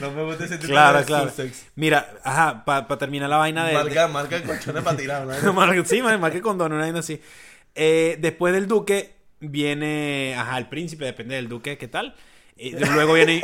No 0.00 0.10
me 0.10 0.24
gusta 0.24 0.44
ese 0.44 0.56
título 0.56 0.74
claro, 0.74 0.98
de 0.98 1.04
claro. 1.04 1.30
Sussex. 1.30 1.66
Mira, 1.74 2.14
ajá, 2.22 2.64
para 2.64 2.86
terminar 2.98 3.28
la 3.30 3.38
vaina 3.38 3.66
de. 3.66 3.74
Marca, 3.74 4.06
marca 4.08 4.42
colchones 4.42 4.82
para 4.84 4.96
tirar. 4.96 5.26
¿no? 5.26 5.52
Marca- 5.54 5.84
sí, 5.84 6.02
mar- 6.02 6.18
marca 6.18 6.40
condón, 6.40 6.72
una 6.72 6.82
vaina 6.82 6.98
así. 7.00 7.20
Eh, 7.74 8.18
después 8.20 8.52
del 8.52 8.68
duque 8.68 9.14
viene. 9.40 10.34
Ajá, 10.36 10.58
el 10.58 10.68
príncipe, 10.68 11.04
depende 11.06 11.36
del 11.36 11.48
duque, 11.48 11.78
¿qué 11.78 11.88
tal? 11.88 12.14
Y 12.56 12.72
luego 12.72 13.14
viene. 13.14 13.40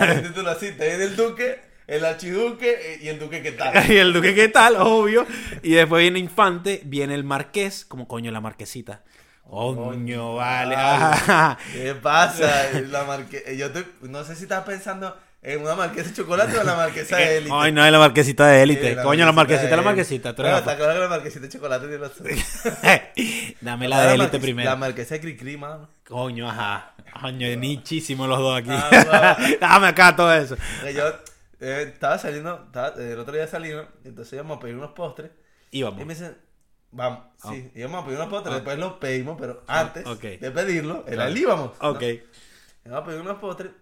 El 0.00 0.22
título 0.28 0.50
así, 0.50 0.72
te 0.72 0.86
viene 0.88 1.04
el 1.04 1.16
duque, 1.16 1.60
el 1.86 2.04
archiduque 2.04 2.70
eh, 2.94 2.98
y 3.02 3.08
el 3.08 3.18
duque 3.18 3.42
que 3.42 3.52
tal. 3.52 3.90
y 3.90 3.96
el 3.96 4.12
duque, 4.12 4.34
¿qué 4.34 4.48
tal? 4.48 4.76
Obvio. 4.76 5.26
Y 5.62 5.72
después 5.74 6.02
viene 6.02 6.18
infante, 6.18 6.80
viene 6.84 7.14
el 7.14 7.24
marqués, 7.24 7.84
como 7.84 8.06
coño 8.08 8.30
la 8.30 8.40
marquesita. 8.40 9.02
Coño, 9.48 10.34
vale. 10.34 10.76
¿Qué 11.72 11.94
pasa? 11.94 12.70
La 12.90 13.04
marque... 13.04 13.44
eh, 13.46 13.56
Yo 13.56 13.70
te... 13.70 13.84
no 14.02 14.24
sé 14.24 14.34
si 14.34 14.42
estás 14.44 14.64
pensando 14.64 15.16
¿En 15.42 15.60
una 15.62 15.76
marquesa 15.76 16.08
de 16.08 16.14
chocolate 16.16 16.56
o 16.56 16.60
en 16.62 16.66
la 16.66 16.74
marquesa 16.74 17.16
de 17.18 17.36
élite? 17.38 17.54
Ay, 17.54 17.70
no, 17.70 17.86
es 17.86 17.92
la 17.92 17.98
marquesita 18.00 18.48
de 18.48 18.56
Sí, 18.56 18.62
élite. 18.64 18.96
Coño, 19.00 19.24
la 19.24 19.30
marquesita 19.30 19.70
es 19.70 19.76
la 19.76 19.82
marquesita. 19.82 20.34
tú 20.34 20.42
Bueno, 20.42 20.58
está 20.58 20.76
claro 20.76 20.94
que 20.94 20.98
la 20.98 21.08
marquesita 21.08 21.40
de 21.42 21.48
chocolate 21.50 21.86
tiene 21.86 22.02
razón. 22.02 22.26
Dame 23.60 23.86
la 23.88 24.00
de 24.06 24.14
élite 24.14 24.24
marquesa- 24.24 24.40
primero. 24.42 24.70
La 24.70 24.76
marquesa 24.76 25.14
de 25.14 25.20
Cricri, 25.20 25.56
mano. 25.56 25.88
Coño, 26.08 26.48
ajá. 26.50 26.94
Coño, 27.20 27.46
nichísimo 27.56 28.26
los 28.26 28.38
dos 28.40 28.58
aquí. 28.58 28.70
Ah, 28.72 29.36
Dame 29.60 29.86
acá 29.86 30.16
todo 30.16 30.34
eso. 30.34 30.56
Yo 30.92 31.04
eh, 31.60 31.90
estaba 31.92 32.18
saliendo, 32.18 32.64
estaba- 32.66 32.94
el 33.02 33.18
otro 33.18 33.34
día 33.34 33.46
salimos, 33.46 33.86
entonces 34.04 34.32
íbamos 34.34 34.58
a 34.58 34.60
pedir 34.60 34.76
unos 34.76 34.90
postres. 34.92 35.30
Y 35.70 35.84
Y 35.84 35.90
me 35.92 36.04
dicen, 36.14 36.36
vamos, 36.92 37.20
sí, 37.48 37.70
íbamos 37.74 38.02
a 38.02 38.04
pedir 38.06 38.18
unos 38.18 38.30
postres, 38.30 38.52
Ah. 38.52 38.56
después 38.56 38.78
los 38.78 38.92
pedimos, 38.94 39.36
pero 39.40 39.62
antes 39.66 40.06
ok. 40.06 40.20
de 40.22 40.50
pedirlo, 40.50 41.04
era 41.06 41.14
Claro. 41.16 41.30
el 41.30 41.38
íbamos. 41.38 41.72
¿no? 41.80 41.88
Ok. 41.90 42.02
Íbamos 42.84 43.02
a 43.02 43.04
pedir 43.04 43.20
unos 43.20 43.38
postres 43.38 43.72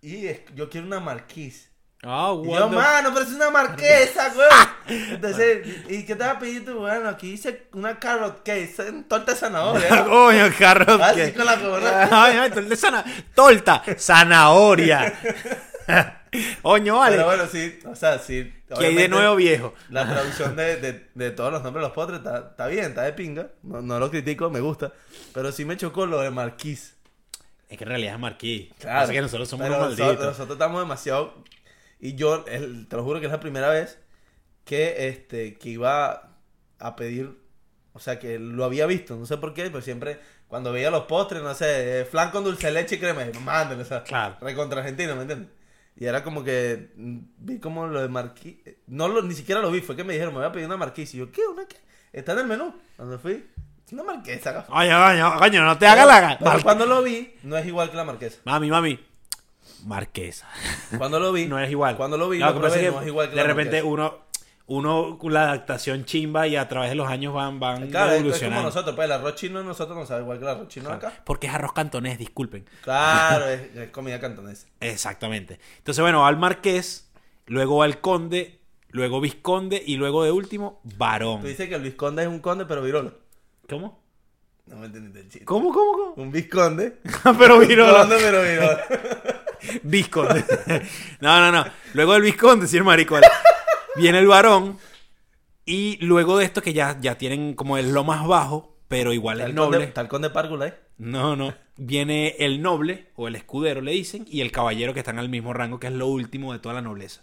y 0.00 0.26
es- 0.26 0.40
yo 0.54 0.68
quiero 0.68 0.86
una 0.86 1.00
marquise. 1.00 1.70
Ah, 2.04 2.32
Y 2.34 2.48
what 2.48 2.58
yo, 2.58 2.68
mano, 2.70 3.10
pero 3.14 3.24
es 3.24 3.30
una 3.32 3.48
marquesa, 3.50 4.32
güey. 4.34 4.48
Entonces, 5.12 5.64
¿y 5.88 6.04
qué 6.04 6.16
te 6.16 6.24
vas 6.24 6.34
a 6.34 6.38
pedir 6.40 6.64
tú? 6.64 6.80
Bueno, 6.80 7.08
aquí 7.08 7.30
dice 7.30 7.68
una 7.74 7.96
carrot 8.00 8.42
cake, 8.42 8.74
torta 9.08 9.32
de 9.32 9.38
zanahoria. 9.38 10.04
Coño, 10.08 10.50
carro. 10.58 10.94
Así 11.00 11.20
que- 11.20 11.34
con 11.34 11.46
la 11.46 11.60
corona. 11.60 12.08
Ay, 12.10 12.36
ay, 12.38 12.50
torta, 12.50 12.74
sana- 12.74 13.04
torta, 13.36 13.84
zanahoria. 13.96 15.14
Coño, 16.62 16.96
vale. 16.98 17.16
Pero 17.16 17.26
bueno, 17.28 17.46
sí, 17.46 17.78
o 17.86 17.94
sea, 17.94 18.18
sí. 18.18 18.52
que 18.78 18.86
hay 18.86 18.94
de 18.94 19.08
nuevo 19.08 19.36
viejo. 19.36 19.74
La 19.90 20.08
traducción 20.08 20.56
de, 20.56 20.76
de, 20.76 21.06
de 21.14 21.30
todos 21.30 21.52
los 21.52 21.62
nombres 21.62 21.82
de 21.82 21.88
los 21.88 21.92
postres 21.94 22.18
está, 22.20 22.38
está 22.50 22.66
bien, 22.68 22.84
está 22.86 23.02
de 23.02 23.12
pinga. 23.12 23.48
No, 23.62 23.82
no 23.82 23.98
lo 23.98 24.10
critico, 24.10 24.48
me 24.50 24.60
gusta. 24.60 24.92
Pero 25.34 25.52
sí 25.52 25.64
me 25.64 25.76
chocó 25.76 26.06
lo 26.06 26.20
de 26.20 26.30
marquise. 26.30 26.94
Es 27.68 27.78
que 27.78 27.84
en 27.84 27.90
realidad 27.90 28.14
es 28.14 28.20
marquís. 28.20 28.70
Claro. 28.78 29.00
Pasa 29.00 29.12
que 29.12 29.20
nosotros 29.22 29.48
somos 29.48 29.64
Pero 29.66 29.76
unos 29.76 29.90
nosotros, 29.90 30.06
malditos. 30.08 30.26
nosotros 30.38 30.56
estamos 30.56 30.80
demasiado. 30.82 31.44
Y 32.00 32.14
yo, 32.14 32.44
el- 32.48 32.88
te 32.88 32.96
lo 32.96 33.04
juro 33.04 33.20
que 33.20 33.26
es 33.26 33.32
la 33.32 33.40
primera 33.40 33.68
vez 33.68 33.98
que, 34.64 35.08
este, 35.08 35.58
que 35.58 35.68
iba 35.70 36.30
a 36.78 36.96
pedir. 36.96 37.38
O 37.94 37.98
sea, 38.00 38.18
que 38.18 38.38
lo 38.38 38.64
había 38.64 38.86
visto. 38.86 39.16
No 39.16 39.26
sé 39.26 39.36
por 39.36 39.52
qué, 39.52 39.64
pero 39.64 39.82
siempre 39.82 40.18
cuando 40.48 40.72
veía 40.72 40.90
los 40.90 41.04
postres, 41.04 41.42
no 41.42 41.54
sé, 41.54 42.06
flan 42.10 42.30
con 42.30 42.44
dulce 42.44 42.66
de 42.68 42.72
leche 42.72 42.94
y 42.96 42.98
crema, 42.98 43.22
mándenlo, 43.42 43.82
o 43.84 43.86
sea, 43.86 44.02
Claro. 44.02 44.36
recontra 44.40 44.80
argentino, 44.80 45.14
¿me 45.16 45.22
entiendes? 45.22 45.48
Y 45.96 46.06
era 46.06 46.24
como 46.24 46.42
que 46.42 46.92
mm, 46.96 47.18
vi 47.38 47.58
como 47.58 47.86
lo 47.86 48.00
de 48.00 48.08
marquís. 48.08 48.56
No 48.86 49.08
lo, 49.08 49.22
ni 49.22 49.34
siquiera 49.34 49.60
lo 49.60 49.70
vi, 49.70 49.80
fue 49.80 49.94
que 49.96 50.04
me 50.04 50.12
dijeron, 50.14 50.32
me 50.34 50.40
voy 50.40 50.48
a 50.48 50.52
pedir 50.52 50.66
una 50.66 50.76
marquís. 50.76 51.14
Y 51.14 51.18
yo, 51.18 51.30
¿qué? 51.30 51.42
¿Una 51.46 51.66
qué? 51.66 51.76
Está 52.12 52.32
en 52.32 52.40
el 52.40 52.46
menú. 52.46 52.74
Cuando 52.96 53.18
fui, 53.18 53.46
una 53.92 54.04
marquesa. 54.04 54.64
Coño, 54.66 55.38
coño, 55.38 55.64
no 55.64 55.78
te 55.78 55.86
hagas 55.86 56.06
la 56.06 56.38
Pero 56.38 56.62
cuando 56.62 56.86
lo 56.86 57.02
vi, 57.02 57.34
no 57.42 57.56
es 57.56 57.66
igual 57.66 57.90
que 57.90 57.96
la 57.96 58.04
marquesa. 58.04 58.38
Mami, 58.44 58.70
mami. 58.70 58.98
Marquesa. 59.84 60.48
Cuando 60.96 61.20
lo 61.20 61.32
vi, 61.32 61.46
No 61.48 61.58
es 61.58 61.70
igual. 61.70 61.96
Cuando 61.96 62.16
lo 62.16 62.28
vi, 62.28 62.38
No, 62.38 62.52
lo 62.52 62.60
probé, 62.60 62.80
que 62.80 62.90
no 62.90 63.00
es 63.00 63.06
igual 63.06 63.28
que 63.28 63.36
De 63.36 63.42
la 63.42 63.48
repente 63.48 63.82
marquesa. 63.82 63.86
uno, 63.92 64.18
uno 64.74 65.18
con 65.18 65.32
la 65.32 65.42
adaptación 65.42 66.04
chimba 66.04 66.46
y 66.46 66.56
a 66.56 66.68
través 66.68 66.90
de 66.90 66.94
los 66.96 67.08
años 67.08 67.34
van, 67.34 67.60
van 67.60 67.88
Claro, 67.88 68.12
es 68.12 68.16
como 68.18 68.26
evolucionando. 68.28 68.62
nosotros, 68.62 68.94
pues 68.96 69.06
el 69.06 69.12
arroz 69.12 69.34
chino 69.34 69.62
nosotros 69.62 69.96
no 69.96 70.06
sabe 70.06 70.22
igual 70.22 70.38
que 70.38 70.44
el 70.44 70.50
arroz 70.50 70.68
chino 70.68 70.90
acá. 70.90 71.12
Porque 71.24 71.46
es 71.46 71.54
arroz 71.54 71.72
cantonés, 71.72 72.18
disculpen. 72.18 72.64
Claro, 72.82 73.46
es, 73.48 73.74
es 73.76 73.90
comida 73.90 74.18
cantonesa. 74.20 74.66
Exactamente. 74.80 75.58
Entonces, 75.78 76.00
bueno, 76.02 76.20
va 76.20 76.28
al 76.28 76.38
marqués, 76.38 77.10
luego 77.46 77.78
va 77.78 77.84
al 77.84 78.00
conde, 78.00 78.60
luego 78.90 79.20
visconde 79.20 79.82
y 79.84 79.96
luego 79.96 80.24
de 80.24 80.30
último, 80.32 80.80
varón. 80.84 81.40
Tú 81.42 81.48
dices 81.48 81.68
que 81.68 81.74
el 81.74 81.82
visconde 81.82 82.22
es 82.22 82.28
un 82.28 82.40
conde, 82.40 82.64
pero 82.66 82.82
virolo. 82.82 83.14
¿Cómo? 83.68 84.00
No 84.66 84.76
me 84.76 84.86
entendiste 84.86 85.18
el 85.20 85.28
chiste. 85.28 85.44
¿Cómo, 85.44 85.72
cómo, 85.72 85.92
cómo? 85.92 86.14
Un 86.16 86.30
visconde. 86.30 86.98
Pero 87.38 87.58
virolo. 87.58 87.96
Conde, 87.98 88.16
pero 88.20 88.42
virolo. 88.42 88.78
Visconde. 89.82 90.44
No, 91.20 91.40
no, 91.40 91.50
no. 91.52 91.70
Luego 91.94 92.12
del 92.14 92.22
visconde, 92.22 92.66
sí, 92.66 92.76
el 92.76 92.84
maricón. 92.84 93.22
Viene 93.96 94.18
el 94.18 94.26
varón. 94.26 94.78
Y 95.64 95.96
luego 96.04 96.38
de 96.38 96.44
esto, 96.44 96.60
que 96.62 96.72
ya, 96.72 96.98
ya 97.00 97.16
tienen 97.18 97.54
como 97.54 97.78
es 97.78 97.86
lo 97.86 98.02
más 98.04 98.26
bajo, 98.26 98.76
pero 98.88 99.12
igual 99.12 99.40
el 99.40 99.54
noble. 99.54 99.84
está 99.84 100.00
el 100.00 100.08
conde 100.08 100.30
Párgula 100.30 100.64
ahí. 100.66 100.72
No, 100.98 101.36
no. 101.36 101.54
Viene 101.76 102.36
el 102.38 102.60
noble 102.62 103.08
o 103.16 103.28
el 103.28 103.36
escudero, 103.36 103.80
le 103.80 103.92
dicen, 103.92 104.26
y 104.28 104.40
el 104.40 104.50
caballero 104.52 104.92
que 104.92 105.00
están 105.00 105.18
al 105.18 105.28
mismo 105.28 105.52
rango, 105.52 105.78
que 105.80 105.86
es 105.86 105.92
lo 105.92 106.06
último 106.08 106.52
de 106.52 106.58
toda 106.58 106.74
la 106.74 106.82
nobleza. 106.82 107.22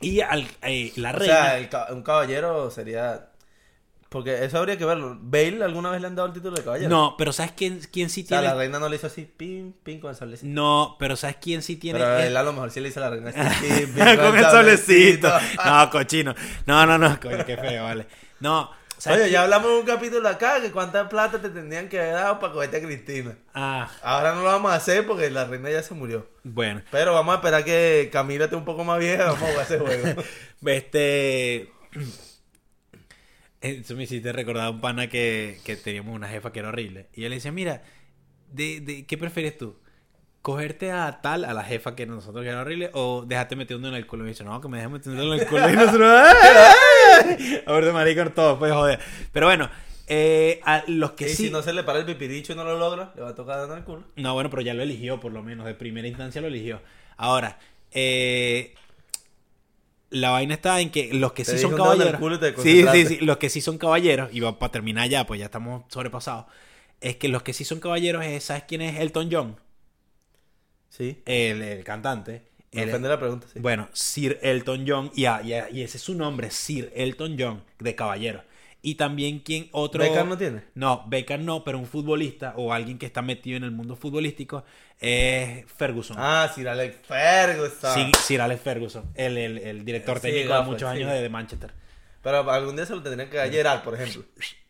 Y 0.00 0.20
al, 0.20 0.46
eh, 0.62 0.92
la 0.96 1.10
O 1.10 1.12
reina. 1.14 1.34
sea, 1.34 1.58
el 1.58 1.68
ca- 1.68 1.88
un 1.92 2.02
caballero 2.02 2.70
sería... 2.70 3.28
Porque 4.08 4.42
eso 4.44 4.56
habría 4.58 4.78
que 4.78 4.86
verlo. 4.86 5.18
¿Bale 5.20 5.62
alguna 5.62 5.90
vez 5.90 6.00
le 6.00 6.06
han 6.06 6.14
dado 6.16 6.28
el 6.28 6.34
título 6.34 6.56
de 6.56 6.64
caballero? 6.64 6.88
no, 6.88 7.14
pero 7.18 7.30
¿sabes 7.32 7.52
quién, 7.52 7.80
quién 7.92 8.08
sí 8.08 8.22
O 8.24 8.26
sea, 8.28 8.38
tiene? 8.38 8.54
la 8.54 8.58
reina 8.58 8.78
no 8.78 8.88
le 8.88 8.96
hizo 8.96 9.06
así, 9.06 9.24
pim, 9.36 9.72
pim, 9.82 10.00
con 10.00 10.10
el 10.10 10.16
sablecito. 10.16 10.48
No, 10.50 10.96
pero 10.98 11.14
¿sabes 11.14 11.36
quién 11.40 11.60
sí 11.62 11.76
tiene? 11.76 11.98
Pero 11.98 12.18
él 12.18 12.34
a 12.36 12.42
lo 12.42 12.52
mejor 12.54 12.70
sí 12.70 12.80
le 12.80 12.88
hizo 12.88 13.00
a 13.00 13.02
la 13.04 13.10
reina 13.10 13.30
así, 13.30 13.66
pim, 13.66 13.94
pim, 13.94 14.16
Con 14.16 14.36
el 14.38 14.44
solecito. 14.46 15.28
No, 15.64 15.90
cochino. 15.90 16.34
No, 16.64 16.86
no, 16.86 16.96
no. 16.96 17.20
Coño, 17.20 17.44
qué 17.44 17.56
feo, 17.58 17.84
vale. 17.84 18.06
No. 18.40 18.70
¿sabes 18.96 19.20
Oye, 19.22 19.30
ya 19.30 19.42
hablamos 19.44 19.70
en 19.70 19.76
un 19.76 19.84
capítulo 19.86 20.28
acá 20.28 20.60
que 20.60 20.72
cuánta 20.72 21.08
plata 21.08 21.40
te 21.40 21.50
tendrían 21.50 21.88
que 21.88 22.00
haber 22.00 22.14
dado 22.14 22.40
para 22.40 22.52
cogerte 22.52 22.78
a 22.78 22.80
Cristina. 22.80 23.36
Ah, 23.54 23.88
Ahora 24.02 24.34
no 24.34 24.40
lo 24.40 24.46
vamos 24.48 24.72
a 24.72 24.76
hacer 24.76 25.06
porque 25.06 25.30
la 25.30 25.44
reina 25.44 25.70
ya 25.70 25.82
se 25.84 25.94
murió. 25.94 26.26
bueno. 26.42 26.82
Pero 26.90 27.12
vamos 27.12 27.32
a 27.34 27.36
esperar 27.36 27.62
que 27.64 28.08
Camila 28.12 28.44
esté 28.46 28.56
un 28.56 28.64
poco 28.64 28.82
más 28.84 28.98
vieja. 28.98 29.26
Vamos 29.26 29.42
a 29.42 29.46
jugar 29.50 29.64
ese 29.66 29.78
juego. 29.78 30.22
Este. 30.66 31.70
Eso 33.60 33.96
me 33.96 34.04
hiciste 34.04 34.32
recordar 34.32 34.66
a 34.66 34.70
un 34.70 34.80
pana 34.80 35.08
que, 35.08 35.58
que 35.64 35.76
teníamos 35.76 36.14
una 36.14 36.28
jefa 36.28 36.52
que 36.52 36.60
era 36.60 36.68
horrible. 36.68 37.08
Y 37.12 37.24
él 37.24 37.30
le 37.30 37.36
decía, 37.36 37.50
mira, 37.50 37.82
de, 38.52 38.80
de, 38.80 39.06
¿qué 39.06 39.18
prefieres 39.18 39.58
tú? 39.58 39.76
¿Cogerte 40.42 40.92
a 40.92 41.20
tal, 41.20 41.44
a 41.44 41.52
la 41.52 41.64
jefa 41.64 41.96
que 41.96 42.06
nosotros 42.06 42.44
que 42.44 42.50
era 42.50 42.60
horrible, 42.60 42.90
o 42.92 43.24
dejarte 43.26 43.56
metiendo 43.56 43.88
en 43.88 43.94
el 43.94 44.06
culo? 44.06 44.22
Y 44.22 44.26
me 44.26 44.30
dice, 44.30 44.44
no, 44.44 44.60
que 44.60 44.68
me 44.68 44.78
dejes 44.78 44.92
metiendo 44.92 45.34
en 45.34 45.40
el 45.40 45.46
culo. 45.46 45.68
Y 45.68 45.74
nosotros, 45.74 46.08
¡ay! 47.18 47.62
A 47.66 47.72
ver, 47.72 47.84
de 47.84 47.92
maricón 47.92 48.32
todo, 48.32 48.58
pues 48.58 48.72
joder. 48.72 49.00
Pero 49.32 49.46
bueno, 49.46 49.68
eh, 50.06 50.60
a 50.64 50.84
los 50.86 51.12
que 51.12 51.26
y 51.26 51.30
sí. 51.30 51.46
si 51.46 51.50
no 51.50 51.60
se 51.60 51.72
le 51.72 51.82
para 51.82 51.98
el 51.98 52.06
pipiricho 52.06 52.52
y 52.52 52.56
no 52.56 52.64
lo 52.64 52.78
logra, 52.78 53.12
le 53.16 53.22
va 53.22 53.30
a 53.30 53.34
tocar 53.34 53.58
dando 53.58 53.76
el 53.76 53.84
culo. 53.84 54.04
No, 54.16 54.34
bueno, 54.34 54.48
pero 54.50 54.62
ya 54.62 54.72
lo 54.72 54.82
eligió, 54.82 55.18
por 55.18 55.32
lo 55.32 55.42
menos. 55.42 55.66
De 55.66 55.74
primera 55.74 56.06
instancia 56.06 56.40
lo 56.40 56.46
eligió. 56.46 56.80
Ahora, 57.16 57.58
eh, 57.90 58.74
la 60.10 60.30
vaina 60.30 60.54
está 60.54 60.80
en 60.80 60.90
que 60.90 61.12
los 61.12 61.32
que 61.32 61.44
Te 61.44 61.52
sí 61.52 61.58
son 61.58 61.76
caballeros. 61.76 62.20
culo 62.20 62.38
Sí, 62.62 62.84
sí, 62.92 63.06
sí. 63.06 63.18
Los 63.20 63.36
que 63.38 63.50
sí 63.50 63.60
son 63.60 63.78
caballeros, 63.78 64.30
y 64.32 64.40
para 64.40 64.72
terminar 64.72 65.08
ya, 65.08 65.26
pues 65.26 65.38
ya 65.40 65.46
estamos 65.46 65.84
sobrepasados. 65.88 66.46
Es 67.00 67.16
que 67.16 67.28
los 67.28 67.42
que 67.42 67.52
sí 67.52 67.64
son 67.64 67.80
caballeros 67.80 68.24
es, 68.24 68.44
¿sabes 68.44 68.64
quién 68.66 68.80
es 68.82 68.98
Elton 69.00 69.28
John? 69.30 69.56
Sí. 70.88 71.22
El, 71.26 71.62
el 71.62 71.84
cantante. 71.84 72.42
Me 72.72 72.82
El- 72.82 73.02
la 73.02 73.18
pregunta, 73.18 73.46
sí. 73.52 73.60
Bueno, 73.60 73.88
Sir 73.92 74.38
Elton 74.42 74.84
John, 74.86 75.10
y, 75.14 75.22
y, 75.22 75.26
ah, 75.26 75.68
y 75.72 75.82
ese 75.82 75.96
es 75.96 76.02
su 76.02 76.14
nombre, 76.14 76.50
Sir 76.50 76.92
Elton 76.94 77.36
John, 77.38 77.62
de 77.78 77.94
caballero. 77.94 78.42
Y 78.80 78.94
también 78.94 79.40
quien 79.40 79.68
otro... 79.72 80.02
¿Beckham 80.02 80.28
no 80.28 80.38
tiene? 80.38 80.62
No, 80.74 81.04
Beckham 81.08 81.44
no, 81.44 81.64
pero 81.64 81.78
un 81.78 81.86
futbolista 81.86 82.54
o 82.56 82.72
alguien 82.72 82.96
que 82.98 83.06
está 83.06 83.22
metido 83.22 83.56
en 83.56 83.64
el 83.64 83.72
mundo 83.72 83.96
futbolístico 83.96 84.64
es 85.00 85.64
Ferguson. 85.76 86.16
Ah, 86.18 86.50
Sir 86.54 86.68
Alex 86.68 86.96
Ferguson. 87.06 87.94
Sí, 87.94 88.12
Sir 88.22 88.40
Alex 88.40 88.60
Ferguson, 88.62 89.04
el, 89.14 89.36
el- 89.36 89.58
el 89.58 89.84
director 89.84 90.18
Sí, 90.20 90.28
técnico 90.28 90.54
de 90.54 90.62
muchos 90.62 90.90
sí. 90.90 90.96
años 90.96 91.10
de, 91.12 91.20
de 91.22 91.28
Manchester. 91.28 91.72
Pero 92.22 92.48
algún 92.50 92.76
día 92.76 92.86
se 92.86 92.94
lo 92.94 93.02
tendrían 93.02 93.28
que 93.30 93.40
a 93.40 93.48
Gerard, 93.48 93.82
por 93.82 93.94
ejemplo. 93.94 94.22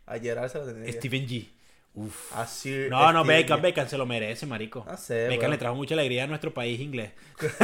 A 0.07 0.18
Gerard 0.18 0.49
se 0.51 0.59
lo 0.59 0.64
tendrían 0.64 0.87
que 0.87 0.92
Stephen 0.92 1.27
G. 1.29 1.49
Uf. 1.94 2.35
A 2.37 2.47
Sir 2.47 2.88
No, 2.90 3.12
no, 3.12 3.25
Beckham. 3.25 3.61
Beckham 3.61 3.88
se 3.88 3.99
lo 3.99 4.07
merece, 4.07 4.47
marico. 4.47 4.87
Ah, 4.88 4.97
sé, 4.97 5.14
Beckham 5.25 5.37
bueno. 5.38 5.51
le 5.51 5.59
trajo 5.59 5.75
mucha 5.75 5.94
alegría 5.94 6.25
a 6.25 6.27
nuestro 6.29 6.55
país 6.55 6.81
inglés. 6.81 7.11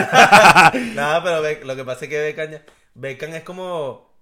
Nada, 0.95 1.23
pero 1.23 1.43
Beck- 1.43 1.65
lo 1.65 1.77
que 1.77 1.85
pasa 1.85 2.05
es 2.05 2.11
que 2.11 2.19
Beckham, 2.21 2.61
Beckham 2.95 3.35
es 3.35 3.43
como. 3.45 4.14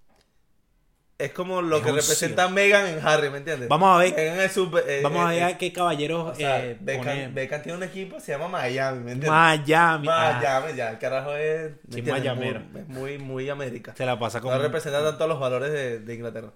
Es 1.18 1.33
como 1.33 1.62
lo 1.62 1.77
Es 1.77 1.83
que 1.85 1.92
representa 1.92 2.44
a 2.44 2.48
Meghan 2.48 2.87
en 2.87 3.07
Harry, 3.07 3.31
¿me 3.31 3.38
entiendes? 3.38 3.68
Vamos 3.68 3.94
a 3.94 3.98
ver- 3.98 4.14
Meghan 4.14 4.40
es 4.40 4.53
súper- 4.53 4.85
eh, 4.88 5.01
Vamos 5.03 5.25
a 5.27 5.35
eh, 5.35 5.44
ver 5.44 5.59
qué 5.59 5.72
caballeros 5.72 6.33
O 6.33 6.35
sea, 6.35 6.64
eh, 6.64 6.77
Beckham, 6.81 7.35
Beckham 7.35 7.62
tiene 7.62 7.79
un 7.79 7.85
equipo 7.85 8.18
se 8.18 8.33
llama 8.33 8.48
Miami, 8.48 8.98
¿me 8.98 9.12
entiendes? 9.12 9.31
Miami. 9.31 10.09
Ah, 10.11 10.38
Miami, 10.40 10.77
ya, 10.77 10.90
el 10.90 10.98
carajo 10.98 11.35
es. 11.37 11.72
es 11.94 12.88
muy, 12.88 13.18
muy 13.18 13.48
América. 13.48 13.94
se 13.96 14.05
la 14.05 14.18
pasa 14.18 14.40
como... 14.40 14.55
No 14.55 14.61
representa 14.61 15.03
tanto 15.03 15.27
los 15.27 15.38
valores 15.38 15.72
de, 15.72 16.01
de 16.01 16.14
Inglaterra. 16.14 16.51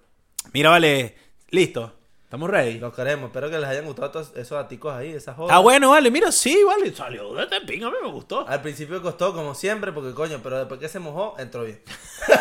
Mira, 0.53 0.69
vale, 0.71 1.15
listo. 1.49 1.93
¿Estamos 2.27 2.49
ready? 2.49 2.77
Los 2.77 2.93
queremos. 2.93 3.27
Espero 3.27 3.49
que 3.49 3.57
les 3.57 3.69
hayan 3.69 3.85
gustado 3.85 4.11
todos 4.11 4.33
esos 4.35 4.61
aticos 4.61 4.93
ahí, 4.93 5.13
esas 5.13 5.33
jodas. 5.33 5.55
Ah, 5.55 5.59
bueno, 5.59 5.91
vale, 5.91 6.11
mira, 6.11 6.29
sí, 6.29 6.61
vale. 6.65 6.93
Salió 6.93 7.33
de 7.33 7.47
Tepín, 7.47 7.85
a 7.85 7.89
mí 7.89 7.95
me 8.03 8.11
gustó. 8.11 8.45
Al 8.45 8.61
principio 8.61 9.01
costó 9.01 9.33
como 9.33 9.55
siempre, 9.55 9.93
porque 9.93 10.13
coño, 10.13 10.41
pero 10.43 10.57
después 10.57 10.77
que 10.77 10.89
se 10.89 10.99
mojó, 10.99 11.35
entró 11.39 11.63
bien. 11.63 11.81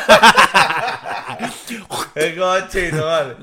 El 2.16 2.36
cochino, 2.36 3.06
vale. 3.06 3.36